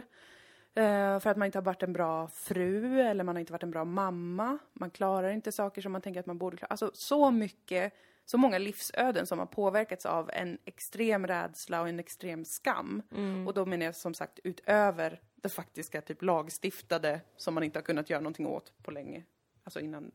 Eh, 0.74 1.20
för 1.20 1.30
att 1.30 1.36
man 1.36 1.46
inte 1.46 1.58
har 1.58 1.64
varit 1.64 1.82
en 1.82 1.92
bra 1.92 2.28
fru 2.28 3.00
eller 3.00 3.24
man 3.24 3.36
har 3.36 3.40
inte 3.40 3.52
varit 3.52 3.62
en 3.62 3.70
bra 3.70 3.84
mamma. 3.84 4.58
Man 4.72 4.90
klarar 4.90 5.30
inte 5.30 5.52
saker 5.52 5.82
som 5.82 5.92
man 5.92 6.00
tänker 6.00 6.20
att 6.20 6.26
man 6.26 6.38
borde 6.38 6.56
klara. 6.56 6.70
Alltså 6.70 6.90
så 6.94 7.30
mycket, 7.30 7.92
så 8.24 8.38
många 8.38 8.58
livsöden 8.58 9.26
som 9.26 9.38
har 9.38 9.46
påverkats 9.46 10.06
av 10.06 10.30
en 10.32 10.58
extrem 10.64 11.26
rädsla 11.26 11.80
och 11.80 11.88
en 11.88 12.00
extrem 12.00 12.44
skam. 12.44 13.02
Och 13.46 13.54
då 13.54 13.66
menar 13.66 13.86
jag 13.86 13.96
som 13.96 14.14
sagt 14.14 14.38
utöver 14.44 15.20
det 15.34 15.48
faktiska 15.48 16.00
typ 16.00 16.22
lagstiftade 16.22 17.20
som 17.36 17.54
man 17.54 17.62
inte 17.62 17.78
har 17.78 17.84
kunnat 17.84 18.10
göra 18.10 18.20
någonting 18.20 18.46
åt 18.46 18.72
på 18.82 18.90
länge. 18.90 19.24
Alltså 19.64 19.80
innan, 19.80 20.10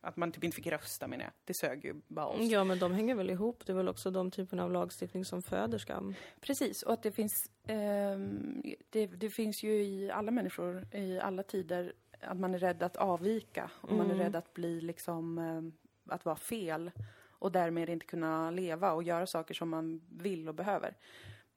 att 0.00 0.16
man 0.16 0.32
typ 0.32 0.44
inte 0.44 0.54
fick 0.54 0.66
rösta 0.66 1.08
menar 1.08 1.24
jag. 1.24 1.32
Det 1.44 1.54
sög 1.54 1.84
ju 1.84 1.94
bara 2.08 2.26
oss. 2.26 2.50
Ja, 2.50 2.64
men 2.64 2.78
de 2.78 2.92
hänger 2.92 3.14
väl 3.14 3.30
ihop. 3.30 3.66
Det 3.66 3.72
är 3.72 3.76
väl 3.76 3.88
också 3.88 4.10
de 4.10 4.30
typerna 4.30 4.64
av 4.64 4.72
lagstiftning 4.72 5.24
som 5.24 5.42
föder 5.42 5.78
skam. 5.78 6.14
Precis, 6.40 6.82
och 6.82 6.92
att 6.92 7.02
det 7.02 7.12
finns, 7.12 7.50
ehm, 7.66 8.62
det, 8.90 9.06
det 9.06 9.30
finns 9.30 9.62
ju 9.62 9.82
i 9.82 10.10
alla 10.10 10.30
människor, 10.30 10.94
i 10.94 11.20
alla 11.20 11.42
tider, 11.42 11.92
att 12.20 12.38
man 12.38 12.54
är 12.54 12.58
rädd 12.58 12.82
att 12.82 12.96
avvika. 12.96 13.70
Och 13.80 13.92
man 13.92 14.10
är 14.10 14.14
rädd 14.14 14.36
att 14.36 14.54
bli 14.54 14.80
liksom, 14.80 15.38
ehm, 15.38 15.72
att 16.08 16.24
vara 16.24 16.36
fel. 16.36 16.90
Och 17.38 17.52
därmed 17.52 17.88
inte 17.88 18.06
kunna 18.06 18.50
leva 18.50 18.92
och 18.92 19.02
göra 19.02 19.26
saker 19.26 19.54
som 19.54 19.68
man 19.68 20.00
vill 20.08 20.48
och 20.48 20.54
behöver. 20.54 20.96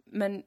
Men, 0.05 0.43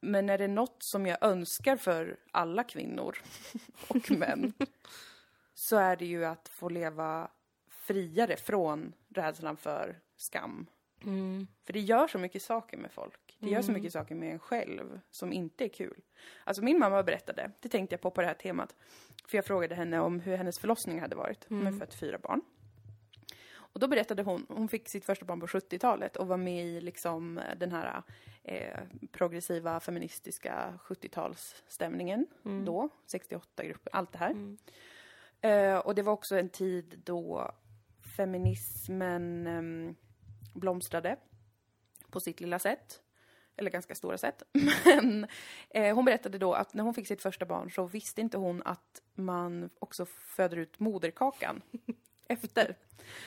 men 0.00 0.30
är 0.30 0.38
det 0.38 0.48
något 0.48 0.82
som 0.82 1.06
jag 1.06 1.18
önskar 1.20 1.76
för 1.76 2.16
alla 2.30 2.64
kvinnor 2.64 3.18
och 3.88 4.10
män 4.10 4.52
så 5.54 5.76
är 5.76 5.96
det 5.96 6.06
ju 6.06 6.24
att 6.24 6.48
få 6.48 6.68
leva 6.68 7.30
friare 7.70 8.36
från 8.36 8.92
rädslan 9.08 9.56
för 9.56 10.00
skam. 10.16 10.66
För 11.64 11.72
det 11.72 11.80
gör 11.80 12.06
så 12.06 12.18
mycket 12.18 12.42
saker 12.42 12.76
med 12.76 12.92
folk. 12.92 13.36
Det 13.38 13.50
gör 13.50 13.62
så 13.62 13.72
mycket 13.72 13.92
saker 13.92 14.14
med 14.14 14.32
en 14.32 14.38
själv 14.38 15.00
som 15.10 15.32
inte 15.32 15.64
är 15.64 15.68
kul. 15.68 16.00
Alltså 16.44 16.62
min 16.62 16.78
mamma 16.78 17.02
berättade, 17.02 17.50
det 17.60 17.68
tänkte 17.68 17.94
jag 17.94 18.00
på 18.00 18.10
på 18.10 18.20
det 18.20 18.26
här 18.26 18.34
temat. 18.34 18.74
För 19.26 19.38
jag 19.38 19.44
frågade 19.44 19.74
henne 19.74 20.00
om 20.00 20.20
hur 20.20 20.36
hennes 20.36 20.58
förlossning 20.58 21.00
hade 21.00 21.16
varit. 21.16 21.46
Hon 21.48 21.66
har 21.66 21.72
fött 21.78 21.94
fyra 21.94 22.18
barn. 22.18 22.40
Och 23.76 23.80
då 23.80 23.88
berättade 23.88 24.22
hon, 24.22 24.46
hon 24.48 24.68
fick 24.68 24.88
sitt 24.88 25.04
första 25.04 25.24
barn 25.24 25.40
på 25.40 25.46
70-talet 25.46 26.16
och 26.16 26.26
var 26.26 26.36
med 26.36 26.66
i 26.66 26.80
liksom 26.80 27.40
den 27.56 27.72
här 27.72 28.02
eh, 28.42 28.80
progressiva 29.12 29.80
feministiska 29.80 30.78
70-talsstämningen 30.84 32.26
då, 32.64 32.88
68-gruppen, 33.12 33.90
allt 33.92 34.12
det 34.12 34.18
här. 34.18 34.56
Eh, 35.40 35.78
och 35.78 35.94
det 35.94 36.02
var 36.02 36.12
också 36.12 36.38
en 36.38 36.48
tid 36.48 37.02
då 37.04 37.52
feminismen 38.16 39.46
ehm, 39.46 39.94
blomstrade 40.54 41.16
på 42.10 42.20
sitt 42.20 42.40
lilla 42.40 42.58
sätt. 42.58 43.02
Eller 43.56 43.70
ganska 43.70 43.94
stora 43.94 44.18
sätt. 44.18 44.42
Men 44.84 45.26
eh, 45.70 45.94
hon 45.94 46.04
berättade 46.04 46.38
då 46.38 46.52
att 46.52 46.74
när 46.74 46.84
hon 46.84 46.94
fick 46.94 47.06
sitt 47.06 47.22
första 47.22 47.46
barn 47.46 47.70
så 47.70 47.86
visste 47.86 48.20
inte 48.20 48.38
hon 48.38 48.62
att 48.64 49.02
man 49.14 49.70
också 49.78 50.06
föder 50.06 50.56
ut 50.56 50.80
moderkakan 50.80 51.62
efter. 52.28 52.76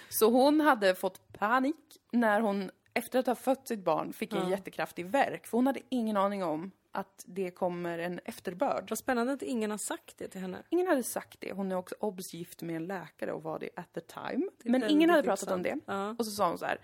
Så 0.09 0.29
hon 0.31 0.61
hade 0.61 0.95
fått 0.95 1.33
panik 1.33 1.99
när 2.11 2.41
hon 2.41 2.71
efter 2.93 3.19
att 3.19 3.27
ha 3.27 3.35
fött 3.35 3.67
sitt 3.67 3.83
barn 3.83 4.13
fick 4.13 4.33
en 4.33 4.39
Ja. 4.39 4.49
jättekraftig 4.49 5.05
värk. 5.05 5.47
För 5.47 5.57
hon 5.57 5.67
hade 5.67 5.79
ingen 5.89 6.17
aning 6.17 6.43
om 6.43 6.71
att 6.91 7.23
det 7.27 7.51
kommer 7.51 7.99
en 7.99 8.19
efterbörd. 8.25 8.89
Vad 8.89 8.97
spännande 8.99 9.33
att 9.33 9.41
ingen 9.41 9.71
har 9.71 9.77
sagt 9.77 10.17
det 10.17 10.27
till 10.27 10.41
henne. 10.41 10.57
Ingen 10.69 10.87
hade 10.87 11.03
sagt 11.03 11.37
det. 11.41 11.51
Hon 11.51 11.71
är 11.71 11.75
också 11.75 11.95
obs 11.99 12.33
gift 12.33 12.61
med 12.61 12.75
en 12.75 12.85
läkare 12.87 13.31
och 13.31 13.43
var 13.43 13.59
det 13.59 13.69
at 13.75 13.93
the 13.93 14.01
time. 14.01 14.45
Men 14.63 14.83
ingen 14.89 15.09
hade 15.09 15.23
pratat 15.23 15.51
om 15.51 15.63
det. 15.63 15.75
Ja. 15.85 16.15
Och 16.19 16.25
så 16.25 16.31
sa 16.31 16.49
hon 16.49 16.57
så 16.57 16.65
här. 16.65 16.77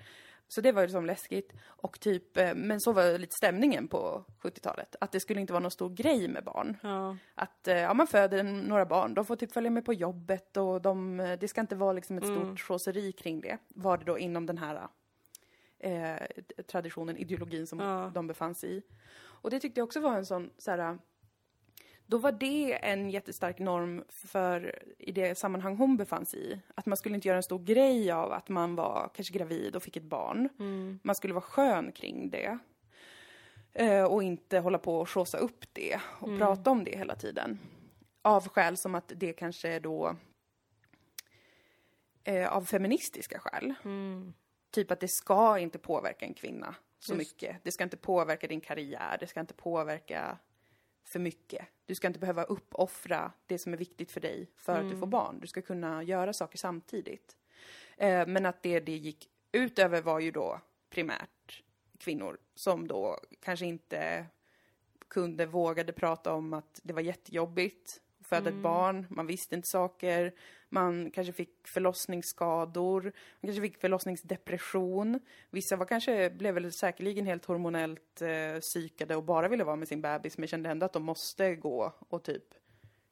Så 0.48 0.62
det 0.62 0.72
var 0.72 0.82
ju 0.82 0.88
liksom 0.88 1.06
läskigt. 1.06 1.54
Och 1.66 2.00
typ, 2.00 2.38
eh, 2.38 2.56
men 2.56 2.82
så 2.82 2.94
var 2.94 3.18
lite 3.18 3.34
stämningen 3.38 3.88
på 3.88 4.24
70-talet. 4.42 4.96
Att 5.02 5.12
det 5.12 5.20
skulle 5.20 5.42
inte 5.42 5.54
vara 5.54 5.62
någon 5.62 5.72
stor 5.72 5.90
grej 5.90 6.28
med 6.28 6.44
barn. 6.44 6.78
Ja. 6.84 7.18
Att 7.36 7.68
eh, 7.68 7.78
ja, 7.78 7.94
man 7.94 8.08
föder 8.08 8.44
några 8.44 8.86
barn, 8.86 9.14
de 9.14 9.26
får 9.26 9.36
typ 9.36 9.52
följa 9.52 9.70
med 9.72 9.86
på 9.86 9.94
jobbet 9.94 10.58
och 10.58 10.82
de, 10.82 11.20
eh, 11.20 11.40
det 11.40 11.48
ska 11.48 11.62
inte 11.62 11.76
vara 11.76 11.94
liksom 11.94 12.18
ett 12.18 12.24
Mm. 12.24 12.36
stort 12.46 12.60
choseri 12.62 13.12
kring 13.12 13.42
det. 13.42 13.58
Var 13.68 13.98
det 13.98 14.06
då 14.06 14.18
inom 14.20 14.46
den 14.46 14.58
här 14.58 14.88
eh, 15.80 16.16
traditionen, 16.68 17.18
ideologin 17.18 17.68
som 17.68 17.80
Ja. 17.80 18.12
de 18.14 18.28
befann 18.28 18.56
sig 18.56 18.78
i. 18.78 18.82
Och 19.42 19.50
det 19.50 19.60
tyckte 19.60 19.80
jag 19.80 19.86
också 19.86 20.00
var 20.00 20.18
en 20.18 20.26
sån, 20.26 20.50
så 20.58 20.72
här, 20.72 20.98
då 22.08 22.18
var 22.18 22.32
det 22.32 22.86
en 22.86 23.10
jättestark 23.10 23.60
norm 23.60 24.04
för 24.10 24.84
i 24.98 25.12
det 25.12 25.38
sammanhang 25.38 25.78
hon 25.78 25.98
befann 25.98 26.26
sig 26.26 26.40
i. 26.40 26.60
Att 26.76 26.86
man 26.86 26.98
skulle 26.98 27.16
inte 27.16 27.28
göra 27.28 27.38
en 27.38 27.44
stor 27.44 27.60
grej 27.60 28.12
av 28.12 28.32
att 28.32 28.50
man 28.50 28.76
var 28.76 29.12
kanske 29.16 29.34
gravid 29.34 29.76
och 29.76 29.84
fick 29.84 29.98
ett 29.98 30.04
barn. 30.04 30.50
Mm. 30.60 31.00
Man 31.04 31.16
skulle 31.16 31.34
vara 31.34 31.42
skön 31.42 31.92
kring 31.92 32.30
det. 32.30 32.60
Eh, 33.74 34.04
och 34.04 34.24
inte 34.24 34.60
hålla 34.60 34.78
på 34.78 35.00
och 35.00 35.10
sjosa 35.10 35.38
upp 35.38 35.66
det 35.74 36.00
och 36.20 36.38
prata 36.40 36.72
om 36.72 36.84
det 36.84 36.98
hela 36.98 37.16
tiden. 37.16 37.60
Av 38.22 38.48
skäl 38.48 38.78
som 38.78 38.96
att 38.96 39.12
det 39.16 39.34
kanske 39.34 39.70
är 39.70 39.80
då 39.80 40.16
eh, 42.24 42.54
av 42.54 42.66
feministiska 42.66 43.40
skäl. 43.40 43.74
Mm. 43.84 44.34
Typ 44.72 44.92
att 44.92 45.00
det 45.00 45.08
ska 45.08 45.60
inte 45.60 45.80
påverka 45.80 46.26
en 46.26 46.34
kvinna 46.34 46.76
så 47.00 47.14
Just. 47.14 47.18
mycket. 47.18 47.58
Det 47.64 47.72
ska 47.72 47.84
inte 47.84 47.98
påverka 47.98 48.48
din 48.48 48.62
karriär, 48.62 49.18
det 49.20 49.28
ska 49.28 49.40
inte 49.40 49.54
påverka 49.54 50.38
för 51.06 51.20
mycket. 51.20 51.68
Du 51.86 51.96
ska 51.96 52.08
inte 52.08 52.20
behöva 52.20 52.44
uppoffra 52.44 53.32
det 53.46 53.58
som 53.58 53.74
är 53.74 53.78
viktigt 53.78 54.12
för 54.12 54.22
dig 54.22 54.48
för 54.56 54.80
att 54.80 54.90
du 54.90 54.98
får 54.98 55.08
barn. 55.08 55.40
Du 55.40 55.48
ska 55.48 55.62
kunna 55.62 56.04
göra 56.04 56.34
saker 56.34 56.58
samtidigt. 56.58 57.38
Eh, 57.98 58.28
men 58.28 58.46
att 58.46 58.64
det 58.64 58.80
det 58.80 58.98
gick 58.98 59.30
utöver 59.52 60.02
var 60.02 60.20
ju 60.20 60.32
då 60.32 60.62
primärt 60.90 61.64
kvinnor 61.98 62.38
som 62.56 62.88
då 62.88 63.20
kanske 63.40 63.66
inte 63.66 64.26
kunde, 65.08 65.46
vågade 65.46 65.94
prata 65.94 66.34
om 66.34 66.54
att 66.54 66.80
det 66.84 66.94
var 66.94 67.02
jättejobbigt 67.02 68.02
att 68.20 68.28
föda 68.28 68.50
ett 68.50 68.56
barn, 68.56 69.06
man 69.10 69.28
visste 69.28 69.56
inte 69.56 69.68
saker, 69.68 70.34
man 70.70 71.12
kanske 71.12 71.34
fick 71.34 71.68
förlossningsskador, 71.68 73.02
man 73.04 73.48
kanske 73.48 73.62
fick 73.62 73.78
förlossningsdepression. 73.78 75.20
Vissa 75.50 75.76
var 75.76 75.86
kanske, 75.86 76.30
blev 76.30 76.54
väl 76.54 76.72
säkerligen 76.72 77.26
helt 77.26 77.46
hormonellt 77.46 78.22
eh, 78.22 78.60
psykade 78.60 79.16
och 79.16 79.24
bara 79.24 79.48
ville 79.48 79.64
vara 79.64 79.76
med 79.76 79.88
sin 79.88 80.02
bebis 80.02 80.38
men 80.38 80.48
kände 80.48 80.70
ändå 80.70 80.86
att 80.86 80.94
de 80.94 81.04
måste 81.04 81.56
gå 81.56 81.94
och 82.10 82.24
typ 82.24 82.54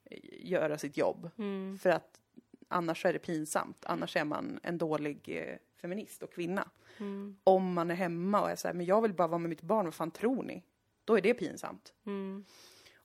eh, 0.06 0.20
göra 0.52 0.78
sitt 0.78 0.98
jobb. 0.98 1.30
Mm. 1.38 1.78
För 1.78 1.90
att 1.90 2.20
annars 2.68 3.06
är 3.06 3.14
det 3.14 3.20
pinsamt. 3.20 3.86
Annars 3.86 4.16
är 4.16 4.26
man 4.26 4.60
en 4.64 4.78
dålig 4.78 5.30
eh, 5.30 5.58
feminist 5.82 6.24
och 6.24 6.34
kvinna. 6.34 6.70
Mm. 6.98 7.38
Om 7.44 7.74
man 7.74 7.92
är 7.92 7.96
hemma 7.96 8.42
och 8.42 8.52
är 8.52 8.56
så 8.56 8.68
här, 8.68 8.76
men 8.76 8.86
jag 8.86 9.02
vill 9.02 9.14
bara 9.14 9.28
vara 9.28 9.40
med 9.40 9.50
mitt 9.50 9.62
barn, 9.62 9.86
vad 9.86 9.94
fan 9.94 10.12
tror 10.12 10.44
ni? 10.44 10.64
Då 11.06 11.18
är 11.18 11.22
det 11.22 11.34
pinsamt. 11.34 11.94
Mm. 12.06 12.46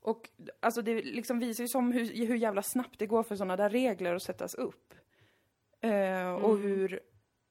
Och 0.01 0.31
alltså 0.61 0.83
det 0.83 1.03
liksom 1.03 1.39
visar 1.39 1.65
ju 1.65 1.69
som 1.69 1.93
hur, 1.93 2.27
hur 2.27 2.37
jävla 2.37 2.63
snabbt 2.63 2.99
det 2.99 3.07
går 3.07 3.23
för 3.23 3.37
sådana 3.37 3.57
där 3.57 3.71
regler 3.71 4.15
att 4.15 4.23
sättas 4.23 4.55
upp. 4.55 4.95
Och 5.81 5.89
Mm. 5.89 6.63
hur 6.63 7.01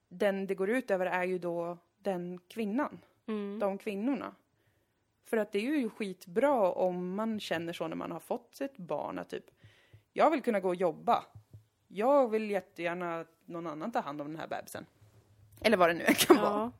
den 0.09 0.47
det 0.47 0.55
går 0.55 0.69
ut 0.69 0.91
över 0.91 1.05
är 1.05 1.23
ju 1.23 1.39
då 1.39 1.77
den 1.97 2.39
kvinnan, 2.47 2.99
Mm. 3.27 3.59
de 3.59 3.77
kvinnorna. 3.77 4.35
För 5.25 5.37
att 5.37 5.51
det 5.51 5.57
är 5.59 5.61
ju 5.79 5.89
skitbra 5.89 6.71
om 6.71 7.15
man 7.15 7.39
känner 7.39 7.73
så 7.73 7.87
när 7.87 7.95
man 7.95 8.11
har 8.11 8.19
fått 8.19 8.61
ett 8.61 8.77
barn 8.77 9.19
att 9.19 9.29
typ, 9.29 9.45
jag 10.13 10.31
vill 10.31 10.41
kunna 10.41 10.59
gå 10.59 10.67
och 10.67 10.75
jobba. 10.75 11.25
Jag 11.87 12.29
vill 12.29 12.51
jättegärna 12.51 13.19
att 13.19 13.27
någon 13.45 13.67
annan 13.67 13.91
tar 13.91 14.01
hand 14.01 14.21
om 14.21 14.27
den 14.27 14.39
här 14.39 14.47
bebisen. 14.47 14.85
Eller 15.61 15.77
vad 15.77 15.89
det 15.89 15.93
nu 15.93 16.05
kan 16.17 16.35
vara. 16.35 16.71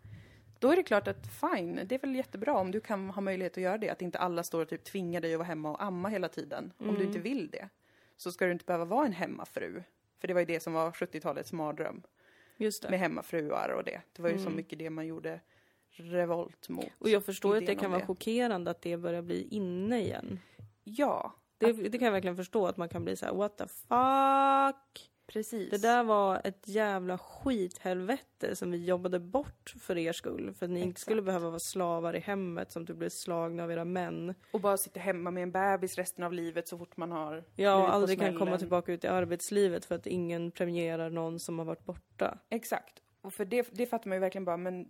Då 0.60 0.72
är 0.72 0.76
det 0.76 0.84
klart 0.84 1.08
att 1.08 1.28
fine, 1.28 1.82
det 1.86 1.96
är 1.96 2.00
väl 2.00 2.16
jättebra 2.16 2.58
om 2.58 2.72
du 2.72 2.80
kan 2.80 3.10
ha 3.10 3.22
möjlighet 3.22 3.58
att 3.58 3.64
göra 3.64 3.78
det. 3.78 3.90
Att 3.90 4.02
inte 4.02 4.18
alla 4.18 4.44
står 4.44 4.62
och 4.62 4.70
typ 4.70 4.84
tvingar 4.84 5.22
dig 5.22 5.34
att 5.34 5.38
vara 5.38 5.48
hemma 5.48 5.72
och 5.72 5.84
amma 5.84 6.10
hela 6.10 6.30
tiden. 6.30 6.74
Om 6.78 6.96
du 6.96 7.04
inte 7.04 7.20
vill 7.20 7.50
det. 7.50 7.70
Så 8.18 8.32
ska 8.32 8.46
du 8.46 8.52
inte 8.52 8.66
behöva 8.66 8.86
vara 8.86 9.06
en 9.06 9.14
hemmafru. 9.14 9.84
För 10.20 10.28
det 10.28 10.34
var 10.34 10.42
ju 10.42 10.46
det 10.46 10.60
som 10.60 10.74
var 10.74 10.92
70-talets 10.92 11.54
mardröm. 11.54 12.04
Just 12.58 12.82
det. 12.82 12.90
Med 12.90 13.00
hemmafruar 13.00 13.70
och 13.70 13.84
det. 13.84 14.02
Det 14.14 14.22
var 14.22 14.30
ju 14.30 14.40
så 14.40 14.50
mycket 14.50 14.80
det 14.80 14.90
man 14.90 15.08
gjorde 15.08 15.40
revolt 15.90 16.70
mot. 16.70 16.86
Och 16.98 17.10
jag 17.10 17.26
förstår 17.26 17.58
att 17.58 17.66
det 17.66 17.76
kan 17.76 17.92
vara 17.92 18.00
det. 18.00 18.08
chockerande 18.08 18.72
att 18.72 18.82
det 18.82 18.98
börjar 18.98 19.22
bli 19.22 19.48
inne 19.52 20.00
igen. 20.00 20.40
Ja, 20.84 21.34
Det, 21.58 21.72
det 21.72 21.98
kan 21.98 22.06
jag 22.06 22.12
verkligen 22.12 22.38
förstå, 22.38 22.68
att 22.68 22.78
man 22.78 22.90
kan 22.90 23.04
bli 23.04 23.16
så 23.16 23.26
här: 23.26 23.34
what 23.34 23.58
the 23.58 23.68
fuck? 23.68 25.10
Precis. 25.28 25.70
Det 25.70 25.78
där 25.78 26.04
var 26.04 26.42
ett 26.44 26.68
jävla 26.68 27.18
skithelvete 27.18 28.56
som 28.56 28.72
vi 28.72 28.86
jobbade 28.86 29.20
bort 29.20 29.74
för 29.80 29.98
er 29.98 30.14
skull. 30.14 30.54
För 30.54 30.66
att 30.66 30.72
ni 30.72 30.80
inte 30.80 30.90
Exakt. 30.90 31.02
skulle 31.02 31.22
behöva 31.22 31.50
vara 31.50 31.60
slavar 31.60 32.16
i 32.16 32.20
hemmet 32.20 32.72
som 32.72 32.86
du 32.86 32.94
blev 32.94 33.10
slagna 33.10 33.64
av 33.64 33.72
era 33.72 33.86
män. 33.86 34.36
Och 34.52 34.62
bara 34.62 34.78
sitta 34.78 35.00
hemma 35.00 35.32
med 35.32 35.44
en 35.44 35.52
bebis 35.52 35.96
resten 35.96 36.24
av 36.24 36.34
livet 36.34 36.68
så 36.68 36.78
fort 36.78 36.98
man 36.98 37.12
har 37.12 37.44
Ja, 37.56 37.76
och 37.76 37.94
aldrig 37.94 38.20
kan 38.20 38.38
komma 38.38 38.58
tillbaka 38.58 38.92
ut 38.92 39.04
i 39.04 39.08
arbetslivet 39.08 39.86
för 39.86 39.96
att 39.96 40.08
ingen 40.08 40.52
premierar 40.52 41.10
någon 41.10 41.40
som 41.40 41.60
har 41.60 41.66
varit 41.66 41.86
borta. 41.86 42.38
Exakt. 42.50 43.02
Och 43.22 43.34
för 43.34 43.46
det, 43.46 43.68
det 43.72 43.86
fattar 43.86 44.10
man 44.10 44.16
ju 44.16 44.20
verkligen 44.20 44.46
bara, 44.46 44.58
men 44.58 44.86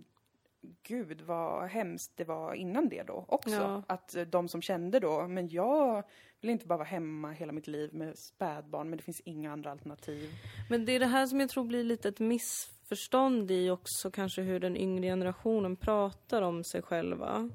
gud 0.84 1.22
vad 1.22 1.70
hemskt 1.70 2.12
det 2.16 2.24
var 2.24 2.54
innan 2.54 2.90
det 2.90 3.04
då 3.04 3.26
också. 3.28 3.56
Ja. 3.56 3.84
Att 3.88 4.16
eh, 4.16 4.24
de 4.24 4.48
som 4.48 4.62
kände 4.62 5.00
då, 5.00 5.28
men 5.28 5.48
jag 5.50 6.04
vill 6.42 6.50
inte 6.50 6.68
bara 6.68 6.78
vara 6.78 6.88
hemma 6.88 7.32
hela 7.32 7.54
mitt 7.54 7.68
liv 7.68 7.94
med 7.94 8.18
spädbarn, 8.18 8.90
men 8.90 8.98
det 8.98 9.04
finns 9.04 9.22
inga 9.26 9.52
andra 9.52 9.72
alternativ. 9.72 10.30
Men 10.70 10.86
det 10.86 10.92
är 10.92 11.00
det 11.00 11.06
här 11.06 11.28
som 11.28 11.40
jag 11.40 11.50
tror 11.50 11.64
blir 11.64 11.84
lite 11.84 12.10
ett 12.10 12.20
missförstånd 12.20 13.52
i 13.52 13.70
också 13.70 14.12
kanske 14.12 14.42
hur 14.42 14.60
den 14.60 14.78
yngre 14.78 15.08
generationen 15.08 15.76
pratar 15.76 16.42
om 16.42 16.64
sig 16.64 16.82
själva. 16.82 17.50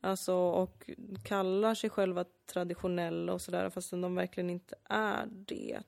Alltså 0.00 0.34
och 0.34 0.90
kallar 1.24 1.74
sig 1.74 1.90
själva 1.90 2.24
traditionella 2.52 3.32
och 3.32 3.40
sådär 3.40 3.70
fastän 3.70 4.00
de 4.00 4.14
verkligen 4.14 4.50
inte 4.50 4.74
är 4.84 5.26
det. 5.26 5.78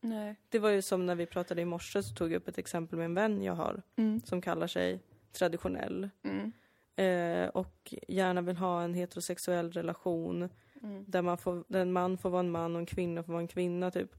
Nej. 0.00 0.36
Det 0.48 0.58
var 0.58 0.70
ju 0.70 0.82
som 0.82 1.06
när 1.06 1.14
vi 1.14 1.26
pratade 1.26 1.62
i 1.62 1.64
morse 1.64 2.02
så 2.02 2.14
tog 2.14 2.32
jag 2.32 2.36
upp 2.36 2.48
ett 2.48 2.58
exempel 2.58 2.98
med 2.98 3.04
en 3.04 3.14
vän 3.14 3.42
jag 3.42 3.54
har 3.54 3.82
som 4.24 4.40
kallar 4.40 4.66
sig 4.66 5.00
traditionell. 5.36 6.10
Mm. 6.22 6.52
Eh, 6.96 7.48
och 7.48 7.94
gärna 8.08 8.40
vill 8.40 8.56
ha 8.56 8.82
en 8.82 8.94
heterosexuell 8.94 9.72
relation 9.72 10.48
Mm. 10.82 11.04
där, 11.08 11.22
man 11.22 11.38
får, 11.38 11.64
där 11.68 11.80
en 11.80 11.92
man 11.92 12.18
får 12.18 12.30
vara 12.30 12.40
en 12.40 12.50
man 12.50 12.74
och 12.74 12.80
en 12.80 12.86
kvinna 12.86 13.22
får 13.22 13.32
vara 13.32 13.42
en 13.42 13.48
kvinna 13.48 13.90
typ. 13.90 14.14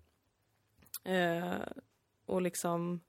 Eh, 1.03 1.53
och 2.25 2.41
liksom 2.41 2.99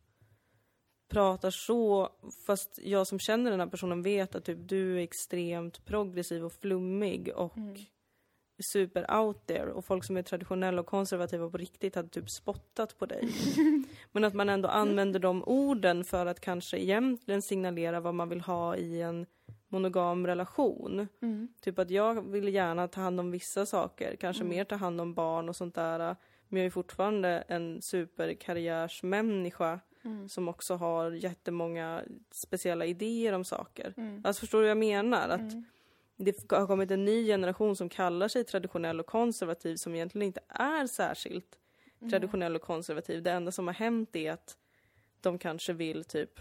pratar 1.09 1.51
så, 1.51 2.09
fast 2.47 2.79
jag 2.83 3.07
som 3.07 3.19
känner 3.19 3.51
den 3.51 3.61
här 3.61 3.67
personen 3.67 4.03
vet 4.03 4.35
att 4.35 4.45
typ 4.45 4.59
du 4.69 4.99
är 4.99 5.03
extremt 5.03 5.85
progressiv 5.85 6.45
och 6.45 6.53
flummig 6.53 7.33
och 7.37 7.59
super 8.59 9.21
out 9.21 9.47
there 9.47 9.73
och 9.73 9.85
folk 9.85 10.05
som 10.05 10.17
är 10.17 10.23
traditionella 10.23 10.81
och 10.81 10.87
konservativa 10.87 11.51
på 11.51 11.59
riktigt 11.59 11.95
hade 11.95 12.09
typ 12.09 12.31
spottat 12.31 12.99
på 12.99 13.07
dig. 13.07 13.29
Men 14.13 14.25
att 14.25 14.35
man 14.35 14.49
ändå 14.49 14.69
använder 14.69 15.21
de 15.21 15.45
orden 15.45 16.05
för 16.05 16.27
att 16.27 16.41
kanske 16.41 16.79
egentligen 16.79 17.43
signalera 17.43 18.01
vad 18.01 18.15
man 18.15 18.29
vill 18.29 18.41
ha 18.41 18.77
i 18.77 19.03
en 19.03 19.27
monogam 19.69 20.27
relation. 20.27 21.09
Mm. 21.23 21.49
Typ 21.61 21.79
att 21.79 21.91
jag 21.91 22.31
vill 22.31 22.55
gärna 22.55 22.89
ta 22.89 23.01
hand 23.01 23.21
om 23.21 23.31
vissa 23.31 23.67
saker, 23.67 24.17
kanske 24.17 24.45
mer 24.45 24.65
ta 24.65 24.77
hand 24.77 25.01
om 25.01 25.15
barn 25.15 25.49
och 25.49 25.57
sånt 25.57 25.75
där. 25.75 26.17
Men 26.49 26.61
jag 26.61 26.67
är 26.67 26.71
fortfarande 26.71 27.45
en 27.49 27.83
superkarriärsmänniska 27.83 29.81
som 30.29 30.49
också 30.49 30.75
har 30.75 31.11
jättemånga 31.11 32.03
speciella 32.31 32.87
idéer 32.87 33.33
om 33.33 33.45
saker. 33.45 33.95
Alltså 34.25 34.41
förstår 34.41 34.59
du 34.59 34.65
vad 34.65 34.71
jag 34.71 34.79
menar? 34.79 35.29
Att 35.29 35.53
det 36.19 36.51
har 36.51 36.67
kommit 36.67 36.91
en 36.91 37.05
ny 37.05 37.27
generation 37.27 37.77
som 37.77 37.89
kallar 37.89 38.29
sig 38.29 38.45
traditionell 38.45 39.01
och 39.01 39.07
konservativ 39.07 39.77
som 39.77 39.95
egentligen 39.95 40.27
inte 40.27 40.41
är 40.49 40.87
särskilt 40.87 41.59
traditionell 42.11 42.57
och 42.57 42.63
konservativ. 42.63 43.23
Det 43.23 43.31
enda 43.31 43.53
som 43.53 43.67
har 43.67 43.75
hänt 43.75 44.17
är 44.17 44.33
att 44.33 44.57
de 45.21 45.39
kanske 45.39 45.73
vill 45.73 46.05
typ 46.05 46.41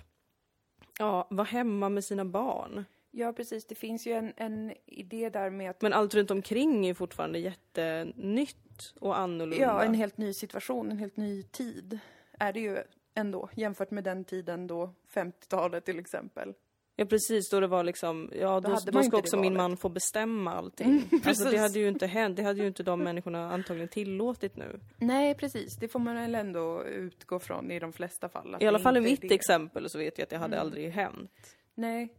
ja, 0.99 1.27
vara 1.29 1.47
hemma 1.47 1.89
med 1.89 2.03
sina 2.03 2.25
barn. 2.25 2.85
Ja, 3.11 3.33
precis. 3.33 3.65
Det 3.65 3.75
finns 3.75 4.07
ju 4.07 4.11
en, 4.13 4.33
en 4.37 4.73
idé 4.85 5.29
där 5.29 5.49
med 5.49 5.69
att 5.69 5.81
Men 5.81 5.93
allt 5.93 6.15
runt 6.15 6.31
omkring 6.31 6.87
är 6.87 6.93
fortfarande 6.93 7.39
jättenytt 7.39 8.93
och 8.99 9.19
annorlunda. 9.19 9.65
Ja, 9.65 9.83
en 9.83 9.93
helt 9.93 10.17
ny 10.17 10.33
situation, 10.33 10.91
en 10.91 10.97
helt 10.97 11.17
ny 11.17 11.43
tid 11.43 11.99
är 12.39 12.53
det 12.53 12.59
ju 12.59 12.77
ändå 13.13 13.49
jämfört 13.53 13.91
med 13.91 14.03
den 14.03 14.23
tiden 14.23 14.67
då, 14.67 14.93
50-talet 15.13 15.85
till 15.85 15.99
exempel. 15.99 16.53
Ja 16.99 17.05
precis, 17.05 17.49
då 17.49 17.59
det 17.59 17.67
var 17.67 17.83
liksom, 17.83 18.31
ja 18.35 18.59
då, 18.59 18.79
då, 18.85 18.91
man 18.91 19.03
ska 19.03 19.17
det 19.17 19.17
också 19.17 19.37
min 19.37 19.53
man 19.57 19.77
få 19.77 19.89
bestämma 19.89 20.53
allting. 20.53 21.09
alltså 21.25 21.49
det 21.49 21.57
hade 21.57 21.79
ju 21.79 21.87
inte 21.87 22.07
hänt, 22.07 22.35
det 22.37 22.43
hade 22.43 22.61
ju 22.61 22.67
inte 22.67 22.83
de 22.83 23.03
människorna 23.03 23.51
antagligen 23.51 23.89
tillåtit 23.89 24.57
nu. 24.57 24.79
Nej, 24.97 25.35
precis. 25.35 25.75
Det 25.77 25.87
får 25.87 25.99
man 25.99 26.15
väl 26.15 26.35
ändå 26.35 26.83
utgå 26.85 27.39
från 27.39 27.71
i 27.71 27.79
de 27.79 27.93
flesta 27.93 28.29
fall. 28.29 28.57
I 28.59 28.65
alla 28.67 28.77
det 28.77 28.83
fall 28.83 28.97
i 28.97 29.01
mitt 29.01 29.21
det. 29.21 29.27
Mm. 29.27 29.35
exempel 29.35 29.89
så 29.89 29.97
vet 29.97 30.17
jag 30.17 30.23
att 30.23 30.29
det 30.29 30.37
hade 30.37 30.61
aldrig 30.61 30.91
hänt. 30.91 31.57
Nej, 31.75 32.13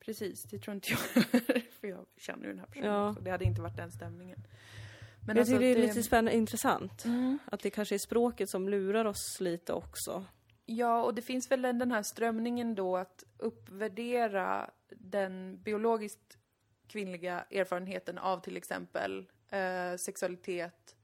precis. 0.00 0.42
Det 0.42 0.58
tror 0.58 0.74
inte 0.74 0.90
jag 0.90 0.98
För 1.80 1.86
jag 1.88 2.06
känner 2.16 2.42
ju 2.44 2.48
den 2.48 2.58
här 2.58 2.66
personen 2.66 2.90
Ja. 2.90 3.10
också. 3.10 3.22
Det 3.22 3.30
hade 3.30 3.44
inte 3.44 3.62
varit 3.62 3.76
den 3.76 3.90
stämningen. 3.90 4.38
Men 5.26 5.36
jag 5.36 5.38
alltså 5.38 5.54
tycker 5.54 5.66
det 5.66 5.80
är 5.80 5.82
att 5.82 5.88
lite 5.88 6.02
spännande, 6.02 6.34
intressant. 6.36 7.04
Mm. 7.04 7.38
Att 7.44 7.60
det 7.60 7.70
kanske 7.70 7.94
är 7.94 7.98
språket 7.98 8.50
som 8.50 8.68
lurar 8.68 9.04
oss 9.04 9.40
lite 9.40 9.72
också. 9.72 10.24
Ja, 10.72 11.02
och 11.02 11.14
det 11.14 11.22
finns 11.22 11.50
väl 11.50 11.62
den 11.62 11.92
här 11.92 12.02
strömningen 12.02 12.74
då 12.74 12.96
att 12.96 13.24
uppvärdera 13.38 14.70
den 14.88 15.62
biologiskt 15.62 16.38
kvinnliga 16.86 17.44
erfarenheten 17.50 18.18
av 18.18 18.40
till 18.40 18.56
exempel 18.56 19.30
eh, 19.48 19.96
sexualitet, 19.96 20.96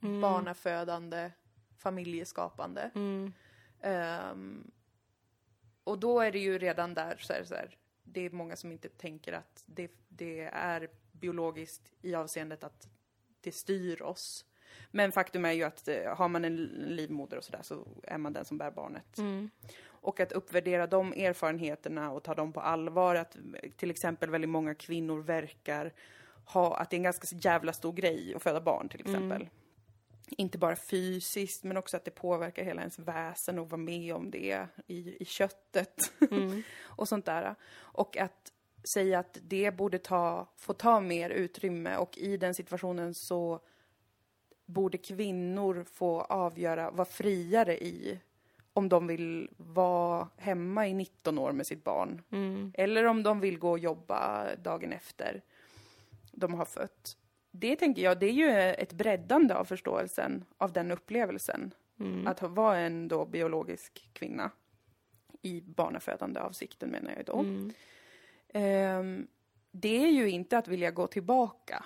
barnafödande, 0.00 1.30
familjeskapande. 1.76 2.90
Mm. 2.94 3.32
Ehm, 3.80 4.70
och 5.84 5.98
då 5.98 6.20
är 6.20 6.32
det 6.32 6.38
ju 6.38 6.58
redan 6.58 6.94
där 6.94 7.16
så 7.20 7.32
här, 7.32 7.44
så 7.44 7.54
här, 7.54 7.76
det 8.02 8.20
är 8.20 8.30
många 8.30 8.56
som 8.56 8.72
inte 8.72 8.88
tänker 8.88 9.32
att 9.32 9.64
det, 9.66 9.90
det 10.08 10.40
är 10.52 10.88
biologiskt 11.12 11.92
i 12.00 12.14
avseendet 12.14 12.64
att 12.64 12.88
det 13.40 13.52
styr 13.52 14.02
oss. 14.02 14.44
Men 14.90 15.12
faktum 15.12 15.44
är 15.44 15.52
ju 15.52 15.62
att 15.62 15.88
eh, 15.88 16.16
har 16.16 16.28
man 16.28 16.44
en 16.44 16.56
livmoder 16.86 17.36
och 17.36 17.44
sådär 17.44 17.62
så 17.62 17.86
är 18.02 18.18
man 18.18 18.32
den 18.32 18.44
som 18.44 18.58
bär 18.58 18.70
barnet. 18.70 19.18
Mm. 19.18 19.50
Och 19.86 20.20
att 20.20 20.32
uppvärdera 20.32 20.86
de 20.86 21.12
erfarenheterna 21.12 22.10
och 22.10 22.22
ta 22.22 22.34
dem 22.34 22.52
på 22.52 22.60
allvar. 22.60 23.14
Att 23.14 23.36
eh, 23.36 23.70
till 23.76 23.90
exempel 23.90 24.30
väldigt 24.30 24.50
många 24.50 24.74
kvinnor 24.74 25.22
verkar 25.22 25.92
ha, 26.44 26.76
att 26.76 26.90
det 26.90 26.96
är 26.96 26.98
en 26.98 27.02
ganska 27.02 27.36
jävla 27.36 27.72
stor 27.72 27.92
grej 27.92 28.34
att 28.36 28.42
föda 28.42 28.60
barn 28.60 28.88
till 28.88 29.00
exempel. 29.00 29.48
Inte 30.28 30.58
bara 30.58 30.76
fysiskt 30.76 31.64
men 31.64 31.76
också 31.76 31.96
att 31.96 32.04
det 32.04 32.10
påverkar 32.10 32.64
hela 32.64 32.80
ens 32.80 32.98
väsen 32.98 33.58
och 33.58 33.70
vara 33.70 33.80
med 33.80 34.14
om 34.14 34.30
det 34.30 34.66
i, 34.86 35.22
i 35.22 35.24
köttet. 35.24 36.12
och 36.82 37.08
sånt 37.08 37.24
där. 37.24 37.54
Och 37.76 38.16
att 38.16 38.52
säga 38.94 39.18
att 39.18 39.38
det 39.42 39.70
borde 39.76 39.98
ta, 39.98 40.48
få 40.56 40.72
ta 40.72 41.00
mer 41.00 41.30
utrymme 41.30 41.96
och 41.96 42.18
i 42.18 42.36
den 42.36 42.54
situationen 42.54 43.14
så 43.14 43.60
borde 44.64 44.98
kvinnor 44.98 45.84
få 45.92 46.20
avgöra, 46.20 46.90
vara 46.90 47.04
friare 47.04 47.78
i 47.84 48.20
om 48.72 48.88
de 48.88 49.06
vill 49.06 49.48
vara 49.56 50.28
hemma 50.36 50.88
i 50.88 50.94
19 50.94 51.38
år 51.38 51.52
med 51.52 51.66
sitt 51.66 51.84
barn. 51.84 52.22
Eller 52.74 53.04
om 53.04 53.22
de 53.22 53.40
vill 53.40 53.58
gå 53.58 53.70
och 53.70 53.78
jobba 53.78 54.46
dagen 54.56 54.92
efter 54.92 55.42
de 56.32 56.54
har 56.54 56.64
fött. 56.64 57.16
Det 57.50 57.76
tänker 57.76 58.02
jag, 58.02 58.20
det 58.20 58.26
är 58.26 58.32
ju 58.32 58.50
ett 58.50 58.92
breddande 58.92 59.54
av 59.54 59.64
förståelsen 59.64 60.44
av 60.58 60.72
den 60.72 60.90
upplevelsen. 60.90 61.74
Att 62.26 62.40
ha- 62.40 62.48
vara 62.48 62.78
en 62.78 63.08
då 63.08 63.24
biologisk 63.26 64.10
kvinna 64.12 64.50
i 65.42 65.60
barnafödande 65.60 66.40
avsikten 66.40 66.88
menar 66.90 67.12
jag 67.16 67.24
då. 67.26 67.38
Ehm, 68.52 69.26
det 69.70 70.04
är 70.04 70.08
ju 70.10 70.30
inte 70.30 70.58
att 70.58 70.68
vilja 70.68 70.90
gå 70.90 71.06
tillbaka 71.06 71.84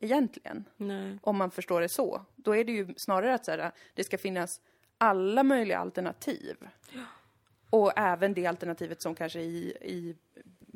egentligen 0.00 0.64
Nej. 0.76 1.18
om 1.22 1.36
man 1.36 1.50
förstår 1.50 1.80
det 1.80 1.88
så. 1.88 2.24
Då 2.36 2.56
är 2.56 2.64
det 2.64 2.72
ju 2.72 2.94
snarare 2.96 3.34
att 3.34 3.44
så 3.44 3.50
här, 3.50 3.72
det 3.94 4.04
ska 4.04 4.18
finnas 4.18 4.60
alla 4.98 5.42
möjliga 5.42 5.78
alternativ. 5.78 6.56
Och 7.70 7.92
även 7.96 8.34
det 8.34 8.46
alternativet 8.46 9.02
som 9.02 9.14
kanske 9.14 9.40
i, 9.40 9.76
i 9.80 10.16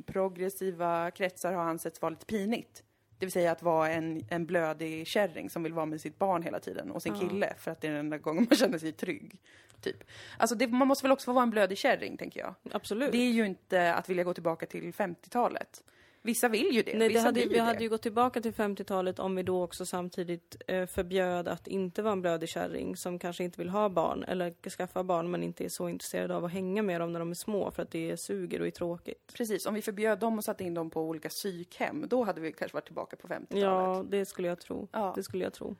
progressiva 0.06 1.10
kretsar 1.10 1.52
har 1.52 1.64
ansetts 1.64 2.02
vara 2.02 2.10
lite 2.10 2.26
pinigt. 2.26 2.82
Det 3.18 3.26
vill 3.26 3.32
säga 3.32 3.52
att 3.52 3.62
vara 3.62 3.90
en, 3.90 4.26
en 4.30 4.46
blödig 4.46 5.06
kärring 5.06 5.50
som 5.50 5.62
vill 5.62 5.72
vara 5.72 5.86
med 5.86 6.00
sitt 6.00 6.18
barn 6.18 6.42
hela 6.42 6.60
tiden 6.60 6.90
och 6.90 7.02
sin 7.02 7.18
kille 7.20 7.54
för 7.58 7.70
att 7.70 7.80
det 7.80 7.86
är 7.86 7.90
den 7.90 8.00
enda 8.00 8.18
gången 8.18 8.46
man 8.50 8.56
känner 8.56 8.78
sig 8.78 8.92
trygg. 8.92 9.40
Typ. 9.80 10.04
Alltså 10.38 10.56
det, 10.56 10.66
man 10.66 10.88
måste 10.88 11.04
väl 11.04 11.12
också 11.12 11.24
få 11.24 11.32
vara 11.32 11.42
en 11.42 11.50
blödig 11.50 11.78
kärring, 11.78 12.16
tänker 12.16 12.40
jag. 12.40 12.54
Absolut. 12.72 13.12
Det 13.12 13.18
är 13.18 13.30
ju 13.30 13.46
inte 13.46 13.94
att 13.94 14.08
vilja 14.08 14.24
gå 14.24 14.34
tillbaka 14.34 14.66
till 14.66 14.92
50-talet. 14.92 15.84
Vissa 16.26 16.48
vill 16.48 16.74
ju 16.74 16.82
det. 16.82 16.98
Nej, 16.98 17.08
det 17.08 17.20
hade, 17.20 17.40
vi 17.40 17.54
ju 17.54 17.60
hade 17.60 17.78
det. 17.78 17.82
ju 17.82 17.88
gått 17.88 18.02
tillbaka 18.02 18.40
till 18.40 18.52
50-talet 18.52 19.18
om 19.18 19.36
vi 19.36 19.42
då 19.42 19.62
också 19.64 19.86
samtidigt 19.86 20.56
eh, 20.66 20.86
förbjöd 20.86 21.48
att 21.48 21.66
inte 21.66 22.02
vara 22.02 22.12
en 22.12 22.20
blödig 22.20 22.48
kärring 22.48 22.96
som 22.96 23.18
kanske 23.18 23.44
inte 23.44 23.58
vill 23.58 23.68
ha 23.68 23.88
barn 23.88 24.24
eller 24.24 24.70
skaffa 24.70 25.04
barn 25.04 25.30
men 25.30 25.42
inte 25.42 25.64
är 25.64 25.68
så 25.68 25.88
intresserad 25.88 26.30
av 26.30 26.44
att 26.44 26.52
hänga 26.52 26.82
med 26.82 27.00
dem 27.00 27.12
när 27.12 27.20
de 27.20 27.30
är 27.30 27.34
små 27.34 27.70
för 27.70 27.82
att 27.82 27.90
det 27.90 28.16
suger 28.16 28.60
och 28.60 28.66
är 28.66 28.70
tråkigt. 28.70 29.32
Precis, 29.36 29.66
om 29.66 29.74
vi 29.74 29.82
förbjöd 29.82 30.18
dem 30.18 30.38
och 30.38 30.44
satte 30.44 30.64
in 30.64 30.74
dem 30.74 30.90
på 30.90 31.02
olika 31.02 31.28
psykhem, 31.28 32.04
då 32.08 32.24
hade 32.24 32.40
vi 32.40 32.52
kanske 32.52 32.74
varit 32.74 32.86
tillbaka 32.86 33.16
på 33.16 33.28
50-talet. 33.28 33.62
Ja, 33.62 34.04
det 34.08 34.24
skulle 34.24 34.48
jag 34.48 34.60
tro. 34.60 34.88
Ja. 34.92 35.12
Det 35.16 35.22
skulle 35.22 35.44
jag 35.44 35.52
tro. 35.52 35.76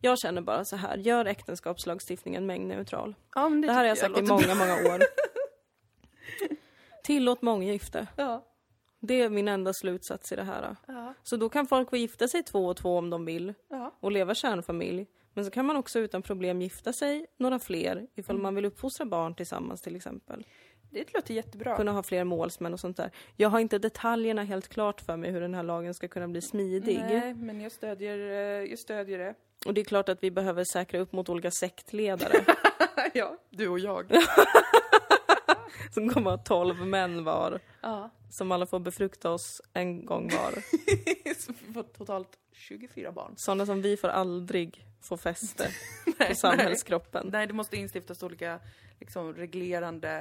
Jag 0.00 0.18
känner 0.18 0.42
bara 0.42 0.64
så 0.64 0.76
här, 0.76 0.96
gör 0.96 1.24
äktenskapslagstiftningen 1.24 2.46
mängdneutral. 2.46 3.14
Ja, 3.34 3.48
men 3.48 3.60
Det, 3.60 3.72
här 3.72 3.78
har 3.78 3.84
jag 3.84 3.98
sagt 3.98 4.18
i 4.18 4.20
låter 4.20 4.54
många, 4.54 4.54
många 4.54 4.94
år. 4.94 5.02
Tillåt 7.04 7.42
månggifte. 7.42 8.06
Ja. 8.16 8.44
Det 9.06 9.20
är 9.22 9.28
min 9.28 9.48
enda 9.48 9.72
slutsats 9.72 10.32
i 10.32 10.36
det 10.36 10.42
här. 10.42 10.76
Ja. 10.86 11.14
Så 11.22 11.36
då 11.36 11.48
kan 11.48 11.66
folk 11.66 11.90
få 11.90 11.96
gifta 11.96 12.28
sig 12.28 12.42
två 12.42 12.66
och 12.66 12.76
två 12.76 12.98
om 12.98 13.10
de 13.10 13.24
vill 13.24 13.54
Ja. 13.70 13.94
och 14.00 14.12
leva 14.12 14.34
kärnfamilj. 14.34 15.06
Men 15.34 15.44
så 15.44 15.50
kan 15.50 15.66
man 15.66 15.76
också 15.76 15.98
utan 15.98 16.22
problem 16.22 16.62
gifta 16.62 16.92
sig 16.92 17.26
några 17.36 17.58
fler 17.58 18.06
ifall 18.14 18.38
man 18.38 18.54
vill 18.54 18.64
uppfostra 18.64 19.06
barn 19.06 19.34
tillsammans 19.34 19.82
till 19.82 19.96
exempel. 19.96 20.46
Det 20.90 21.14
låter 21.14 21.34
jättebra. 21.34 21.76
Kunna 21.76 21.92
ha 21.92 22.02
fler 22.02 22.24
målsmän 22.24 22.72
och 22.72 22.80
sånt 22.80 22.96
där. 22.96 23.10
Jag 23.36 23.48
har 23.48 23.60
inte 23.60 23.78
detaljerna 23.78 24.42
helt 24.44 24.68
klart 24.68 25.00
för 25.00 25.16
mig 25.16 25.30
hur 25.30 25.40
den 25.40 25.54
här 25.54 25.62
lagen 25.62 25.94
ska 25.94 26.08
kunna 26.08 26.28
bli 26.28 26.42
smidig. 26.42 26.98
Nej, 26.98 27.34
men 27.34 27.60
jag 27.60 27.72
stödjer, 27.72 28.18
eh, 28.18 28.70
jag 28.70 28.78
stödjer 28.78 29.18
det. 29.18 29.34
Och 29.66 29.74
det 29.74 29.80
är 29.80 29.84
klart 29.84 30.08
att 30.08 30.22
vi 30.22 30.30
behöver 30.30 30.64
säkra 30.72 31.00
upp 31.00 31.12
mot 31.12 31.28
olika 31.28 31.50
sektledare 31.50 32.44
ja, 33.14 33.36
du 33.50 33.68
och 33.68 33.78
jag. 33.78 34.10
som 35.90 36.08
kommer 36.10 36.30
ha 36.30 36.38
12 36.38 36.86
män 36.86 37.24
var. 37.24 37.60
ja. 37.80 38.10
Som 38.30 38.52
alla 38.52 38.66
får 38.66 38.78
befrukta 38.80 39.30
oss 39.30 39.62
en 39.72 40.06
gång 40.06 40.30
var. 40.30 40.52
Så 41.38 41.52
vi 41.66 41.72
får 41.72 41.82
totalt 41.82 42.28
24 42.52 43.12
barn. 43.12 43.34
Sådana 43.36 43.66
som 43.66 43.82
vi 43.82 43.96
får 43.96 44.08
aldrig 44.08 44.86
få 45.00 45.16
fäste 45.16 45.68
på 46.28 46.34
samhällskroppen. 46.34 47.28
Nej, 47.32 47.46
det 47.46 47.52
måste 47.52 47.76
instiftas 47.76 48.22
olika 48.22 48.60
liksom, 49.00 49.34
reglerande 49.34 50.20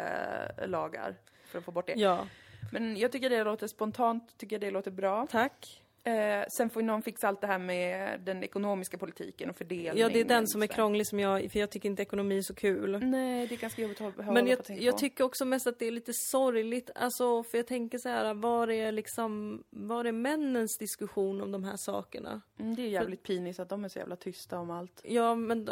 lagar 0.67 1.15
för 1.45 1.59
att 1.59 1.65
få 1.65 1.71
bort 1.71 1.87
det. 1.87 1.93
Ja, 1.93 2.27
Men 2.71 2.97
jag 2.97 3.11
tycker 3.11 3.29
det 3.29 3.43
låter 3.43 3.67
spontant, 3.67 4.37
tycker 4.37 4.59
det 4.59 4.71
låter 4.71 4.91
bra. 4.91 5.27
tack. 5.31 5.82
Eh, 6.05 6.45
sen 6.57 6.69
får 6.69 6.81
ju 6.81 6.85
någon 6.85 7.01
fixa 7.01 7.27
allt 7.27 7.41
det 7.41 7.47
här 7.47 7.59
med 7.59 8.21
den 8.21 8.43
ekonomiska 8.43 8.97
politiken 8.97 9.49
och 9.49 9.55
fördelningen. 9.55 9.97
Ja, 9.97 10.09
det 10.09 10.19
är 10.21 10.25
den 10.25 10.47
som 10.47 10.61
är 10.61 10.67
sådär. 10.67 10.75
krånglig 10.75 11.07
som 11.07 11.19
jag, 11.19 11.51
för 11.51 11.59
jag 11.59 11.69
tycker 11.69 11.89
inte 11.89 12.01
ekonomi 12.01 12.37
är 12.37 12.41
så 12.41 12.53
kul. 12.55 12.99
Nej, 12.99 13.47
det 13.47 13.55
är 13.55 13.57
ganska 13.57 13.81
jobbigt 13.81 14.01
att 14.01 14.15
hålla 14.15 14.31
Men 14.31 14.45
på 14.45 14.51
jag, 14.51 14.59
att 14.59 14.65
tänka 14.65 14.83
jag 14.83 14.93
på. 14.93 14.99
tycker 14.99 15.23
också 15.23 15.45
mest 15.45 15.67
att 15.67 15.79
det 15.79 15.85
är 15.85 15.91
lite 15.91 16.13
sorgligt, 16.13 16.89
alltså 16.95 17.43
för 17.43 17.57
jag 17.57 17.67
tänker 17.67 17.97
så 17.97 18.09
här, 18.09 18.33
var 18.33 18.67
är 18.67 18.91
liksom, 18.91 19.63
var 19.69 20.05
är 20.05 20.11
männens 20.11 20.77
diskussion 20.77 21.41
om 21.41 21.51
de 21.51 21.63
här 21.63 21.77
sakerna? 21.77 22.41
Mm, 22.59 22.75
det 22.75 22.81
är 22.81 22.89
jävligt 22.89 23.23
pinigt 23.23 23.59
att 23.59 23.69
de 23.69 23.85
är 23.85 23.89
så 23.89 23.99
jävla 23.99 24.15
tysta 24.15 24.59
om 24.59 24.71
allt. 24.71 25.01
Ja, 25.03 25.35
men 25.35 25.65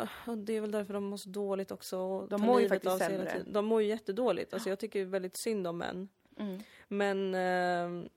det 0.45 0.53
är 0.53 0.61
väl 0.61 0.71
därför 0.71 0.93
de 0.93 1.03
mår 1.03 1.17
så 1.17 1.29
dåligt 1.29 1.71
också. 1.71 2.27
De 2.27 2.41
mår 2.41 2.61
ju 2.61 2.69
faktiskt 2.69 2.97
sämre. 2.97 3.43
De 3.47 3.65
mår 3.65 3.81
ju 3.81 3.87
jättedåligt. 3.87 4.53
Alltså 4.53 4.69
jag 4.69 4.79
tycker 4.79 5.05
väldigt 5.05 5.37
synd 5.37 5.67
om 5.67 5.77
män. 5.77 6.09
Mm. 6.39 6.59
Men 6.87 7.35
eh, 7.35 8.09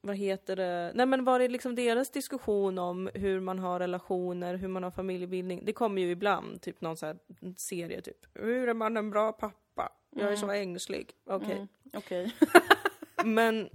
vad 0.00 0.16
heter 0.16 0.56
det? 0.56 0.92
Nej 0.94 1.06
men 1.06 1.24
var 1.24 1.40
är 1.40 1.48
liksom 1.48 1.74
deras 1.74 2.10
diskussion 2.10 2.78
om 2.78 3.10
hur 3.14 3.40
man 3.40 3.58
har 3.58 3.78
relationer, 3.78 4.54
hur 4.54 4.68
man 4.68 4.82
har 4.82 4.90
familjebildning? 4.90 5.64
Det 5.64 5.72
kommer 5.72 6.02
ju 6.02 6.10
ibland, 6.10 6.62
typ 6.62 6.80
någon 6.80 6.96
sån 6.96 7.06
här 7.06 7.18
serie 7.56 8.00
typ. 8.00 8.26
Hur 8.34 8.68
är 8.68 8.74
man 8.74 8.96
en 8.96 9.10
bra 9.10 9.32
pappa? 9.32 9.92
Jag 10.10 10.32
är 10.32 10.36
så 10.36 10.50
ängslig. 10.50 11.12
Okej. 11.26 11.52
Mm. 11.52 11.68
Okej. 11.92 12.34
Men 13.24 13.68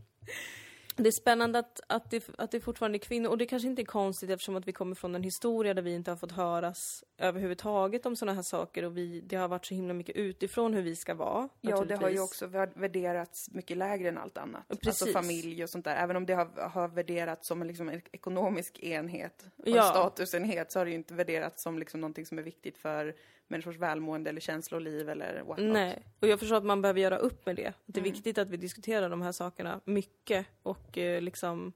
det 0.96 1.08
är 1.08 1.12
spännande 1.12 1.60
att, 1.60 1.80
att, 1.88 2.12
det, 2.12 2.30
att 2.38 2.52
det 2.52 2.60
fortfarande 2.60 2.96
är 2.96 3.00
kvinnor 3.00 3.30
och 3.30 3.38
det 3.38 3.46
kanske 3.46 3.68
inte 3.68 3.82
är 3.82 3.86
konstigt 3.86 4.30
eftersom 4.30 4.56
att 4.56 4.68
vi 4.68 4.72
kommer 4.72 4.96
från 4.96 5.16
en 5.16 5.24
historia 5.24 5.74
där 5.74 5.82
vi 5.82 5.94
inte 5.94 6.12
har 6.12 6.16
fått 6.16 6.32
höras 6.32 7.04
överhuvudtaget 7.18 8.06
om 8.06 8.16
sådana 8.16 8.36
här 8.36 8.42
saker 8.42 8.86
och 8.86 8.98
vi, 8.98 9.22
det 9.22 9.36
har 9.36 9.48
varit 9.48 9.66
så 9.66 9.74
himla 9.74 9.94
mycket 9.94 10.16
utifrån 10.16 10.74
hur 10.74 10.82
vi 10.82 10.96
ska 10.96 11.14
vara. 11.14 11.50
Ja, 11.62 11.78
och 11.78 11.88
det 11.88 11.96
har 11.96 12.10
ju 12.10 12.20
också 12.20 12.46
vär- 12.48 12.72
värderats 12.80 13.52
mycket 13.52 13.78
lägre 13.78 14.10
än 14.10 14.18
allt 14.18 14.38
annat. 14.38 14.68
Precis. 14.68 14.88
Alltså 14.88 15.06
familj 15.06 15.64
och 15.64 15.70
sånt 15.70 15.86
där. 15.86 15.96
Även 15.96 16.16
om 16.16 16.26
det 16.26 16.34
har, 16.34 16.70
har 16.70 16.88
värderats 16.88 17.48
som 17.48 17.62
en 17.62 17.68
liksom, 17.68 17.90
ekonomisk 18.12 18.80
enhet 18.80 19.46
och 19.58 19.68
Ja. 19.68 19.84
statusenhet 19.84 20.72
så 20.72 20.80
har 20.80 20.86
det 20.86 20.92
ju 20.92 20.98
inte 20.98 21.14
värderats 21.14 21.64
som 21.64 21.80
liksom, 21.80 22.02
någonting 22.02 22.26
som 22.26 22.38
är 22.40 22.44
viktigt 22.44 22.78
för 22.78 23.16
människors 23.48 23.78
välmående 23.78 24.30
eller 24.30 24.42
känsloliv 24.42 25.10
eller 25.10 25.44
what 25.44 25.58
not. 25.58 25.74
Nej, 25.74 26.04
och 26.20 26.28
jag 26.28 26.40
förstår 26.40 26.56
att 26.56 26.66
man 26.66 26.82
behöver 26.82 27.00
göra 27.00 27.18
upp 27.18 27.46
med 27.46 27.56
det. 27.56 27.74
Det 27.86 28.00
är 28.00 28.04
viktigt 28.04 28.38
att 28.38 28.50
vi 28.50 28.58
diskuterar 28.58 29.10
de 29.10 29.22
här 29.22 29.32
sakerna 29.32 29.82
mycket 29.86 30.48
och 30.64 30.98
eh, 30.98 31.22
liksom 31.22 31.74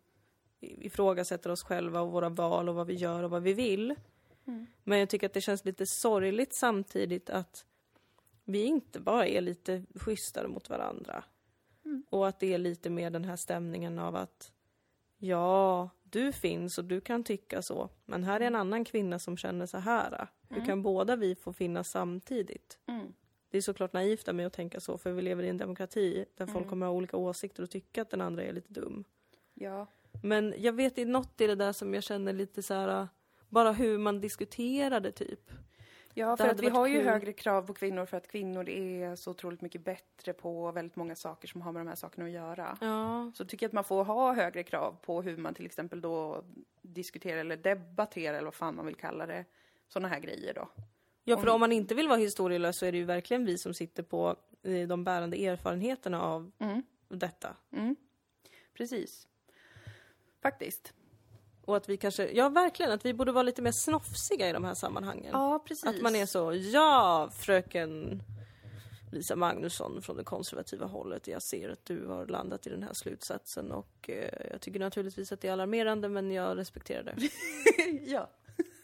ifrågasätter 0.60 1.50
oss 1.50 1.64
själva 1.64 2.02
och 2.02 2.12
våra 2.12 2.30
val 2.30 2.70
och 2.70 2.76
vad 2.76 2.88
vi 2.88 2.94
gör 2.94 3.24
och 3.24 3.30
vad 3.30 3.44
vi 3.44 3.54
vill. 3.54 3.96
Men 4.84 5.00
jag 5.00 5.10
tycker 5.10 5.28
att 5.28 5.34
det 5.34 5.42
känns 5.42 5.66
lite 5.66 5.86
sorgligt 5.86 6.54
samtidigt 6.54 7.30
att 7.30 7.66
vi 8.46 8.64
inte 8.64 9.00
bara 9.00 9.28
är 9.28 9.42
lite 9.42 9.84
schysstare 9.96 10.48
mot 10.48 10.70
varandra. 10.70 11.24
Och 12.10 12.28
att 12.28 12.40
det 12.40 12.54
är 12.54 12.58
lite 12.58 12.90
mer 12.90 13.10
den 13.10 13.26
här 13.26 13.36
stämningen 13.36 14.00
av 14.00 14.16
att 14.16 14.54
ja, 15.18 15.90
du 16.04 16.32
finns 16.32 16.78
och 16.78 16.86
du 16.86 17.02
kan 17.02 17.24
tycka 17.24 17.62
så, 17.62 17.90
men 18.06 18.24
här 18.24 18.40
är 18.40 18.48
en 18.48 18.56
annan 18.56 18.86
kvinna 18.86 19.20
som 19.20 19.38
känner 19.38 19.66
så 19.66 19.78
här. 19.78 20.28
Hur 20.50 20.66
kan 20.66 20.82
båda 20.82 21.16
vi 21.16 21.36
få 21.36 21.54
finnas 21.54 21.90
samtidigt? 21.90 22.80
Mm. 22.86 23.14
Det 23.50 23.58
är 23.58 23.62
såklart 23.62 23.94
naivt 23.94 24.28
av 24.28 24.36
mig 24.36 24.46
att 24.46 24.54
tänka 24.54 24.80
så, 24.80 24.98
för 24.98 25.12
vi 25.12 25.22
lever 25.22 25.44
i 25.44 25.50
en 25.50 25.58
demokrati 25.58 26.26
där 26.38 26.46
folk 26.48 26.70
kommer 26.70 26.86
ha 26.86 26.94
olika 26.94 27.18
åsikter 27.18 27.64
och 27.64 27.70
tycka 27.70 28.02
att 28.02 28.10
den 28.10 28.22
andra 28.22 28.44
är 28.44 28.54
lite 28.54 28.74
dum. 28.74 29.04
Ja. 29.54 29.88
Men 30.24 30.54
jag 30.58 30.74
vet, 30.74 30.98
är 30.98 31.06
något 31.06 31.42
i 31.42 31.48
det 31.48 31.56
där 31.56 31.74
som 31.74 31.94
jag 31.94 32.04
känner 32.04 32.34
lite 32.34 32.64
så 32.64 32.74
här, 32.74 33.08
bara 33.50 33.72
hur 33.72 33.98
man 33.98 34.22
diskuterar 34.22 35.00
det 35.00 35.12
typ. 35.12 35.52
Ja, 36.14 36.38
för 36.38 36.48
att 36.48 36.60
vi 36.60 36.70
har 36.70 36.88
ju 36.88 36.98
kul. 36.98 37.08
högre 37.08 37.34
krav 37.34 37.62
på 37.62 37.74
kvinnor 37.74 38.06
för 38.06 38.18
att 38.18 38.28
kvinnor 38.28 38.70
är 38.70 39.16
så 39.16 39.32
otroligt 39.32 39.62
mycket 39.62 39.84
bättre 39.84 40.34
på 40.34 40.72
väldigt 40.72 40.96
många 40.96 41.16
saker 41.16 41.48
som 41.48 41.62
har 41.62 41.72
med 41.72 41.80
de 41.80 41.88
här 41.88 41.96
sakerna 41.96 42.26
att 42.26 42.32
göra. 42.32 42.78
Ja, 42.82 43.32
Så 43.36 43.46
tycker 43.46 43.64
jag 43.64 43.70
att 43.70 43.74
man 43.74 43.84
får 43.84 44.04
ha 44.04 44.34
högre 44.34 44.64
krav 44.64 44.96
på 45.02 45.22
hur 45.22 45.38
man 45.38 45.54
till 45.54 45.66
exempel 45.66 46.02
då 46.02 46.44
diskuterar 46.82 47.40
eller 47.40 47.58
debatterar 47.58 48.34
eller 48.34 48.46
vad 48.46 48.54
fan 48.54 48.76
man 48.76 48.86
vill 48.86 48.96
kalla 48.96 49.26
det. 49.26 49.46
Sådana 49.88 50.08
här 50.08 50.20
grejer 50.20 50.54
då. 50.54 50.70
ja 51.24 51.38
för 51.38 51.48
om 51.50 51.60
man 51.60 51.72
inte 51.72 51.96
vill 51.96 52.08
vara 52.08 52.18
historielös 52.20 52.78
så 52.78 52.86
är 52.86 52.92
det 52.92 52.98
ju 52.98 53.04
verkligen 53.04 53.46
vi 53.46 53.58
som 53.58 53.74
sitter 53.74 54.04
på 54.04 54.36
eh, 54.64 54.88
de 54.88 55.04
bärande 55.04 55.38
erfarenheterna 55.46 56.22
av 56.22 56.52
Mm. 56.60 56.84
detta. 57.10 57.56
Mm. 57.72 57.96
Precis. 58.74 59.28
Faktiskt. 60.42 60.94
Och 61.66 61.78
att 61.78 61.90
vi 61.90 61.98
kanske, 61.98 62.32
ja 62.32 62.50
verkligen, 62.50 62.92
att 62.92 63.06
vi 63.06 63.14
borde 63.14 63.32
vara 63.32 63.44
lite 63.44 63.62
mer 63.62 63.72
snofsiga 63.74 64.50
i 64.50 64.54
de 64.54 64.64
här 64.64 64.74
sammanhangen. 64.74 65.30
Ja, 65.32 65.64
precis. 65.68 65.86
Att 65.86 66.02
man 66.02 66.16
är 66.16 66.26
så, 66.26 66.54
ja 66.54 67.30
fröken 67.34 68.24
Lisa 69.12 69.36
Magnusson 69.36 70.02
från 70.02 70.18
det 70.18 70.24
konservativa 70.24 70.86
hållet. 70.86 71.28
Jag 71.28 71.42
ser 71.44 71.70
att 71.70 71.86
du 71.86 72.06
har 72.08 72.26
landat 72.26 72.68
i 72.68 72.70
den 72.70 72.84
här 72.84 72.94
slutsatsen 72.94 73.72
och 73.72 74.10
eh, 74.10 74.48
jag 74.52 74.62
tycker 74.62 74.80
naturligtvis 74.80 75.32
att 75.32 75.42
det 75.42 75.48
är 75.48 75.52
alarmerande 75.52 76.10
men 76.10 76.32
jag 76.32 76.58
respekterar 76.58 77.04
det. 77.04 77.30
ja. 78.12 78.30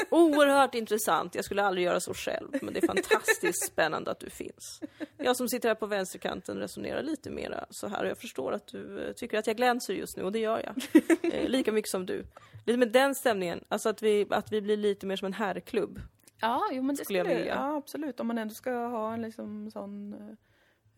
Oerhört 0.09 0.75
intressant, 0.75 1.35
jag 1.35 1.45
skulle 1.45 1.63
aldrig 1.63 1.85
göra 1.85 1.99
så 1.99 2.13
själv 2.13 2.49
men 2.61 2.73
det 2.73 2.83
är 2.83 2.87
fantastiskt 2.87 3.67
spännande 3.67 4.11
att 4.11 4.19
du 4.19 4.29
finns. 4.29 4.81
Jag 5.17 5.37
som 5.37 5.49
sitter 5.49 5.69
här 5.69 5.75
på 5.75 5.85
vänsterkanten 5.85 6.57
resonerar 6.57 7.03
lite 7.03 7.29
mera 7.29 7.65
så 7.69 7.87
här 7.87 8.05
jag 8.05 8.17
förstår 8.17 8.51
att 8.51 8.67
du 8.67 9.07
eh, 9.07 9.13
tycker 9.13 9.37
att 9.37 9.47
jag 9.47 9.57
glänser 9.57 9.93
just 9.93 10.17
nu 10.17 10.23
och 10.23 10.31
det 10.31 10.39
gör 10.39 10.63
jag. 10.65 11.03
Eh, 11.33 11.49
lika 11.49 11.71
mycket 11.71 11.91
som 11.91 12.05
du. 12.05 12.25
Lite 12.65 12.77
med 12.77 12.91
den 12.91 13.15
stämningen, 13.15 13.63
alltså 13.67 13.89
att 13.89 14.01
vi, 14.01 14.27
att 14.29 14.51
vi 14.51 14.61
blir 14.61 14.77
lite 14.77 15.05
mer 15.05 15.15
som 15.15 15.25
en 15.25 15.33
herrklubb. 15.33 16.01
Ja, 16.41 16.69
jo, 16.71 16.83
men 16.83 16.95
det 16.95 17.05
Skulle 17.05 17.05
skulle 17.05 17.33
jag 17.33 17.39
vilja. 17.39 17.55
Ja, 17.55 17.75
absolut. 17.75 18.19
Om 18.19 18.27
man 18.27 18.37
ändå 18.37 18.53
ska 18.53 18.71
ha 18.71 19.13
en 19.13 19.21
liksom 19.21 19.71
sån... 19.71 20.13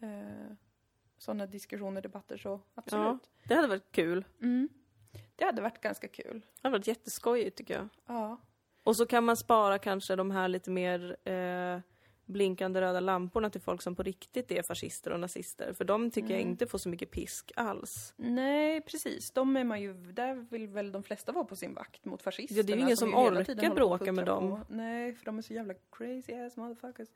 Eh, 0.01 0.55
sådana 1.17 1.45
diskussioner, 1.45 2.01
debatter 2.01 2.37
så 2.37 2.61
absolut. 2.75 3.05
Ja, 3.05 3.19
det 3.47 3.55
hade 3.55 3.67
varit 3.67 3.91
kul. 3.91 4.25
Mm. 4.41 4.69
Det 5.35 5.45
hade 5.45 5.61
varit 5.61 5.81
ganska 5.81 6.07
kul. 6.07 6.39
Det 6.39 6.67
hade 6.67 6.77
varit 6.77 6.87
jätteskojigt 6.87 7.57
tycker 7.57 7.73
jag. 7.73 7.89
Ja. 8.05 8.37
Och 8.85 8.95
så 8.97 9.05
kan 9.05 9.23
man 9.23 9.37
spara 9.37 9.79
kanske 9.79 10.15
de 10.15 10.31
här 10.31 10.47
lite 10.47 10.71
mer 10.71 11.17
eh, 11.29 11.79
blinkande 12.25 12.81
röda 12.81 12.99
lamporna 12.99 13.49
till 13.49 13.61
folk 13.61 13.81
som 13.81 13.95
på 13.95 14.03
riktigt 14.03 14.51
är 14.51 14.61
fascister 14.61 15.11
och 15.11 15.19
nazister. 15.19 15.73
För 15.73 15.85
de 15.85 16.11
tycker 16.11 16.29
jag 16.29 16.39
Mm. 16.39 16.51
inte 16.51 16.67
får 16.67 16.77
så 16.77 16.89
mycket 16.89 17.11
pisk 17.11 17.51
alls. 17.55 18.13
Nej, 18.17 18.81
precis. 18.81 19.31
De 19.31 19.57
är 19.57 19.63
man 19.63 19.81
ju, 19.81 19.93
där 19.93 20.33
vill 20.35 20.67
väl 20.67 20.91
de 20.91 21.03
flesta 21.03 21.31
vara 21.31 21.45
på 21.45 21.55
sin 21.55 21.73
vakt 21.73 22.05
mot 22.05 22.21
fascisterna. 22.21 22.57
Ja, 22.59 22.63
det 22.63 22.73
är 22.73 22.77
ju 22.77 22.81
ingen 22.83 22.97
som 22.97 23.09
hela 23.13 23.39
orkar 23.41 23.75
bråka 23.75 24.11
med 24.11 24.25
dem. 24.25 24.49
på. 24.49 24.59
Nej, 24.73 25.13
för 25.13 25.25
de 25.25 25.37
är 25.37 25.41
så 25.41 25.53
jävla 25.53 25.73
crazy 25.91 26.33
ass 26.33 26.57
motherfuckers. 26.57 27.09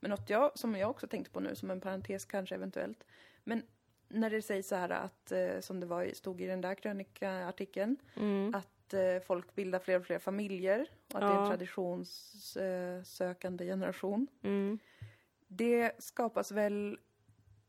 Men 0.00 0.10
något 0.10 0.30
jag, 0.30 0.58
som 0.58 0.76
jag 0.76 0.90
också 0.90 1.06
tänkte 1.06 1.30
på 1.32 1.40
nu, 1.40 1.54
som 1.54 1.70
en 1.70 1.80
parentes 1.80 2.24
kanske 2.24 2.54
eventuellt. 2.54 3.04
Men 3.44 3.62
när 4.08 4.30
det 4.30 4.42
sägs 4.42 4.68
så 4.68 4.74
här 4.74 4.90
att, 4.90 5.32
eh, 5.32 5.60
som 5.60 5.80
det 5.80 5.86
var, 5.86 6.10
stod 6.14 6.40
i 6.40 6.46
den 6.46 6.60
där 6.60 6.74
krönikaartikeln, 6.74 7.96
Mm. 8.16 8.54
att 8.54 8.68
eh, 8.94 9.20
folk 9.26 9.54
bildar 9.54 9.78
fler 9.78 10.00
och 10.00 10.06
fler 10.06 10.18
familjer 10.18 10.86
och 11.08 11.14
att 11.14 11.20
det 11.20 11.26
är 11.26 11.30
en 11.30 11.36
Ja. 11.42 11.48
traditionssökande 11.48 13.64
generation. 13.64 14.26
Mm. 14.42 14.78
Det 15.48 15.92
skapas 16.04 16.52
väl, 16.52 16.98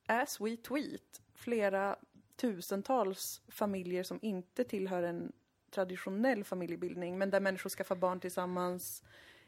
as 0.05 0.41
we 0.41 0.57
tweet, 0.57 1.21
flera 1.33 1.95
tusentals 2.35 3.41
familjer 3.47 4.03
som 4.03 4.19
inte 4.21 4.63
tillhör 4.63 5.03
en 5.03 5.31
traditionell 5.71 6.43
familjebildning, 6.43 7.17
men 7.17 7.29
där 7.29 7.39
människor 7.39 7.69
skaffar 7.69 7.95
barn 7.95 8.19
tillsammans, 8.19 9.03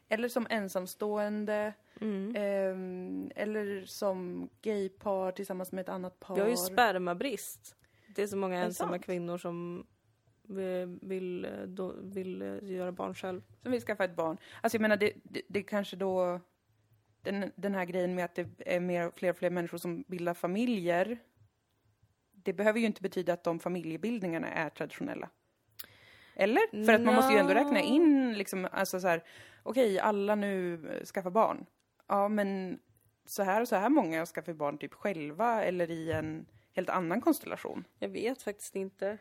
eller 0.08 0.28
som 0.28 0.46
ensamstående, 0.50 1.72
Mm. 2.00 2.34
ehm, 2.36 3.30
eller 3.36 3.84
som 3.86 4.48
gaypar 4.62 5.32
tillsammans 5.32 5.72
med 5.72 5.82
ett 5.82 5.88
annat 5.88 6.20
par. 6.20 6.34
Vi 6.34 6.40
har 6.40 6.48
ju 6.48 6.56
spermabrist. 6.56 7.76
Det 8.14 8.22
är 8.22 8.26
så 8.26 8.36
många 8.36 8.64
ensamma 8.64 8.98
kvinnor 8.98 9.38
som 9.38 9.78
eh, 9.78 9.84
vill, 11.00 11.44
eh, 11.44 11.62
då, 11.66 11.94
vill 12.02 12.42
eh, 12.42 12.58
göra 12.62 12.92
barn 12.92 13.14
själv. 13.14 13.42
som 13.62 13.72
vill 13.72 13.80
skaffa 13.80 14.04
ett 14.04 14.16
barn. 14.16 14.38
Alltså 14.60 14.76
jag 14.76 14.82
menar, 14.82 14.96
det, 14.96 15.12
det, 15.22 15.42
det 15.48 15.62
kanske 15.62 15.96
då... 15.96 16.40
Den, 17.22 17.52
den 17.56 17.74
här 17.74 17.84
grejen 17.84 18.14
med 18.14 18.24
att 18.24 18.34
det 18.34 18.48
är 18.58 18.80
mer, 18.80 19.10
fler 19.16 19.30
och 19.30 19.36
fler 19.36 19.50
människor 19.50 19.78
som 19.78 20.04
bildar 20.08 20.34
familjer. 20.34 21.18
Det 22.32 22.52
behöver 22.52 22.80
ju 22.80 22.86
inte 22.86 23.02
betyda 23.02 23.32
att 23.32 23.44
de 23.44 23.58
familjebildningarna 23.58 24.48
är 24.48 24.70
traditionella. 24.70 25.30
Eller? 26.34 26.84
För 26.84 26.92
att 26.92 27.00
man 27.00 27.14
måste 27.14 27.32
ju 27.32 27.38
ändå 27.38 27.54
räkna 27.54 27.80
in 27.80 28.34
liksom, 28.38 28.68
alltså 28.72 29.00
så 29.00 29.08
här, 29.08 29.24
okej, 29.62 29.98
alla 29.98 30.34
nu 30.34 30.74
eh, 30.90 31.04
skaffar 31.04 31.30
barn. 31.30 31.66
Ja, 32.06 32.28
men 32.28 32.78
så 33.26 33.42
här 33.42 33.60
och 33.60 33.68
så 33.68 33.76
här 33.76 33.88
många 33.88 34.26
skaffar 34.26 34.52
barn 34.52 34.78
typ 34.78 34.94
själva 34.94 35.64
eller 35.64 35.90
i 35.90 36.12
en 36.12 36.46
helt 36.72 36.90
annan 36.90 37.20
konstellation. 37.20 37.84
Jag 37.98 38.08
vet 38.08 38.42
faktiskt 38.42 38.76
inte. 38.76 39.18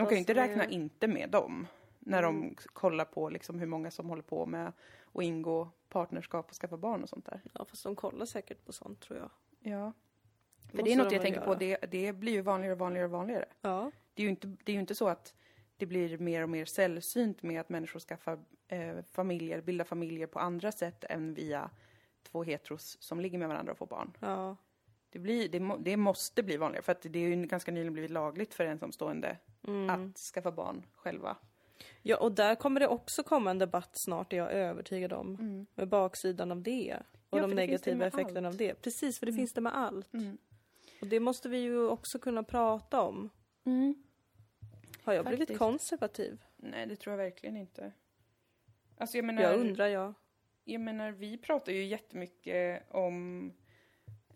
De 0.00 0.06
kan 0.06 0.14
ju 0.14 0.18
inte 0.18 0.34
som 0.34 0.42
är- 0.42 0.48
räkna 0.48 0.64
inte 0.66 1.06
med 1.06 1.30
dem 1.30 1.66
när 1.98 2.22
Mm. 2.22 2.40
de 2.48 2.54
kollar 2.72 3.04
på 3.04 3.28
liksom 3.30 3.58
hur 3.58 3.66
många 3.66 3.90
som 3.90 4.08
håller 4.08 4.22
på 4.22 4.46
med 4.46 4.72
att 5.12 5.22
ingå 5.22 5.68
partnerskap 5.88 6.48
och 6.48 6.54
skaffa 6.56 6.76
barn 6.76 7.02
och 7.02 7.08
sånt 7.08 7.24
där. 7.26 7.40
Ja, 7.52 7.64
fast 7.64 7.82
de 7.84 7.96
kollar 7.96 8.26
säkert 8.26 8.64
på 8.64 8.72
sånt 8.72 9.00
tror 9.00 9.18
jag. 9.18 9.30
Ja. 9.72 9.92
För 10.70 10.82
det 10.82 10.92
är 10.92 10.96
något 10.96 11.12
jag 11.12 11.22
tänker 11.22 11.40
på, 11.40 11.46
göra. 11.50 11.58
det, 11.58 11.86
det 11.90 12.12
blir 12.12 12.32
ju 12.32 12.40
vanligare 12.40 12.72
och 12.72 12.78
vanligare 12.78 13.04
och 13.06 13.10
vanligare. 13.12 13.44
Ja. 13.60 13.90
Det 14.14 14.22
är 14.22 14.24
ju 14.24 14.30
inte, 14.30 14.56
det 14.64 14.72
är 14.72 14.76
inte 14.76 14.94
så 14.94 15.08
att 15.08 15.34
det 15.76 15.86
blir 15.86 16.18
mer 16.18 16.42
och 16.42 16.48
mer 16.48 16.64
sällsynt 16.64 17.42
med 17.42 17.60
att 17.60 17.68
människor 17.68 18.00
skaffar 18.00 18.38
eh, 18.68 18.96
familjer, 19.12 19.60
bildar 19.60 19.84
familjer 19.84 20.26
på 20.26 20.38
andra 20.38 20.72
sätt 20.72 21.04
än 21.04 21.34
via 21.34 21.70
två 22.22 22.42
heteros 22.42 22.96
som 23.02 23.20
ligger 23.20 23.38
med 23.38 23.48
varandra 23.48 23.72
och 23.72 23.78
får 23.78 23.86
barn. 23.86 24.16
Ja. 24.20 24.56
Det, 25.10 25.18
blir, 25.18 25.48
det, 25.48 25.76
det 25.78 25.96
måste 25.96 26.42
bli 26.42 26.56
vanligare 26.56 26.82
för 26.82 26.92
att 26.92 27.02
det 27.02 27.18
är 27.18 27.28
ju 27.28 27.46
ganska 27.46 27.72
nyligen 27.72 27.92
blivit 27.92 28.10
lagligt 28.10 28.54
för 28.54 28.64
ensamstående 28.66 29.36
Mm. 29.68 29.90
att 30.10 30.18
skaffa 30.18 30.52
barn 30.52 30.86
själva. 30.94 31.36
ja, 32.02 32.16
och 32.16 32.32
där 32.32 32.54
kommer 32.54 32.80
det 32.80 32.88
också 32.88 33.22
komma 33.22 33.50
en 33.50 33.58
debatt 33.58 33.90
snart, 33.92 34.32
är 34.32 34.36
jag 34.36 34.52
övertygad 34.52 35.12
om. 35.12 35.34
Mm. 35.34 35.66
Med 35.74 35.88
baksidan 35.88 36.52
av 36.52 36.62
det. 36.62 36.96
Och 37.30 37.38
Ja, 37.38 37.42
de 37.42 37.54
negativa 37.54 38.06
effekterna 38.06 38.48
allt. 38.48 38.54
av 38.54 38.58
det. 38.58 38.74
Precis, 38.82 39.18
för 39.18 39.26
det 39.26 39.30
Mm. 39.30 39.38
finns 39.38 39.52
det 39.52 39.60
med 39.60 39.76
allt. 39.76 40.14
Mm. 40.14 40.38
Och 41.00 41.06
det 41.06 41.20
måste 41.20 41.48
vi 41.48 41.58
ju 41.58 41.88
också 41.88 42.18
kunna 42.18 42.42
prata 42.42 43.00
om. 43.02 43.30
Mm. 43.64 43.94
Har 45.02 45.12
jag 45.12 45.24
blivit 45.24 45.40
Faktiskt. 45.40 45.58
konservativ? 45.58 46.42
Nej, 46.56 46.86
det 46.86 46.96
tror 46.96 47.12
jag 47.12 47.18
verkligen 47.24 47.56
inte. 47.56 47.92
Alltså 48.98 49.18
jag 49.18 49.24
menar, 49.24 49.42
Jag 49.42 49.60
undrar 49.60 49.86
jag. 49.86 50.14
jag 50.64 50.80
menar, 50.80 51.10
vi 51.10 51.38
pratar 51.38 51.72
ju 51.72 51.84
jättemycket 51.84 52.82
om 52.90 53.52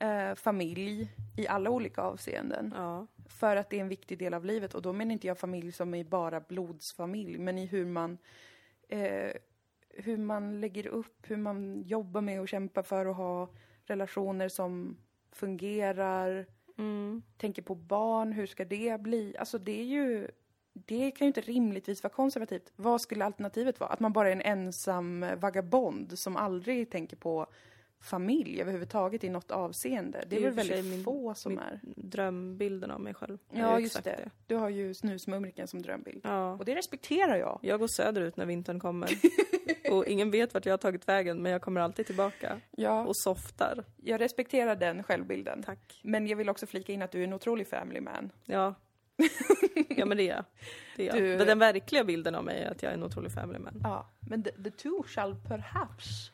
eh, 0.01 0.35
familj 0.35 1.11
i 1.37 1.49
alla 1.49 1.71
olika 1.71 2.03
avseenden. 2.03 2.75
Ja. 2.77 3.07
För 3.29 3.57
att 3.57 3.71
det 3.71 3.77
är 3.77 3.81
en 3.81 3.89
viktig 3.89 4.19
del 4.19 4.35
av 4.35 4.45
livet. 4.45 4.75
Och 4.75 4.83
då 4.83 4.93
menar 4.93 5.13
inte 5.13 5.27
jag 5.27 5.39
familj 5.39 5.73
som 5.73 5.95
är 5.95 6.05
bara 6.05 6.41
blodsfamilj, 6.41 7.39
men 7.39 7.59
i 7.59 7.67
hur 7.67 7.87
man 7.87 8.19
eh, 8.89 9.33
hur 9.95 10.17
man 10.17 10.61
lägger 10.61 10.87
upp, 10.87 11.31
hur 11.31 11.37
man 11.37 11.83
jobbar 11.83 12.21
med 12.21 12.41
och 12.41 12.49
kämpar 12.49 12.83
för 12.83 13.07
att 13.07 13.17
ha 13.17 13.49
relationer 13.85 14.49
som 14.49 14.97
fungerar, 15.33 16.47
Mm. 16.79 17.23
tänker 17.37 17.63
på 17.63 17.75
barn, 17.75 18.33
hur 18.33 18.47
ska 18.47 18.65
det 18.65 19.01
bli? 19.01 19.37
Alltså 19.39 19.59
det 19.59 19.81
är 19.81 19.85
ju, 19.85 20.29
det 20.73 21.11
kan 21.11 21.25
ju 21.25 21.27
inte 21.27 21.41
rimligtvis 21.41 22.03
vara 22.03 22.13
konservativt. 22.13 22.73
Vad 22.77 23.01
skulle 23.01 23.25
alternativet 23.25 23.81
vara? 23.81 23.91
Att 23.91 24.01
man 24.01 24.13
bara 24.13 24.29
är 24.29 24.33
en 24.33 24.43
ensam 24.43 25.27
vagabond 25.37 26.19
som 26.19 26.37
aldrig 26.37 26.91
tänker 26.91 27.17
på 27.17 27.47
familj 28.01 28.61
överhuvudtaget 28.61 29.25
i 29.25 29.29
något 29.29 29.51
avseende. 29.51 30.25
Det 30.27 30.37
är 30.37 30.41
Det 30.41 30.47
är 30.47 30.51
väl 30.51 30.69
väldigt 30.69 30.85
min- 30.93 31.05
få 31.05 31.35
som 31.35 31.59
är. 31.59 31.81
Drömbilden 31.97 32.91
av 32.91 33.01
mig 33.01 33.15
själv. 33.15 33.39
Ja, 33.53 33.77
ju 33.79 33.83
just 33.85 33.97
exakt 33.99 34.19
det. 34.19 34.31
Du 34.47 34.55
har 34.57 34.69
ju 34.69 34.95
snusmumriken 34.95 35.69
som 35.69 35.83
drömbild. 35.83 36.21
Ja. 36.25 36.53
Och 36.53 36.65
det 36.65 36.75
respekterar 36.75 37.37
jag. 37.37 37.59
Jag 37.63 37.81
går 37.81 37.89
söderut 37.97 38.37
när 38.37 38.47
vintern 38.47 38.81
kommer. 38.81 39.11
och 39.91 40.07
ingen 40.07 40.31
vet 40.31 40.55
vart 40.55 40.67
jag 40.67 40.73
har 40.73 40.79
tagit 40.79 41.09
vägen, 41.09 41.43
men 41.43 41.53
jag 41.53 41.63
kommer 41.63 41.81
alltid 41.81 42.07
tillbaka. 42.07 42.61
Ja, 42.71 43.07
Och 43.07 43.17
softar. 43.17 43.85
jag 43.97 44.21
respekterar 44.21 44.77
den 44.77 45.03
självbilden. 45.03 45.63
Tack. 45.63 46.01
Men 46.05 46.27
jag 46.27 46.37
vill 46.37 46.49
också 46.49 46.67
flika 46.67 46.93
in 46.93 47.03
att 47.03 47.11
du 47.13 47.21
är 47.21 47.25
en 47.25 47.33
otrolig 47.33 47.69
family 47.69 48.01
man. 48.01 48.31
Ja. 48.45 48.75
Ja, 49.97 50.07
men 50.07 50.17
det 50.17 50.23
är 50.23 50.35
jag. 50.37 50.45
Det 50.97 51.03
är 51.09 51.15
jag. 51.15 51.39
Du- 51.39 51.45
den 51.45 51.59
verkliga 51.59 52.05
bilden 52.05 52.35
av 52.35 52.45
mig 52.45 52.63
är 52.63 52.71
att 52.71 52.83
jag 52.83 52.91
är 52.91 52.95
en 52.97 53.03
otrolig 53.03 53.33
family 53.33 53.59
man. 53.59 53.81
Ja, 53.83 54.11
men 54.21 54.43
the, 54.43 54.51
the 54.51 54.71
two 54.71 55.03
shall 55.07 55.35
perhaps 55.49 56.31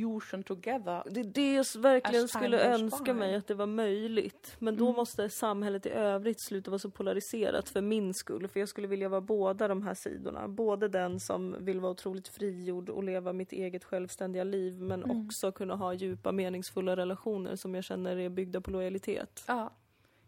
fusion 0.00 0.42
together. 0.42 1.02
Det 1.10 1.20
är 1.20 1.24
det 1.24 1.52
jag 1.54 1.64
verkligen 1.82 2.24
As 2.24 2.30
skulle 2.30 2.74
önska 2.74 3.14
mig 3.14 3.34
att 3.34 3.46
det 3.46 3.54
var 3.54 3.66
möjligt. 3.66 4.56
Men 4.58 4.76
då 4.76 4.84
Mm. 4.84 4.96
måste 4.96 5.28
samhället 5.28 5.86
i 5.86 5.90
övrigt 5.90 6.40
sluta 6.40 6.70
vara 6.70 6.78
så 6.78 6.90
polariserat 6.90 7.68
för 7.68 7.80
min 7.80 8.14
skull. 8.14 8.48
För 8.48 8.60
jag 8.60 8.68
skulle 8.68 8.86
vilja 8.88 9.08
vara 9.08 9.20
båda 9.20 9.68
de 9.68 9.82
här 9.82 9.94
sidorna. 9.94 10.48
Både 10.48 10.88
den 10.88 11.20
som 11.20 11.56
vill 11.64 11.80
vara 11.80 11.92
otroligt 11.92 12.28
frigjord 12.28 12.88
och 12.90 13.04
leva 13.04 13.32
mitt 13.32 13.52
eget 13.52 13.84
självständiga 13.84 14.44
liv. 14.44 14.80
Men 14.80 15.04
Mm. 15.04 15.26
också 15.26 15.52
kunna 15.52 15.74
ha 15.76 15.92
djupa 15.94 16.32
meningsfulla 16.32 16.96
relationer 16.96 17.56
som 17.56 17.74
jag 17.74 17.84
känner 17.84 18.16
är 18.16 18.28
byggda 18.28 18.60
på 18.60 18.70
lojalitet. 18.70 19.44
Ja, 19.46 19.70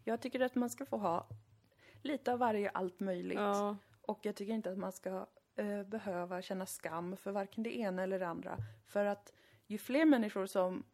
jag 0.04 0.20
tycker 0.20 0.40
att 0.40 0.54
man 0.54 0.70
ska 0.70 0.86
få 0.86 0.96
ha 0.96 1.26
lite 2.02 2.32
av 2.32 2.38
varje, 2.38 2.70
allt 2.70 3.00
möjligt. 3.00 3.38
Ja, 3.38 3.76
Och 4.06 4.18
jag 4.26 4.34
tycker 4.34 4.52
inte 4.52 4.70
att 4.70 4.78
man 4.78 4.92
ska 4.92 5.26
eh, 5.56 5.82
behöva 5.82 6.42
känna 6.42 6.66
skam 6.66 7.16
för 7.16 7.32
varken 7.32 7.62
det 7.62 7.76
ena 7.78 8.02
eller 8.02 8.18
det 8.18 8.26
andra. 8.26 8.56
För 8.86 9.04
att 9.04 9.32
ju 9.72 9.78
fler 9.78 10.04
människor 10.04 10.46
som 10.46 10.84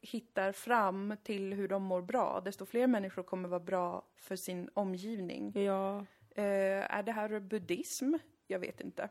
hittar 0.00 0.52
fram 0.52 1.16
till 1.22 1.54
hur 1.54 1.68
de 1.68 1.82
mår 1.82 2.02
bra, 2.02 2.42
desto 2.44 2.66
fler 2.66 2.86
människor 2.86 3.22
kommer 3.22 3.48
vara 3.48 3.60
bra 3.60 4.02
för 4.16 4.36
sin 4.36 4.70
omgivning. 4.74 5.52
ja. 5.54 6.06
Eh, 6.34 6.94
är 6.96 7.02
det 7.02 7.12
här 7.12 7.40
buddhism? 7.40 8.14
Jag 8.46 8.58
vet 8.58 8.80
inte. 8.80 9.08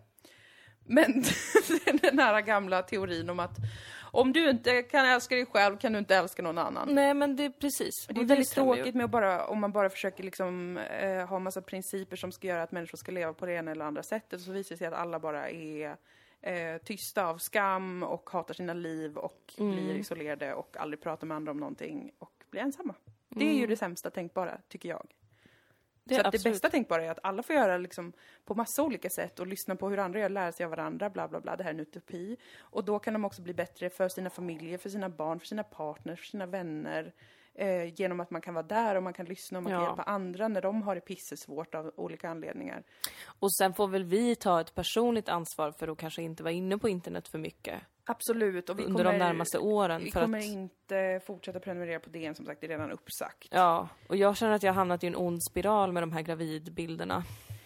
Men 0.85 1.23
den 2.01 2.19
här 2.19 2.41
gamla 2.41 2.81
teorin 2.83 3.29
om 3.29 3.39
att 3.39 3.57
om 4.11 4.33
du 4.33 4.49
inte 4.49 4.81
kan 4.81 5.05
älska 5.05 5.35
dig 5.35 5.45
själv 5.45 5.77
kan 5.77 5.93
du 5.93 5.99
inte 5.99 6.15
älska 6.15 6.41
någon 6.41 6.57
annan. 6.57 6.95
Nej 6.95 7.13
men 7.13 7.35
det 7.35 7.45
är 7.45 7.49
precis. 7.49 8.07
Det 8.07 8.13
är 8.13 8.23
Och 8.23 8.29
väldigt 8.29 8.49
tråkigt 8.49 8.95
med 8.95 9.03
att 9.03 9.11
bara, 9.11 9.45
om 9.47 9.59
man 9.59 9.71
bara 9.71 9.89
försöker 9.89 10.23
liksom, 10.23 10.77
eh, 10.77 11.27
ha 11.27 11.39
massa 11.39 11.61
principer 11.61 12.15
som 12.15 12.31
ska 12.31 12.47
göra 12.47 12.63
att 12.63 12.71
människor 12.71 12.97
ska 12.97 13.11
leva 13.11 13.33
på 13.33 13.45
det 13.45 13.53
ena 13.53 13.71
eller 13.71 13.85
andra 13.85 14.03
sättet. 14.03 14.41
Så 14.41 14.51
visar 14.51 14.75
det 14.75 14.77
sig 14.77 14.87
att 14.87 14.93
alla 14.93 15.19
bara 15.19 15.49
är 15.49 15.97
eh, 16.41 16.77
tysta 16.77 17.25
av 17.25 17.37
skam 17.37 18.03
och 18.03 18.29
hatar 18.29 18.53
sina 18.53 18.73
liv 18.73 19.17
och 19.17 19.53
Mm. 19.57 19.71
blir 19.75 19.95
isolerade 19.95 20.53
och 20.53 20.77
aldrig 20.77 21.01
pratar 21.01 21.27
med 21.27 21.35
andra 21.37 21.51
om 21.51 21.57
någonting 21.59 22.11
och 22.19 22.43
blir 22.49 22.61
ensamma. 22.61 22.95
Det 23.29 23.45
är 23.45 23.51
ju 23.53 23.57
Mm. 23.57 23.69
det 23.69 23.77
sämsta 23.77 24.09
tänkbara, 24.09 24.61
tycker 24.67 24.89
jag. 24.89 25.07
Det 26.03 26.15
så 26.15 26.21
att 26.21 26.31
det 26.31 26.43
bästa 26.43 26.69
tänkbara 26.69 27.05
är 27.05 27.11
att 27.11 27.19
alla 27.23 27.43
får 27.43 27.55
göra 27.55 27.77
liksom 27.77 28.13
på 28.45 28.55
massa 28.55 28.83
olika 28.83 29.09
sätt 29.09 29.39
och 29.39 29.47
lyssna 29.47 29.75
på 29.75 29.89
hur 29.89 29.97
andra 29.99 30.19
gör, 30.19 30.29
lära 30.29 30.51
sig 30.51 30.63
av 30.63 30.69
varandra, 30.69 31.09
bla 31.09 31.27
bla 31.27 31.39
bla. 31.41 31.55
Det 31.55 31.63
här 31.63 31.69
är 31.69 31.73
en 31.73 31.79
utopi. 31.79 32.37
Och 32.57 32.85
då 32.85 32.99
kan 32.99 33.13
de 33.13 33.25
också 33.25 33.41
bli 33.41 33.53
bättre 33.53 33.89
för 33.89 34.09
sina 34.09 34.29
familjer, 34.29 34.77
för 34.77 34.89
sina 34.89 35.09
barn, 35.09 35.39
för 35.39 35.47
sina 35.47 35.63
partners, 35.63 36.19
för 36.19 36.27
sina 36.27 36.45
vänner. 36.45 37.13
Eh, 37.59 37.93
genom 37.99 38.19
att 38.19 38.31
man 38.31 38.41
kan 38.41 38.53
vara 38.53 38.65
där 38.65 38.95
och 38.95 39.03
man 39.03 39.13
kan 39.13 39.25
lyssna 39.25 39.57
och 39.59 39.63
man 39.63 39.71
kan 39.73 39.81
Ja. 39.81 39.87
hjälpa 39.87 40.03
andra 40.03 40.47
när 40.47 40.61
de 40.61 40.81
har 40.81 40.95
det 40.95 41.01
pissesvårt 41.01 41.75
av 41.75 41.91
olika 41.95 42.29
anledningar. 42.29 42.83
Och 43.39 43.53
sen 43.55 43.73
får 43.73 43.87
väl 43.87 44.03
vi 44.03 44.35
ta 44.35 44.61
ett 44.61 44.75
personligt 44.75 45.29
ansvar 45.29 45.71
för 45.71 45.87
att 45.87 45.97
kanske 45.97 46.21
inte 46.21 46.43
vara 46.43 46.51
inne 46.53 46.77
på 46.77 46.89
internet 46.89 47.27
för 47.27 47.37
mycket 47.37 47.81
Absolut. 48.05 48.69
Och 48.69 48.79
vi 48.79 48.83
under 48.83 49.03
kommer, 49.03 49.11
de 49.13 49.19
närmaste 49.25 49.57
åren. 49.59 50.03
Vi 50.03 50.11
för 50.11 50.21
kommer 50.21 50.37
att, 50.37 50.43
inte 50.45 51.21
fortsätta 51.25 51.59
prenumerera 51.59 51.99
på 51.99 52.09
DN 52.09 52.35
som 52.35 52.45
sagt, 52.45 52.61
det 52.61 52.67
är 52.67 52.69
redan 52.69 52.91
uppsagt. 52.91 53.47
Ja, 53.51 53.89
och 54.09 54.15
jag 54.15 54.37
känner 54.37 54.53
att 54.53 54.63
jag 54.63 54.69
har 54.73 54.75
hamnat 54.75 55.03
i 55.03 55.07
en 55.07 55.15
ond 55.15 55.43
spiral 55.51 55.91
med 55.91 56.03
de 56.03 56.11
här 56.11 56.21
gravidbilderna. 56.21 57.23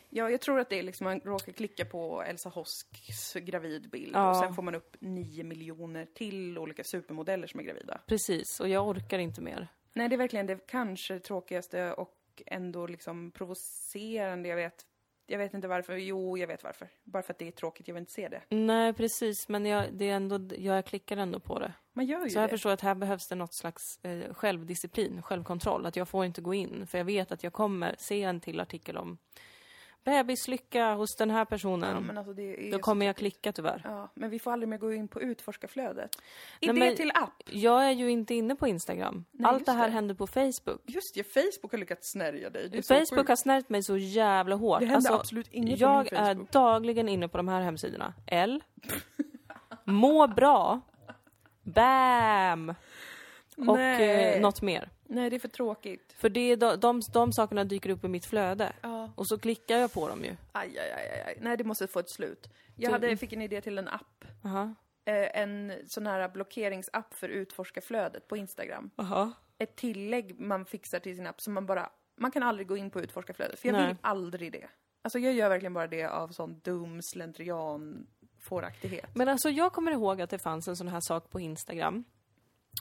Ja, 0.10 0.30
jag 0.30 0.42
tror 0.42 0.60
att 0.60 0.70
det 0.70 0.80
är 0.80 0.84
liksom, 0.84 1.06
man 1.06 1.20
råkar 1.20 1.52
klicka 1.52 1.86
på 1.86 2.24
Elsa 2.24 2.50
Hosks 2.50 3.34
gravidbild 3.34 4.16
Ja. 4.16 4.30
och 4.30 4.36
sen 4.36 4.54
får 4.54 4.64
man 4.64 4.76
upp 4.76 4.96
nio 5.00 5.44
miljoner 5.44 6.06
till 6.06 6.58
olika 6.58 6.84
supermodeller 6.84 7.48
som 7.48 7.60
är 7.60 7.64
gravida. 7.64 8.02
Precis, 8.08 8.60
och 8.60 8.70
jag 8.70 8.88
orkar 8.88 9.20
inte 9.20 9.42
mer. 9.42 9.68
Nej, 9.94 10.10
det 10.10 10.16
är 10.16 10.18
verkligen 10.18 10.46
det 10.46 10.68
kanske 10.68 11.20
tråkigaste 11.20 11.94
och 11.94 12.18
ändå 12.46 12.88
liksom 12.88 13.32
provocerande. 13.32 14.50
Jag 14.50 14.56
vet, 14.56 14.86
jag 15.28 15.38
vet 15.38 15.54
inte 15.54 15.68
varför. 15.68 15.96
Jo, 15.98 16.38
jag 16.38 16.48
vet 16.48 16.64
varför. 16.64 16.90
Bara 17.04 17.24
för 17.24 17.34
att 17.34 17.40
det 17.40 17.48
är 17.48 17.52
tråkigt, 17.52 17.88
jag 17.88 17.96
vill 17.96 18.02
inte 18.02 18.12
se 18.12 18.30
det. 18.30 18.42
Nej, 18.50 18.94
precis, 18.94 19.50
men 19.50 19.66
jag, 19.66 19.94
det 19.94 20.10
är 20.10 20.16
ändå, 20.16 20.56
jag 20.58 20.86
klickar 20.86 21.18
ändå 21.18 21.40
på 21.40 21.60
det. 21.60 21.74
Man 21.94 22.06
gör 22.06 22.24
ju 22.24 22.30
Så 22.30 22.38
jag 22.38 22.46
det. 22.46 22.50
förstår 22.50 22.70
att 22.72 22.82
här 22.82 22.96
behövs 22.96 23.28
det 23.28 23.36
något 23.36 23.54
slags 23.54 24.00
eh, 24.06 24.34
självdisciplin, 24.34 25.22
självkontroll. 25.22 25.86
Att 25.86 25.96
jag 25.96 26.08
får 26.10 26.26
inte 26.26 26.42
gå 26.42 26.54
in, 26.54 26.88
för 26.88 26.98
jag 26.98 27.06
vet 27.06 27.32
att 27.32 27.44
jag 27.44 27.54
kommer 27.54 27.96
se 28.00 28.24
en 28.24 28.40
till 28.40 28.60
artikel 28.60 28.98
om 28.98 29.18
bebislycka 30.04 30.94
hos 30.94 31.16
den 31.16 31.30
här 31.30 31.46
personen. 31.46 32.06
Ja, 32.14 32.20
alltså 32.20 32.42
är 32.42 32.72
Då 32.72 32.80
kommer 32.80 33.06
jag 33.06 33.16
klicka 33.16 33.52
tyvärr. 33.52 33.82
Ja, 33.84 34.10
men 34.14 34.30
vi 34.30 34.40
får 34.40 34.52
aldrig 34.52 34.70
mer 34.70 34.78
gå 34.78 34.94
in 34.94 35.08
på 35.08 35.22
utforskarflödet. 35.22 36.18
Nej, 36.62 36.70
Idé 36.70 36.80
men- 36.80 36.96
till 36.96 37.12
app. 37.16 37.44
Jag 37.50 37.86
är 37.86 37.92
ju 37.92 38.12
inte 38.12 38.34
inne 38.36 38.56
på 38.56 38.68
Instagram. 38.68 39.26
Nej, 39.32 39.50
Allt 39.50 39.66
det 39.66 39.72
här 39.72 39.88
det. 39.88 39.94
händer 39.94 40.16
på 40.16 40.28
Facebook. 40.28 40.82
Just 40.86 41.16
det, 41.16 41.24
Facebook 41.24 41.72
har 41.72 41.78
lyckats 41.78 42.12
snärja 42.12 42.50
dig. 42.50 42.70
Är 42.78 42.82
Facebook 43.06 43.28
har 43.28 43.36
snärjt 43.36 43.70
mig 43.70 43.84
så 43.84 43.98
jävla 43.98 44.56
hårt. 44.56 44.80
Det 44.80 44.86
händer 44.86 44.96
Alltså, 44.96 45.14
absolut 45.14 45.48
inget 45.52 45.80
på 45.80 45.86
jag 45.86 46.04
min 46.12 46.14
är 46.22 46.26
Facebook. 46.34 46.52
dagligen 46.52 47.10
inne 47.10 47.28
på 47.28 47.38
de 47.38 47.48
här 47.48 47.62
hemsidorna. 47.62 48.14
L. 48.28 48.64
Må 49.84 50.28
bra. 50.28 50.82
Bam! 51.64 52.70
Och 53.58 53.78
Nej. 53.78 54.36
eh, 54.36 54.42
något 54.42 54.62
mer. 54.62 54.90
Nej, 55.08 55.30
det 55.30 55.36
är 55.36 55.40
för 55.40 55.48
tråkigt. 55.48 56.14
För 56.18 56.30
det 56.30 56.40
är 56.52 56.58
de, 56.58 56.76
de, 56.80 57.02
de 57.14 57.34
sakerna 57.34 57.64
dyker 57.64 57.90
upp 57.90 58.04
i 58.04 58.08
mitt 58.08 58.26
flöde. 58.26 58.74
Ja. 58.82 58.91
Och 59.22 59.28
så 59.28 59.40
klickar 59.40 59.78
jag 59.78 59.94
på 59.94 60.10
dem 60.10 60.24
ju. 60.24 60.36
Aj, 60.52 60.80
aj, 60.80 60.92
aj, 60.92 61.24
aj. 61.26 61.38
Nej, 61.42 61.58
det 61.58 61.64
måste 61.64 61.88
få 61.88 62.00
ett 62.00 62.10
slut. 62.10 62.50
Jag 62.76 62.92
hade, 62.92 63.18
fick 63.18 63.34
en 63.34 63.42
idé 63.42 63.62
till 63.62 63.78
en 63.78 63.88
app. 63.88 64.26
Aha. 64.44 64.76
Eh, 65.06 65.42
en 65.42 65.74
sån 65.88 66.08
här 66.08 66.30
blockeringsapp 66.30 67.14
för 67.14 67.30
utforskarflödet 67.30 68.28
på 68.28 68.38
Instagram. 68.38 68.90
Aha. 68.96 69.32
Ett 69.58 69.76
tillägg 69.76 70.40
man 70.40 70.66
fixar 70.66 71.00
till 71.00 71.16
sin 71.16 71.28
app 71.28 71.42
som 71.42 71.54
man 71.54 71.66
bara... 71.66 71.90
Man 72.16 72.32
kan 72.32 72.44
aldrig 72.44 72.68
gå 72.68 72.78
in 72.78 72.90
på 72.92 73.02
utforskarflödet, 73.02 73.60
för 73.60 73.68
jag 73.68 73.74
Nej. 73.74 73.88
vill 73.88 73.98
aldrig 74.02 74.52
det. 74.52 74.68
Alltså 75.02 75.20
jag 75.20 75.34
gör 75.34 75.50
verkligen 75.50 75.74
bara 75.74 75.88
det 75.88 76.06
av 76.06 76.28
sån 76.28 76.60
dum 76.60 77.02
slentrian 77.02 78.08
fåraktighet. 78.40 79.16
Men 79.16 79.28
alltså 79.28 79.50
jag 79.50 79.74
kommer 79.74 79.92
ihåg 79.92 80.22
att 80.22 80.30
det 80.30 80.40
fanns 80.40 80.68
en 80.68 80.76
sån 80.76 80.88
här 80.88 81.02
sak 81.02 81.30
på 81.30 81.40
Instagram. 81.40 82.04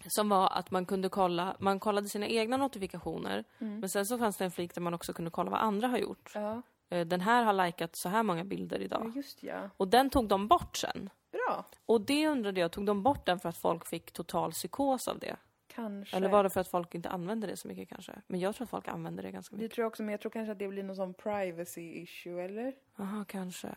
Som 0.07 0.29
var 0.29 0.49
att 0.53 0.71
man 0.71 0.87
kunde 0.87 1.09
kolla, 1.09 1.57
man 1.59 1.81
kollade 1.81 2.09
sina 2.09 2.27
egna 2.27 2.57
notifikationer. 2.57 3.45
Men 3.59 3.89
sen 3.89 4.07
så 4.07 4.19
fanns 4.19 4.37
det 4.37 4.45
en 4.45 4.51
flik 4.51 4.75
där 4.75 4.81
man 4.83 4.95
också 4.95 5.13
kunde 5.13 5.31
kolla 5.31 5.51
vad 5.51 5.61
andra 5.61 5.89
har 5.89 5.99
gjort. 5.99 6.33
Ja, 6.35 6.63
Eh, 6.93 7.07
Den 7.07 7.21
här 7.21 7.43
har 7.45 7.67
likat 7.67 7.97
så 7.97 8.09
här 8.09 8.23
många 8.23 8.45
bilder 8.45 8.79
ja 8.79 8.85
idag. 8.85 9.13
just 9.17 9.43
ja. 9.43 9.71
Och 9.77 9.89
den 9.89 10.11
tog 10.11 10.29
de 10.29 10.49
bort 10.49 10.77
sen. 10.77 11.11
Bra. 11.33 11.65
Och 11.87 12.01
det 12.01 12.27
undrade 12.29 12.61
jag, 12.61 12.73
tog 12.73 12.87
de 12.87 13.03
bort 13.03 13.27
den 13.27 13.39
för 13.41 13.49
att 13.49 13.57
folk 13.57 13.87
fick 13.87 14.13
total 14.13 14.53
psykos 14.53 15.09
av 15.09 15.19
det? 15.19 15.37
Kanske. 15.75 16.17
Eller 16.17 16.29
var 16.29 16.43
det 16.45 16.51
för 16.51 16.61
att 16.61 16.69
folk 16.69 16.95
inte 16.95 17.09
använde 17.09 17.47
det 17.47 17.57
så 17.57 17.69
mycket 17.69 17.89
kanske? 17.89 18.13
Men 18.27 18.41
jag 18.41 18.55
tror 18.55 18.65
att 18.65 18.71
folk 18.71 18.89
använder 18.89 19.23
det 19.23 19.31
ganska 19.31 19.57
Det 19.57 19.63
mycket. 19.63 19.75
tror 19.75 19.83
jag 19.83 19.89
också, 19.89 20.03
men 20.03 20.13
jag 20.13 20.21
tror 20.21 20.31
kanske 20.31 20.53
att 20.53 20.59
det 20.59 20.69
blir 20.69 20.83
någon 20.83 20.97
sån 20.97 21.15
privacy 21.15 21.93
issue, 22.03 22.45
eller? 22.45 22.73
Jaha, 22.97 23.25
kanske. 23.29 23.69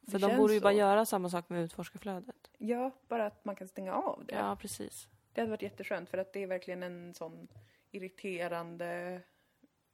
Det 0.00 0.10
För 0.10 0.18
de 0.18 0.26
känns 0.26 0.38
borde 0.38 0.52
ju 0.52 0.58
så. 0.60 0.62
bara 0.62 0.72
göra 0.72 1.06
samma 1.06 1.28
sak 1.30 1.48
med 1.48 1.62
utforskarflödet. 1.64 2.50
Ja, 2.58 2.90
bara 3.08 3.26
att 3.26 3.44
man 3.44 3.56
kan 3.56 3.68
stänga 3.68 3.94
av 3.94 4.24
det. 4.26 4.34
Ja, 4.34 4.56
precis. 4.56 5.08
Det 5.32 5.40
hade 5.40 5.50
varit 5.50 5.62
jätteskönt, 5.62 6.10
för 6.10 6.18
att 6.18 6.32
det 6.32 6.42
är 6.42 6.46
verkligen 6.46 6.82
en 6.82 7.14
sån 7.14 7.48
irriterande 7.90 9.20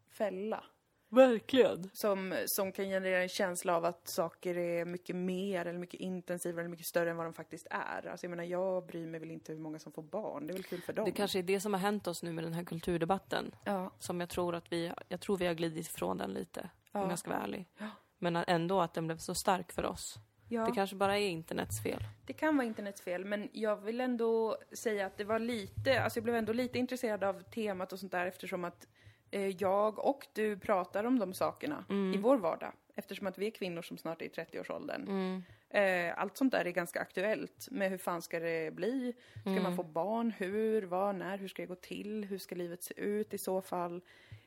fälla. 0.08 0.64
Verkligen. 1.08 1.90
Som, 1.92 2.34
som 2.46 2.72
kan 2.72 2.84
generera 2.84 3.22
en 3.22 3.28
känsla 3.28 3.76
av 3.76 3.84
att 3.84 4.08
saker 4.08 4.56
är 4.58 4.84
mycket 4.84 5.16
mer 5.16 5.66
eller 5.66 5.78
mycket 5.78 6.00
intensivare 6.00 6.60
eller 6.60 6.70
mycket 6.70 6.86
större 6.86 7.10
än 7.10 7.16
vad 7.16 7.26
de 7.26 7.32
faktiskt 7.34 7.66
är. 7.70 8.06
Alltså 8.06 8.26
jag 8.26 8.30
menar, 8.30 8.44
jag 8.44 8.86
bryr 8.86 9.06
mig 9.06 9.20
väl 9.20 9.30
inte 9.30 9.52
hur 9.52 9.58
många 9.58 9.78
som 9.78 9.92
får 9.92 10.02
barn. 10.02 10.46
Det 10.46 10.52
är 10.52 10.54
väl 10.54 10.64
kul 10.64 10.82
för 10.82 10.92
dem. 10.92 11.04
Det 11.04 11.10
kanske 11.10 11.38
är 11.38 11.42
det 11.42 11.60
som 11.60 11.72
har 11.72 11.80
hänt 11.80 12.06
oss 12.06 12.22
nu 12.22 12.32
med 12.32 12.44
den 12.44 12.52
här 12.52 12.64
kulturdebatten. 12.64 13.54
Ja. 13.64 13.90
Som 13.98 14.20
jag 14.20 14.28
tror 14.28 14.54
att 14.54 14.72
vi, 14.72 14.92
jag 15.08 15.20
tror 15.20 15.36
vi 15.36 15.46
har 15.46 15.54
glidit 15.54 15.86
ifrån 15.86 16.18
den 16.18 16.30
lite. 16.30 16.60
Om 16.92 17.00
Ja. 17.00 17.08
jag 17.10 17.18
ska 17.18 17.30
vara 17.30 17.42
ärlig. 17.42 17.66
Ja. 17.78 17.90
Men 18.18 18.36
ändå 18.36 18.80
att 18.80 18.94
den 18.94 19.06
blev 19.06 19.16
så 19.16 19.34
stark 19.34 19.72
för 19.72 19.84
oss. 19.84 20.18
Ja. 20.48 20.64
Det 20.64 20.72
kanske 20.72 20.96
bara 20.96 21.18
är 21.18 21.28
internets 21.28 21.82
fel. 21.82 22.00
Det 22.26 22.32
kan 22.32 22.56
vara 22.56 22.66
internets 22.66 23.00
fel, 23.00 23.24
men 23.24 23.48
jag 23.52 23.76
vill 23.76 24.00
ändå 24.00 24.56
säga 24.72 25.06
att 25.06 25.16
det 25.16 25.24
var 25.24 25.38
lite, 25.38 26.02
alltså 26.02 26.18
jag 26.18 26.24
blev 26.24 26.36
ändå 26.36 26.52
lite 26.52 26.78
intresserad 26.78 27.24
av 27.24 27.42
temat 27.42 27.92
och 27.92 27.98
sånt 27.98 28.12
där 28.12 28.26
eftersom 28.26 28.64
att 28.64 28.88
eh, 29.30 29.48
jag 29.48 29.98
och 29.98 30.26
du 30.32 30.58
pratar 30.58 31.04
om 31.04 31.18
de 31.18 31.34
sakerna 31.34 31.84
i 32.14 32.18
vår 32.18 32.36
vardag. 32.36 32.72
Eftersom 32.94 33.26
att 33.26 33.38
vi 33.38 33.46
är 33.46 33.50
kvinnor 33.50 33.82
som 33.82 33.98
snart 33.98 34.22
är 34.22 34.26
i 34.26 34.28
30-årsåldern. 34.28 35.42
Eh, 35.70 36.18
allt 36.18 36.36
sånt 36.36 36.52
där 36.52 36.64
är 36.64 36.70
ganska 36.70 37.00
aktuellt 37.00 37.68
med 37.70 37.90
hur 37.90 37.98
fan 37.98 38.22
ska 38.22 38.40
det 38.40 38.74
bli? 38.74 39.14
Ska 39.40 39.50
man 39.62 39.76
få 39.76 39.82
barn? 39.82 40.32
Hur? 40.38 40.82
Var? 40.82 41.12
När? 41.12 41.38
Hur 41.38 41.48
ska 41.48 41.62
det 41.62 41.66
gå 41.66 41.74
till? 41.74 42.24
Hur 42.24 42.38
ska 42.38 42.54
livet 42.54 42.82
se 42.82 42.94
ut 43.00 43.34
i 43.34 43.38
så 43.38 43.62
fall? 43.62 44.00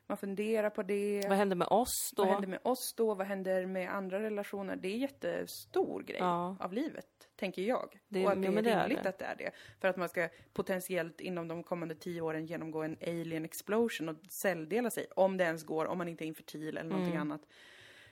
Man 0.10 0.18
funderar 0.18 0.70
på 0.70 0.84
det. 0.84 1.26
Vad 1.30 1.38
hände 1.38 1.56
med 1.56 1.68
oss 1.68 2.14
då? 2.16 2.24
Vad 2.24 2.32
händer 2.32 2.48
med 2.48 2.60
oss 2.64 2.94
då? 2.98 3.14
Vad 3.16 3.28
händer 3.28 3.66
med 3.66 3.90
andra 3.96 4.20
relationer? 4.20 4.76
Det 4.76 4.88
är 4.88 4.94
en 4.94 5.00
jättestor 5.00 6.04
grej 6.04 6.18
Ja. 6.20 6.58
av 6.60 6.74
livet, 6.74 7.08
tänker 7.36 7.62
jag. 7.62 8.00
Det- 8.08 8.26
och 8.26 8.32
att 8.32 8.42
det 8.42 8.48
är 8.48 8.62
det 8.62 8.72
är 8.72 8.82
rimligt 8.88 9.04
det. 9.04 9.10
att 9.10 9.18
det 9.20 9.26
är 9.26 9.36
det. 9.36 9.52
För 9.82 9.88
att 9.88 9.98
man 9.98 10.10
ska 10.10 10.30
potentiellt 10.54 11.22
inom 11.22 11.48
de 11.48 11.64
kommande 11.64 11.96
tio 11.96 12.22
åren 12.22 12.46
genomgå 12.46 12.84
en 12.84 12.98
alien 13.02 13.46
explosion 13.46 14.10
och 14.10 14.16
celldela 14.30 14.90
sig. 14.90 15.08
Om 15.16 15.38
det 15.38 15.44
ens 15.44 15.64
går, 15.64 15.86
om 15.86 15.98
man 15.98 16.08
inte 16.08 16.24
är 16.24 16.28
infertil 16.28 16.78
eller 16.78 16.90
någonting 16.90 17.16
Mm. 17.16 17.22
annat. 17.32 17.42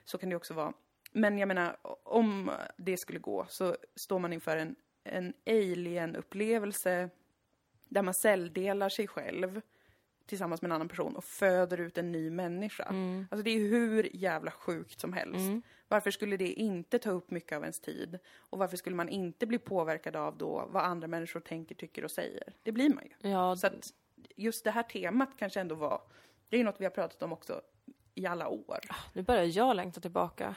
Så 0.06 0.18
kan 0.18 0.30
det 0.30 0.36
också 0.36 0.54
vara. 0.54 0.74
Men 1.12 1.38
jag 1.38 1.48
menar, 1.48 1.78
om 2.04 2.52
det 2.78 2.98
skulle 2.98 3.20
gå 3.20 3.46
så 3.50 3.76
står 3.96 4.20
man 4.20 4.34
inför 4.34 4.58
en, 4.58 4.76
en 5.04 5.34
alien-upplevelse 5.46 7.10
där 7.90 8.02
man 8.02 8.14
celldelar 8.14 8.90
sig 8.90 9.08
själv 9.08 9.62
tillsammans 10.28 10.62
med 10.62 10.70
en 10.70 10.76
annan 10.76 10.88
person 10.90 11.16
och 11.16 11.24
föder 11.24 11.78
ut 11.78 11.98
en 11.98 12.12
ny 12.12 12.30
människa. 12.30 12.84
Alltså 13.32 13.44
det 13.44 13.50
är 13.50 13.60
hur 13.60 14.16
jävla 14.16 14.52
sjukt 14.52 15.00
som 15.00 15.14
helst. 15.14 15.66
Varför 15.88 16.12
skulle 16.12 16.38
det 16.38 16.54
inte 16.54 17.00
ta 17.00 17.12
upp 17.12 17.32
mycket 17.32 17.56
av 17.58 17.62
ens 17.64 17.80
tid? 17.80 18.20
Och 18.38 18.60
varför 18.60 18.78
skulle 18.78 18.96
man 18.96 19.10
inte 19.10 19.46
bli 19.46 19.60
påverkad 19.60 20.16
av 20.16 20.38
då 20.38 20.68
vad 20.70 20.84
andra 20.84 21.08
människor 21.08 21.40
tänker, 21.40 21.76
tycker 21.76 22.04
och 22.04 22.12
säger? 22.12 22.54
Det 22.64 22.72
blir 22.72 22.90
man 22.90 23.04
ju. 23.04 23.30
Ja, 23.30 23.56
Så 23.56 23.68
att 23.68 23.94
just 24.36 24.64
det 24.64 24.72
här 24.72 24.84
temat 24.84 25.30
kanske 25.38 25.60
ändå 25.62 25.76
var, 25.76 26.02
det 26.50 26.58
är 26.60 26.64
något 26.64 26.76
vi 26.80 26.86
har 26.86 26.92
pratat 26.92 27.24
om 27.24 27.34
också 27.34 27.62
i 28.16 28.26
alla 28.26 28.48
år. 28.48 28.80
nu 29.14 29.22
börjar 29.22 29.44
jag 29.44 29.76
längta 29.76 30.02
tillbaka 30.02 30.56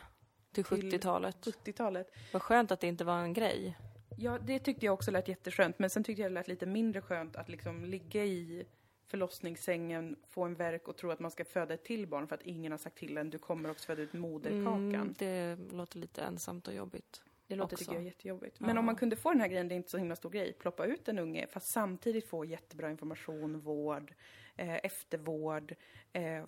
till 0.52 0.64
Till 0.64 0.90
70-talet. 0.92 1.36
70-talet. 1.64 2.10
Vad 2.32 2.42
skönt 2.42 2.70
att 2.70 2.80
det 2.80 2.86
inte 2.86 3.04
var 3.04 3.18
en 3.18 3.32
grej. 3.32 3.78
Ja, 4.18 4.38
det 4.38 4.58
tyckte 4.58 4.86
jag 4.86 4.92
också 4.94 5.10
lät 5.10 5.28
jätteskönt, 5.28 5.78
men 5.78 5.90
sen 5.90 6.04
tyckte 6.04 6.22
jag 6.22 6.30
det 6.30 6.34
lät 6.34 6.48
lite 6.48 6.66
mindre 6.66 7.00
skönt 7.02 7.36
att 7.36 7.48
liksom 7.48 7.84
ligga 7.84 8.24
i 8.24 8.66
förlossningssängen, 9.10 10.16
få 10.28 10.44
en 10.44 10.54
verk 10.54 10.88
och 10.88 10.96
tro 10.96 11.10
att 11.10 11.20
man 11.20 11.30
ska 11.30 11.44
föda 11.44 11.74
ett 11.74 11.84
till 11.84 12.06
barn 12.06 12.28
för 12.28 12.34
att 12.34 12.42
ingen 12.42 12.72
har 12.72 12.78
sagt 12.78 12.96
till 12.98 13.16
en, 13.16 13.30
du 13.30 13.38
kommer 13.38 13.70
också 13.70 13.86
föda 13.86 14.02
ut 14.02 14.12
moderkakan. 14.12 14.94
Mm, 14.94 15.14
det 15.18 15.56
låter 15.72 15.98
lite 15.98 16.22
ensamt 16.22 16.68
och 16.68 16.74
jobbigt. 16.74 17.22
Det 17.46 17.56
låter 17.56 17.74
också. 17.74 17.84
tycker 17.84 17.94
jag 17.94 18.04
jättejobbigt. 18.04 18.60
Men 18.60 18.70
Ja. 18.70 18.78
om 18.78 18.84
man 18.86 18.96
kunde 18.96 19.16
få 19.16 19.30
den 19.30 19.40
här 19.40 19.48
grejen, 19.48 19.68
det 19.68 19.74
är 19.74 19.76
inte 19.76 19.90
så 19.90 19.98
himla 19.98 20.16
stor 20.16 20.30
grej, 20.30 20.52
ploppa 20.52 20.84
ut 20.86 21.08
en 21.08 21.18
unge 21.18 21.46
fast 21.46 21.66
samtidigt 21.72 22.26
få 22.28 22.44
jättebra 22.44 22.90
information, 22.90 23.60
vård, 23.60 24.14
eh, 24.60 24.76
eftervård, 24.82 25.74
eh, 26.12 26.44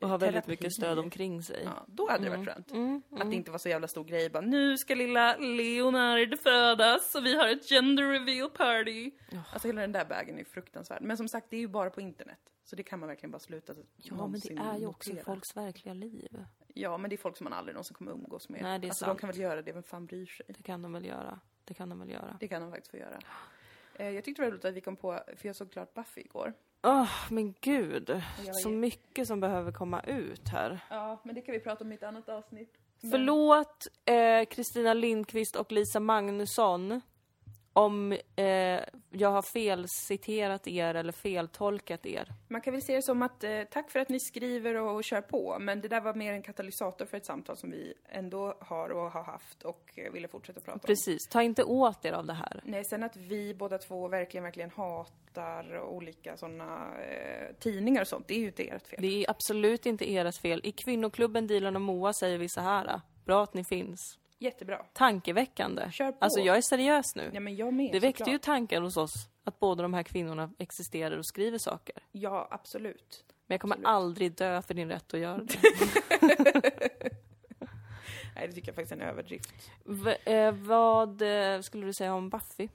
Och 0.00 0.08
ha 0.08 0.16
väldigt 0.16 0.46
mycket 0.46 0.72
stöd 0.72 0.98
omkring 0.98 1.42
sig. 1.42 1.62
Ja, 1.64 1.84
då 1.86 2.10
hade 2.10 2.24
det 2.24 2.30
varit 2.30 2.48
skönt. 2.48 2.70
Mm, 2.72 3.02
Att 3.10 3.30
det 3.30 3.36
inte 3.36 3.50
var 3.50 3.58
så 3.58 3.68
jävla 3.68 3.88
stor 3.88 4.04
grej, 4.04 4.30
bara 4.30 4.40
nu 4.40 4.78
ska 4.78 4.94
lilla 4.94 5.36
Leonard 5.36 6.38
födas 6.38 7.14
och 7.14 7.26
vi 7.26 7.36
har 7.36 7.48
ett 7.48 7.68
gender 7.68 8.02
reveal 8.12 8.50
party. 8.50 9.10
Alltså 9.52 9.68
hela 9.68 9.80
den 9.80 9.92
där 9.92 10.04
vägen 10.04 10.38
är 10.38 10.44
fruktansvärd. 10.44 11.02
Men 11.02 11.16
som 11.16 11.28
sagt, 11.28 11.46
det 11.50 11.56
är 11.56 11.60
ju 11.60 11.68
bara 11.68 11.90
på 11.90 12.00
internet. 12.00 12.38
Så 12.64 12.76
det 12.76 12.82
kan 12.82 12.98
man 13.00 13.08
verkligen 13.08 13.30
bara 13.30 13.38
sluta 13.38 13.74
Ja, 13.96 14.26
men 14.26 14.40
det 14.40 14.52
är 14.52 14.78
ju 14.78 14.86
också 14.86 15.10
notera. 15.10 15.24
folks 15.24 15.56
verkliga 15.56 15.94
liv. 15.94 16.44
Ja, 16.74 16.98
men 16.98 17.10
det 17.10 17.16
är 17.16 17.18
folk 17.18 17.36
som 17.36 17.44
man 17.44 17.52
aldrig 17.52 17.74
någonsin 17.74 17.94
kommer 17.94 18.12
umgås 18.12 18.48
med. 18.48 18.62
Nej, 18.62 18.78
det 18.78 18.86
är 18.86 18.88
alltså 18.88 19.04
sant. 19.04 19.18
de 19.18 19.20
kan 19.20 19.30
väl 19.30 19.38
göra 19.40 19.62
det, 19.62 19.72
vem 19.72 19.82
fan 19.82 20.06
bryr 20.06 20.26
sig? 20.26 20.46
Det 20.48 20.62
kan 20.62 20.82
de 20.82 20.92
väl 20.92 21.04
göra. 21.04 21.40
Det 21.64 21.74
kan 21.74 21.88
de 21.88 21.98
väl 22.00 22.10
göra. 22.10 22.36
Det 22.40 22.48
kan 22.48 22.62
de 22.62 22.70
faktiskt 22.70 22.90
få 22.90 22.96
göra. 22.96 23.18
Eh, 23.94 24.10
jag 24.10 24.24
tyckte 24.24 24.42
det 24.42 24.46
var 24.46 24.52
roligt 24.52 24.64
att 24.64 24.74
vi 24.74 24.80
kom 24.80 24.96
på, 24.96 25.20
för 25.36 25.46
jag 25.48 25.56
såg 25.56 25.72
klart 25.72 25.94
Buffy 25.94 26.20
igår. 26.20 26.52
Åh, 26.82 27.08
men 27.30 27.54
gud. 27.60 28.08
var 28.10 28.52
Så 28.52 28.68
mycket 28.68 29.26
som 29.26 29.40
behöver 29.40 29.72
komma 29.72 30.00
ut 30.00 30.48
här. 30.48 30.78
Ja, 30.90 31.20
men 31.24 31.34
det 31.34 31.40
kan 31.40 31.52
vi 31.52 31.60
prata 31.60 31.84
om 31.84 31.92
i 31.92 31.94
ett 31.94 32.02
annat 32.02 32.28
avsnitt. 32.28 32.72
Men- 33.00 33.10
Förlåt 33.10 33.86
eh, 34.04 34.44
Kristina 34.50 34.94
Lindqvist 34.94 35.56
och 35.56 35.72
Lisa 35.72 36.00
Magnusson 36.00 37.00
om 37.72 38.12
eh, 38.36 38.80
jag 39.10 39.30
har 39.30 39.42
felciterat 39.42 40.68
er 40.68 40.94
eller 40.94 41.12
feltolkat 41.12 42.06
er. 42.06 42.28
Man 42.48 42.60
kan 42.60 42.72
väl 42.72 42.82
se 42.82 42.96
det 42.96 43.02
som 43.02 43.22
att 43.22 43.44
eh, 43.44 43.62
tack 43.70 43.90
för 43.90 44.00
att 44.00 44.08
ni 44.08 44.20
skriver 44.20 44.74
och, 44.74 44.94
och 44.94 45.04
kör 45.04 45.20
på, 45.20 45.56
men 45.60 45.80
det 45.80 45.88
där 45.88 46.00
var 46.00 46.14
mer 46.14 46.32
en 46.32 46.42
katalysator 46.42 47.06
för 47.06 47.16
ett 47.16 47.26
samtal 47.26 47.56
som 47.56 47.70
vi 47.70 47.94
ändå 48.08 48.54
har 48.60 48.88
och 48.88 49.10
har 49.10 49.22
haft 49.22 49.62
och 49.62 49.92
eh, 49.94 50.12
ville 50.12 50.28
fortsätta 50.28 50.60
prata 50.60 50.72
om. 50.72 50.80
Precis, 50.80 51.28
ta 51.30 51.42
inte 51.42 51.64
åt 51.64 52.04
er 52.04 52.12
av 52.12 52.26
det 52.26 52.32
här. 52.32 52.60
Nej, 52.64 52.84
sen 52.84 53.02
att 53.02 53.16
vi 53.16 53.54
båda 53.54 53.78
två 53.78 54.08
verkligen, 54.08 54.44
verkligen 54.44 54.70
hatar 54.70 55.80
olika 55.80 56.36
sådana 56.36 57.00
eh, 57.00 57.54
tidningar 57.60 58.00
och 58.00 58.08
sånt, 58.08 58.28
det 58.28 58.34
är 58.34 58.38
ju 58.38 58.46
inte 58.46 58.64
ert 58.64 58.86
fel. 58.86 58.98
Det 59.02 59.24
är 59.24 59.30
absolut 59.30 59.86
inte 59.86 60.16
ert 60.16 60.40
fel. 60.40 60.60
I 60.64 60.72
kvinnokklubben 60.72 61.46
Dilan 61.46 61.76
och 61.76 61.82
Moa 61.82 62.12
säger 62.12 62.38
vi 62.38 62.48
så 62.48 62.60
här. 62.60 63.00
Bra 63.24 63.42
att 63.42 63.54
ni 63.54 63.64
finns. 63.64 64.18
Jättebra. 64.42 64.86
Tankeväckande. 64.92 65.90
Kör 65.92 66.12
på. 66.12 66.18
Alltså 66.20 66.40
jag 66.40 66.56
är 66.56 66.60
seriös 66.62 67.16
nu. 67.16 67.30
Ja, 67.34 67.40
men 67.40 67.56
jag 67.56 67.74
med, 67.74 67.92
det 67.92 67.98
väckte 68.00 68.18
såklart. 68.18 68.34
ju 68.34 68.38
tankar 68.38 68.80
hos 68.80 68.96
oss 68.96 69.14
att 69.44 69.58
båda 69.60 69.82
de 69.82 69.94
här 69.94 70.02
kvinnorna 70.02 70.50
existerar 70.58 71.16
och 71.18 71.26
skriver 71.26 71.58
saker. 71.58 71.94
Ja, 72.12 72.48
absolut. 72.50 73.24
Men 73.46 73.54
jag 73.54 73.60
kommer 73.60 73.74
Absolut. 73.74 73.88
aldrig 73.88 74.32
dö 74.36 74.62
för 74.62 74.74
din 74.74 74.88
rätt 74.88 75.14
att 75.14 75.20
göra 75.20 75.38
det. 75.38 75.58
Nej, 78.34 78.46
det 78.48 78.52
tycker 78.52 78.68
jag 78.68 78.74
faktiskt 78.74 78.92
är 78.92 78.96
en 78.96 79.02
överdrift. 79.08 79.52
v- 79.84 80.32
eh, 80.32 80.52
vad 80.52 81.22
eh, 81.22 81.60
skulle 81.60 81.86
du 81.86 81.92
säga 81.92 82.14
om 82.14 82.28
Buffy? 82.30 82.68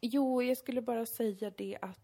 Jo, 0.00 0.42
jag 0.42 0.56
skulle 0.58 0.82
bara 0.82 1.06
säga 1.06 1.50
det 1.56 1.78
att 1.82 2.00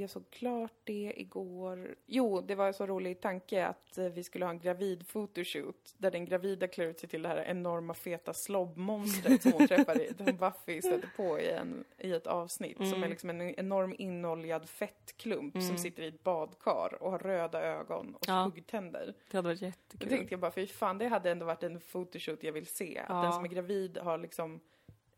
jag 0.00 0.10
såg 0.10 0.30
klart 0.30 0.72
det 0.84 1.12
igår. 1.16 1.94
Jo, 2.06 2.40
det 2.40 2.54
var 2.54 2.66
en 2.66 2.74
så 2.74 2.86
rolig 2.86 3.20
tanke 3.20 3.66
att 3.66 3.98
eh, 3.98 4.04
vi 4.04 4.22
skulle 4.24 4.44
ha 4.44 4.50
en 4.50 4.58
gravid 4.58 5.08
photoshoot 5.08 5.94
där 5.98 6.10
den 6.10 6.24
gravida 6.24 6.68
klär 6.68 6.84
ut 6.86 7.00
sig 7.00 7.08
till 7.08 7.22
det 7.22 7.28
här 7.28 7.36
enorma 7.44 7.94
feta 7.94 8.34
slobbmonstret 8.34 9.42
som 9.42 9.52
hon 9.52 9.66
träffar 9.68 10.00
i, 10.00 10.14
som 10.16 10.36
Buffy 10.36 10.82
stöter 10.82 11.10
på 11.16 11.38
i, 11.40 11.50
en, 11.50 11.84
i 11.98 12.12
ett 12.12 12.26
avsnitt. 12.26 12.76
Som 12.76 13.02
är 13.02 13.08
liksom 13.08 13.30
en 13.30 13.40
enorm 13.40 13.94
inoljad 13.98 14.68
fettklump 14.68 15.62
som 15.62 15.78
sitter 15.78 16.02
i 16.02 16.08
ett 16.08 16.22
badkar 16.24 17.02
och 17.02 17.10
har 17.10 17.18
röda 17.18 17.62
ögon 17.62 18.14
och 18.14 18.24
Ja. 18.28 18.42
huggtänder. 18.44 19.14
Det 19.30 19.36
hade 19.36 19.48
varit 19.48 19.60
Då 19.60 19.66
jättekul. 19.66 20.08
tänkte 20.08 20.32
jag 20.34 20.40
bara, 20.40 20.50
fy 20.50 20.66
fan, 20.66 20.98
det 20.98 21.08
hade 21.08 21.30
ändå 21.30 21.46
varit 21.46 21.62
en 21.62 21.80
photoshoot 21.80 22.42
jag 22.42 22.52
vill 22.52 22.66
se. 22.66 22.98
Att 22.98 23.06
Ja. 23.08 23.22
den 23.22 23.32
som 23.32 23.44
är 23.44 23.48
gravid 23.48 23.98
har 23.98 24.18
liksom 24.18 24.60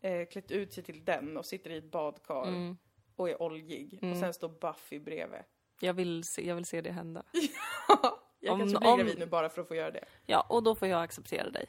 eh, 0.01 0.25
klätt 0.27 0.51
ut 0.51 0.73
sig 0.73 0.83
till 0.83 1.05
den 1.05 1.37
och 1.37 1.45
sitter 1.45 1.69
i 1.69 1.77
ett 1.77 1.91
badkar 1.91 2.47
Mm. 2.47 2.77
Och 3.21 3.29
är 3.29 3.41
oljig. 3.41 3.99
Och 4.11 4.17
sen 4.17 4.33
står 4.33 4.49
Buffy 4.49 4.99
bredvid. 4.99 5.39
Jag 5.79 5.93
vill, 5.93 6.23
se, 6.23 6.47
jag 6.47 6.55
vill 6.55 6.65
se 6.65 6.81
det 6.81 6.91
hända. 6.91 7.23
jag 8.39 8.53
Om- 8.53 8.59
kanske 8.59 8.79
blir 8.79 8.89
om- 8.89 8.97
gravid 8.97 9.19
nu 9.19 9.25
bara 9.25 9.49
för 9.49 9.61
att 9.61 9.67
få 9.67 9.75
göra 9.75 9.91
det. 9.91 10.05
Ja, 10.25 10.45
och 10.49 10.63
då 10.63 10.75
får 10.75 10.87
jag 10.87 11.01
acceptera 11.03 11.49
dig. 11.49 11.65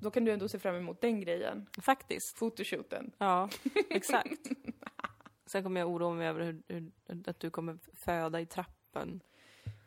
Då 0.00 0.10
kan 0.10 0.24
du 0.24 0.32
ändå 0.32 0.48
se 0.48 0.58
fram 0.58 0.74
emot 0.74 1.00
den 1.00 1.20
grejen. 1.20 1.66
Faktiskt. 1.82 2.38
Photoshooten. 2.38 3.12
Ja, 3.18 3.48
exakt. 3.90 4.40
Sen 5.46 5.62
kommer 5.62 5.80
jag 5.80 5.90
oroa 5.90 6.14
mig 6.14 6.28
över 6.28 6.40
hur, 6.44 6.62
hur, 6.68 6.90
att 7.26 7.40
du 7.40 7.50
kommer 7.50 7.78
föda 7.94 8.40
i 8.40 8.46
trappen. 8.46 9.20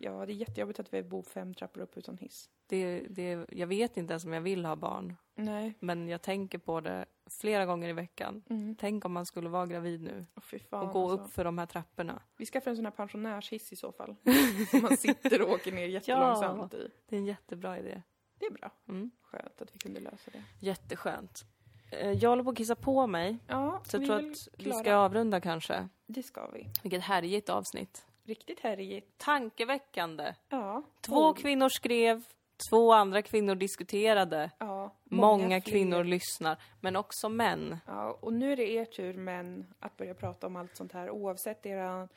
Ja, 0.05 0.25
det 0.25 0.33
är 0.33 0.35
jättejobbigt 0.35 0.79
att 0.79 0.93
vi 0.93 1.03
bor 1.03 1.21
fem 1.23 1.53
trappor 1.53 1.81
upp 1.81 1.97
utan 1.97 2.17
hiss. 2.17 2.49
Det, 2.67 2.99
det, 3.09 3.45
jag 3.51 3.67
vet 3.67 3.97
inte 3.97 4.13
ens 4.13 4.25
om 4.25 4.33
jag 4.33 4.41
vill 4.41 4.65
ha 4.65 4.75
barn. 4.75 5.15
Nej. 5.35 5.73
Men 5.79 6.07
jag 6.07 6.21
tänker 6.21 6.57
på 6.57 6.81
det 6.81 7.05
flera 7.29 7.65
gånger 7.65 7.89
i 7.89 7.93
veckan. 7.93 8.43
Tänk 8.79 9.05
om 9.05 9.11
man 9.13 9.25
skulle 9.25 9.49
vara 9.49 9.65
gravid 9.65 10.01
nu 10.01 10.25
fy 10.41 10.59
fan 10.59 10.87
och 10.87 10.93
gå 10.93 11.11
alltså. 11.11 11.25
upp 11.25 11.31
för 11.33 11.43
de 11.43 11.57
här 11.57 11.65
trapporna. 11.65 12.21
Vi 12.37 12.45
skaffar 12.45 12.71
en 12.71 12.75
sån 12.75 12.85
här 12.85 12.91
pensionärshiss 12.91 13.71
i 13.73 13.75
så 13.75 13.91
fall. 13.91 14.15
som 14.71 14.81
man 14.81 14.97
sitter 14.97 15.41
och 15.41 15.49
åker 15.49 15.71
ner 15.71 15.87
jättelångsamt 15.87 16.73
i. 16.73 16.91
Det 17.09 17.15
är 17.15 17.19
en 17.19 17.25
jättebra 17.25 17.79
idé. 17.79 18.01
Det 18.39 18.45
är 18.45 18.51
bra. 18.51 18.71
Mm. 18.87 19.11
Skönt 19.21 19.61
att 19.61 19.75
vi 19.75 19.79
kunde 19.79 19.99
lösa 19.99 20.31
det. 20.31 20.43
Jätteskönt. 20.59 21.45
Eh, 21.91 22.11
Jag 22.11 22.29
håller 22.29 22.43
på 22.43 22.49
att 22.49 22.57
kissa 22.57 22.75
på 22.75 23.07
mig, 23.07 23.37
Ja, 23.47 23.81
så 23.85 23.97
jag 23.97 24.05
tror 24.05 24.15
att 24.15 24.47
vi 24.57 24.71
ska 24.73 24.95
avrunda 24.95 25.41
kanske. 25.41 25.89
Det 26.07 26.23
ska 26.23 26.47
vi. 26.47 26.67
Vilket 26.83 27.01
härligt 27.01 27.49
avsnitt. 27.49 28.05
Riktigt 28.25 28.59
härligt. 28.59 29.17
Tankeväckande. 29.17 30.33
Ja. 30.49 30.83
Två 31.01 31.33
kvinnor 31.33 31.69
skrev, 31.69 32.23
två 32.69 32.93
andra 32.93 33.21
kvinnor 33.21 33.55
diskuterade. 33.55 34.51
Ja, 34.57 34.93
Många, 35.03 35.61
fler. 35.61 35.71
kvinnor 35.71 36.03
lyssnar, 36.03 36.57
men 36.81 36.95
också 36.95 37.29
män. 37.29 37.77
Ja, 37.87 38.17
och 38.21 38.33
nu 38.33 38.51
är 38.51 38.55
det 38.55 38.69
er 38.71 38.85
tur 38.85 39.13
män 39.13 39.73
att 39.79 39.97
börja 39.97 40.13
prata 40.13 40.47
om 40.47 40.55
allt 40.55 40.75
sånt 40.77 40.91
här 40.93 41.09
oavsett 41.09 41.65
era 41.65 42.07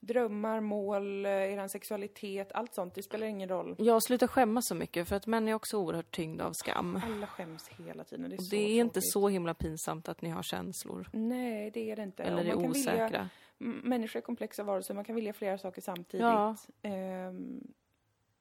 drömmar, 0.00 0.60
mål, 0.60 1.26
eh, 1.26 1.32
eran 1.32 1.68
sexualitet, 1.68 2.52
allt 2.52 2.74
sånt. 2.74 2.94
Det 2.94 3.02
spelar 3.02 3.26
ingen 3.26 3.48
roll. 3.48 3.74
Jag 3.78 4.02
slutar 4.02 4.26
skämmas 4.26 4.66
så 4.68 4.74
mycket 4.74 5.08
för 5.08 5.16
att 5.16 5.26
män 5.26 5.48
är 5.48 5.54
också 5.54 5.76
oerhört 5.76 6.10
tyngda 6.10 6.44
av 6.44 6.52
skam. 6.52 7.00
Alla 7.04 7.26
skäms 7.26 7.68
hela 7.68 8.04
tiden. 8.04 8.30
Det 8.30 8.34
är, 8.36 8.38
Och 8.38 8.44
det 8.50 8.56
är 8.56 8.80
inte 8.80 9.00
så 9.02 9.28
himla 9.28 9.54
pinsamt 9.54 10.08
att 10.08 10.22
ni 10.22 10.28
har 10.30 10.42
känslor. 10.42 11.08
Nej, 11.12 11.70
det 11.70 11.90
är 11.90 11.96
det 11.96 12.02
inte. 12.02 12.22
Eller 12.22 12.44
är 12.44 12.54
osäkra. 12.54 13.04
Vilja, 13.04 13.28
människor 13.62 14.18
är 14.20 14.22
komplexa 14.24 14.62
varelser, 14.62 14.94
man 14.94 15.04
kan 15.04 15.14
vilja 15.14 15.32
flera 15.32 15.58
saker 15.58 15.82
samtidigt. 15.82 16.24
Ja. 16.26 16.56
Ehm, 16.82 17.60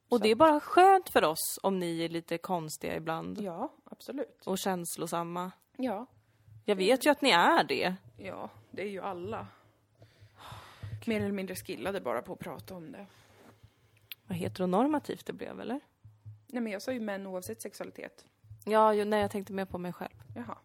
Och 0.09 0.17
så 0.17 0.23
det 0.23 0.29
är 0.31 0.35
bara 0.35 0.59
skönt 0.59 1.09
för 1.09 1.23
oss 1.23 1.59
om 1.63 1.79
ni 1.79 2.01
är 2.05 2.09
lite 2.09 2.37
konstiga 2.37 2.95
ibland. 2.95 3.41
Ja, 3.41 3.73
absolut. 3.83 4.41
Och 4.45 4.57
känslosamma. 4.57 5.51
Ja. 5.77 6.05
Jag 6.65 6.75
vet 6.75 7.05
ju 7.05 7.09
att 7.09 7.21
ni 7.21 7.29
är 7.29 7.63
det. 7.63 7.95
Ja, 8.17 8.49
det 8.71 8.81
är 8.81 8.89
ju 8.89 9.01
alla. 9.01 9.47
Mer 11.07 11.21
eller 11.21 11.31
mindre 11.31 11.55
skillade 11.55 12.01
bara 12.01 12.21
på 12.21 12.33
att 12.33 12.39
prata 12.39 12.75
om 12.75 12.91
det. 12.91 13.05
Vad 14.27 14.37
heteronormativt 14.37 15.25
det 15.25 15.33
blev, 15.33 15.59
eller? 15.61 15.79
Nej, 16.47 16.61
men 16.61 16.71
jag 16.71 16.81
sa 16.81 16.91
ju 16.91 16.99
män 16.99 17.27
oavsett 17.27 17.61
sexualitet. 17.61 18.25
Ja, 18.65 18.93
ju, 18.93 19.05
nej, 19.05 19.21
jag 19.21 19.31
tänkte 19.31 19.53
mer 19.53 19.65
på 19.65 19.77
mig 19.77 19.93
själv. 19.93 20.23
Jaha. 20.35 20.57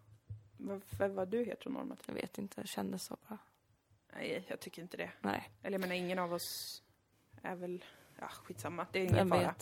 Varför 0.57 1.09
var 1.09 1.25
du 1.25 1.43
heteronormativ? 1.45 2.05
Jag 2.07 2.13
vet 2.21 2.37
inte, 2.37 2.61
det 2.61 2.67
kändes 2.67 3.05
så 3.05 3.17
bara. 3.29 3.37
Nej, 4.13 4.45
jag 4.47 4.59
tycker 4.59 4.81
inte 4.81 4.97
det. 4.97 5.11
Nej, 5.21 5.49
Eller 5.63 5.73
jag 5.73 5.81
menar, 5.81 5.95
ingen 5.95 6.19
av 6.19 6.33
oss 6.33 6.81
är 7.41 7.55
väl... 7.55 7.85
Ja, 8.19 8.27
skitsamma. 8.27 8.87
Det 8.91 8.99
är 8.99 9.03
ingen 9.03 9.29
fara. 9.29 9.55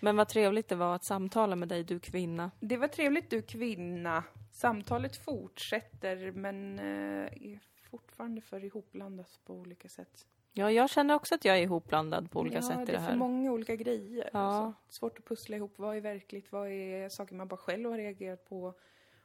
Men 0.00 0.16
vad 0.16 0.28
trevligt 0.28 0.68
det 0.68 0.76
var 0.76 0.94
att 0.94 1.04
samtala 1.04 1.56
med 1.56 1.68
dig, 1.68 1.84
du 1.84 2.00
kvinna. 2.00 2.50
Det 2.60 2.76
var 2.76 2.88
trevligt 2.88 3.30
du 3.30 3.42
kvinna. 3.42 4.24
Samtalet 4.52 5.16
fortsätter 5.16 6.32
men 6.32 6.78
eh, 6.78 7.52
är 7.52 7.60
fortfarande 7.90 8.40
för 8.40 8.64
ihopblandat 8.64 9.40
på 9.44 9.54
olika 9.54 9.88
sätt. 9.88 10.26
Ja, 10.52 10.70
jag 10.70 10.90
känner 10.90 11.14
också 11.14 11.34
att 11.34 11.44
jag 11.44 11.58
är 11.58 11.62
ihopblandad 11.62 12.30
på 12.30 12.40
olika 12.40 12.56
ja, 12.56 12.62
sätt 12.62 12.76
i 12.76 12.84
det 12.84 12.92
det 12.92 12.92
är 12.92 13.00
för 13.00 13.10
här. 13.10 13.16
många 13.16 13.52
olika 13.52 13.76
grejer. 13.76 14.30
Ja. 14.32 14.38
Alltså. 14.38 14.80
Svårt 14.88 15.18
att 15.18 15.24
pussla 15.24 15.56
ihop. 15.56 15.72
Vad 15.76 15.96
är 15.96 16.00
verkligt? 16.00 16.52
Vad 16.52 16.68
är 16.68 17.08
saker 17.08 17.34
man 17.34 17.48
bara 17.48 17.56
själv 17.56 17.90
har 17.90 17.98
reagerat 17.98 18.48
på? 18.48 18.74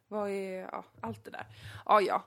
Vad 0.07 0.29
är... 0.29 0.61
Ja, 0.61 0.85
allt 1.01 1.23
det 1.23 1.31
där. 1.31 1.45
Ja, 1.85 2.01
ja. 2.01 2.23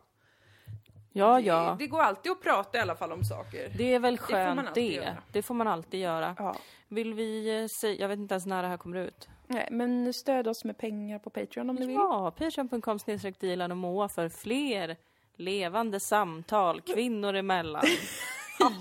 Ja, 1.13 1.41
ja. 1.41 1.77
Det, 1.79 1.85
det 1.85 1.89
går 1.89 2.01
alltid 2.01 2.33
att 2.33 2.43
prata 2.43 2.79
i 2.79 2.81
alla 2.81 2.95
fall 2.95 3.13
om 3.13 3.25
saker. 3.25 3.73
Det 3.77 3.95
är 3.95 3.99
väl 3.99 4.19
får 4.19 4.27
skönt 4.27 4.75
det. 4.75 4.81
göra. 4.81 5.17
Det 5.33 5.43
får 5.43 5.55
man 5.55 5.69
alltid 5.69 6.01
göra. 6.01 6.37
Ja. 6.39 6.57
Vill 6.89 7.15
vi 7.15 7.61
eh, 7.61 7.67
säga, 7.81 8.01
jag 8.01 8.09
vet 8.09 8.19
inte 8.19 8.35
ens 8.35 8.47
när 8.47 8.63
det 8.63 8.69
här 8.69 8.77
kommer 8.77 8.97
ut. 8.97 9.29
Nej, 9.47 9.69
men 9.71 10.13
stöd 10.13 10.49
oss 10.49 10.65
med 10.65 10.79
pengar 10.79 11.19
på 11.19 11.31
Patreon 11.31 11.71
om 11.71 11.77
ni 11.77 11.87
vill. 11.87 11.95
Ja, 11.95 12.31
patreon.com 12.39 12.99
snedstreck 12.99 13.41
Dilan 13.41 13.71
och 13.71 13.77
Moa 13.77 14.09
för 14.09 14.29
fler 14.29 14.97
levande 15.37 16.01
samtal 16.01 16.81
kvinnor 16.81 17.35
emellan. 17.35 17.83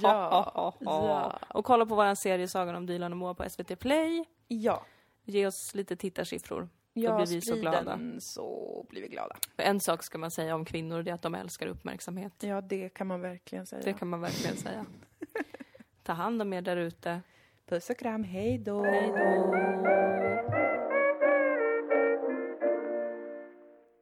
Ja. 0.02 0.74
Ja. 0.80 1.40
Och 1.48 1.66
kolla 1.66 1.86
på 1.86 1.96
vår 1.96 2.16
serie 2.16 2.48
Sagan 2.48 2.76
om 2.76 2.86
Dilan 2.86 3.12
och 3.12 3.18
Moa 3.18 3.34
på 3.34 3.50
SVT 3.50 3.80
Play. 3.80 4.26
Ja. 4.48 4.86
Ge 5.26 5.48
oss 5.48 5.72
lite 5.76 5.96
tittarsiffror. 5.96 6.70
Ja, 6.94 7.16
blir 7.16 7.28
vi 7.28 7.42
så 7.42 7.56
glada. 7.56 8.00
så 8.20 8.86
blir 8.90 9.02
vi 9.02 9.08
glada. 9.08 9.36
För 9.56 9.64
en 9.64 9.80
sak 9.80 10.04
ska 10.04 10.18
man 10.18 10.32
säga 10.32 10.56
om 10.56 10.66
kvinnor, 10.66 11.04
det 11.04 11.12
är 11.12 11.16
att 11.16 11.22
de 11.22 11.36
älskar 11.36 11.68
uppmärksamhet. 11.68 12.34
Ja, 12.40 12.62
det 12.62 12.90
kan 12.90 13.08
man 13.08 13.22
verkligen 13.22 13.66
säga. 13.66 13.82
Det 13.86 13.94
kan 13.94 14.08
man 14.08 14.22
verkligen 14.22 14.58
säga. 14.58 14.86
Ta 16.04 16.14
hand 16.14 16.42
om 16.42 16.54
er 16.54 16.62
där 16.62 16.78
ute. 16.78 17.22
Puss 17.66 17.90
och 17.90 17.98
kram, 17.98 18.24
hej 18.24 18.58
då! 18.58 18.84
Hej 18.84 19.08
då! 19.08 20.11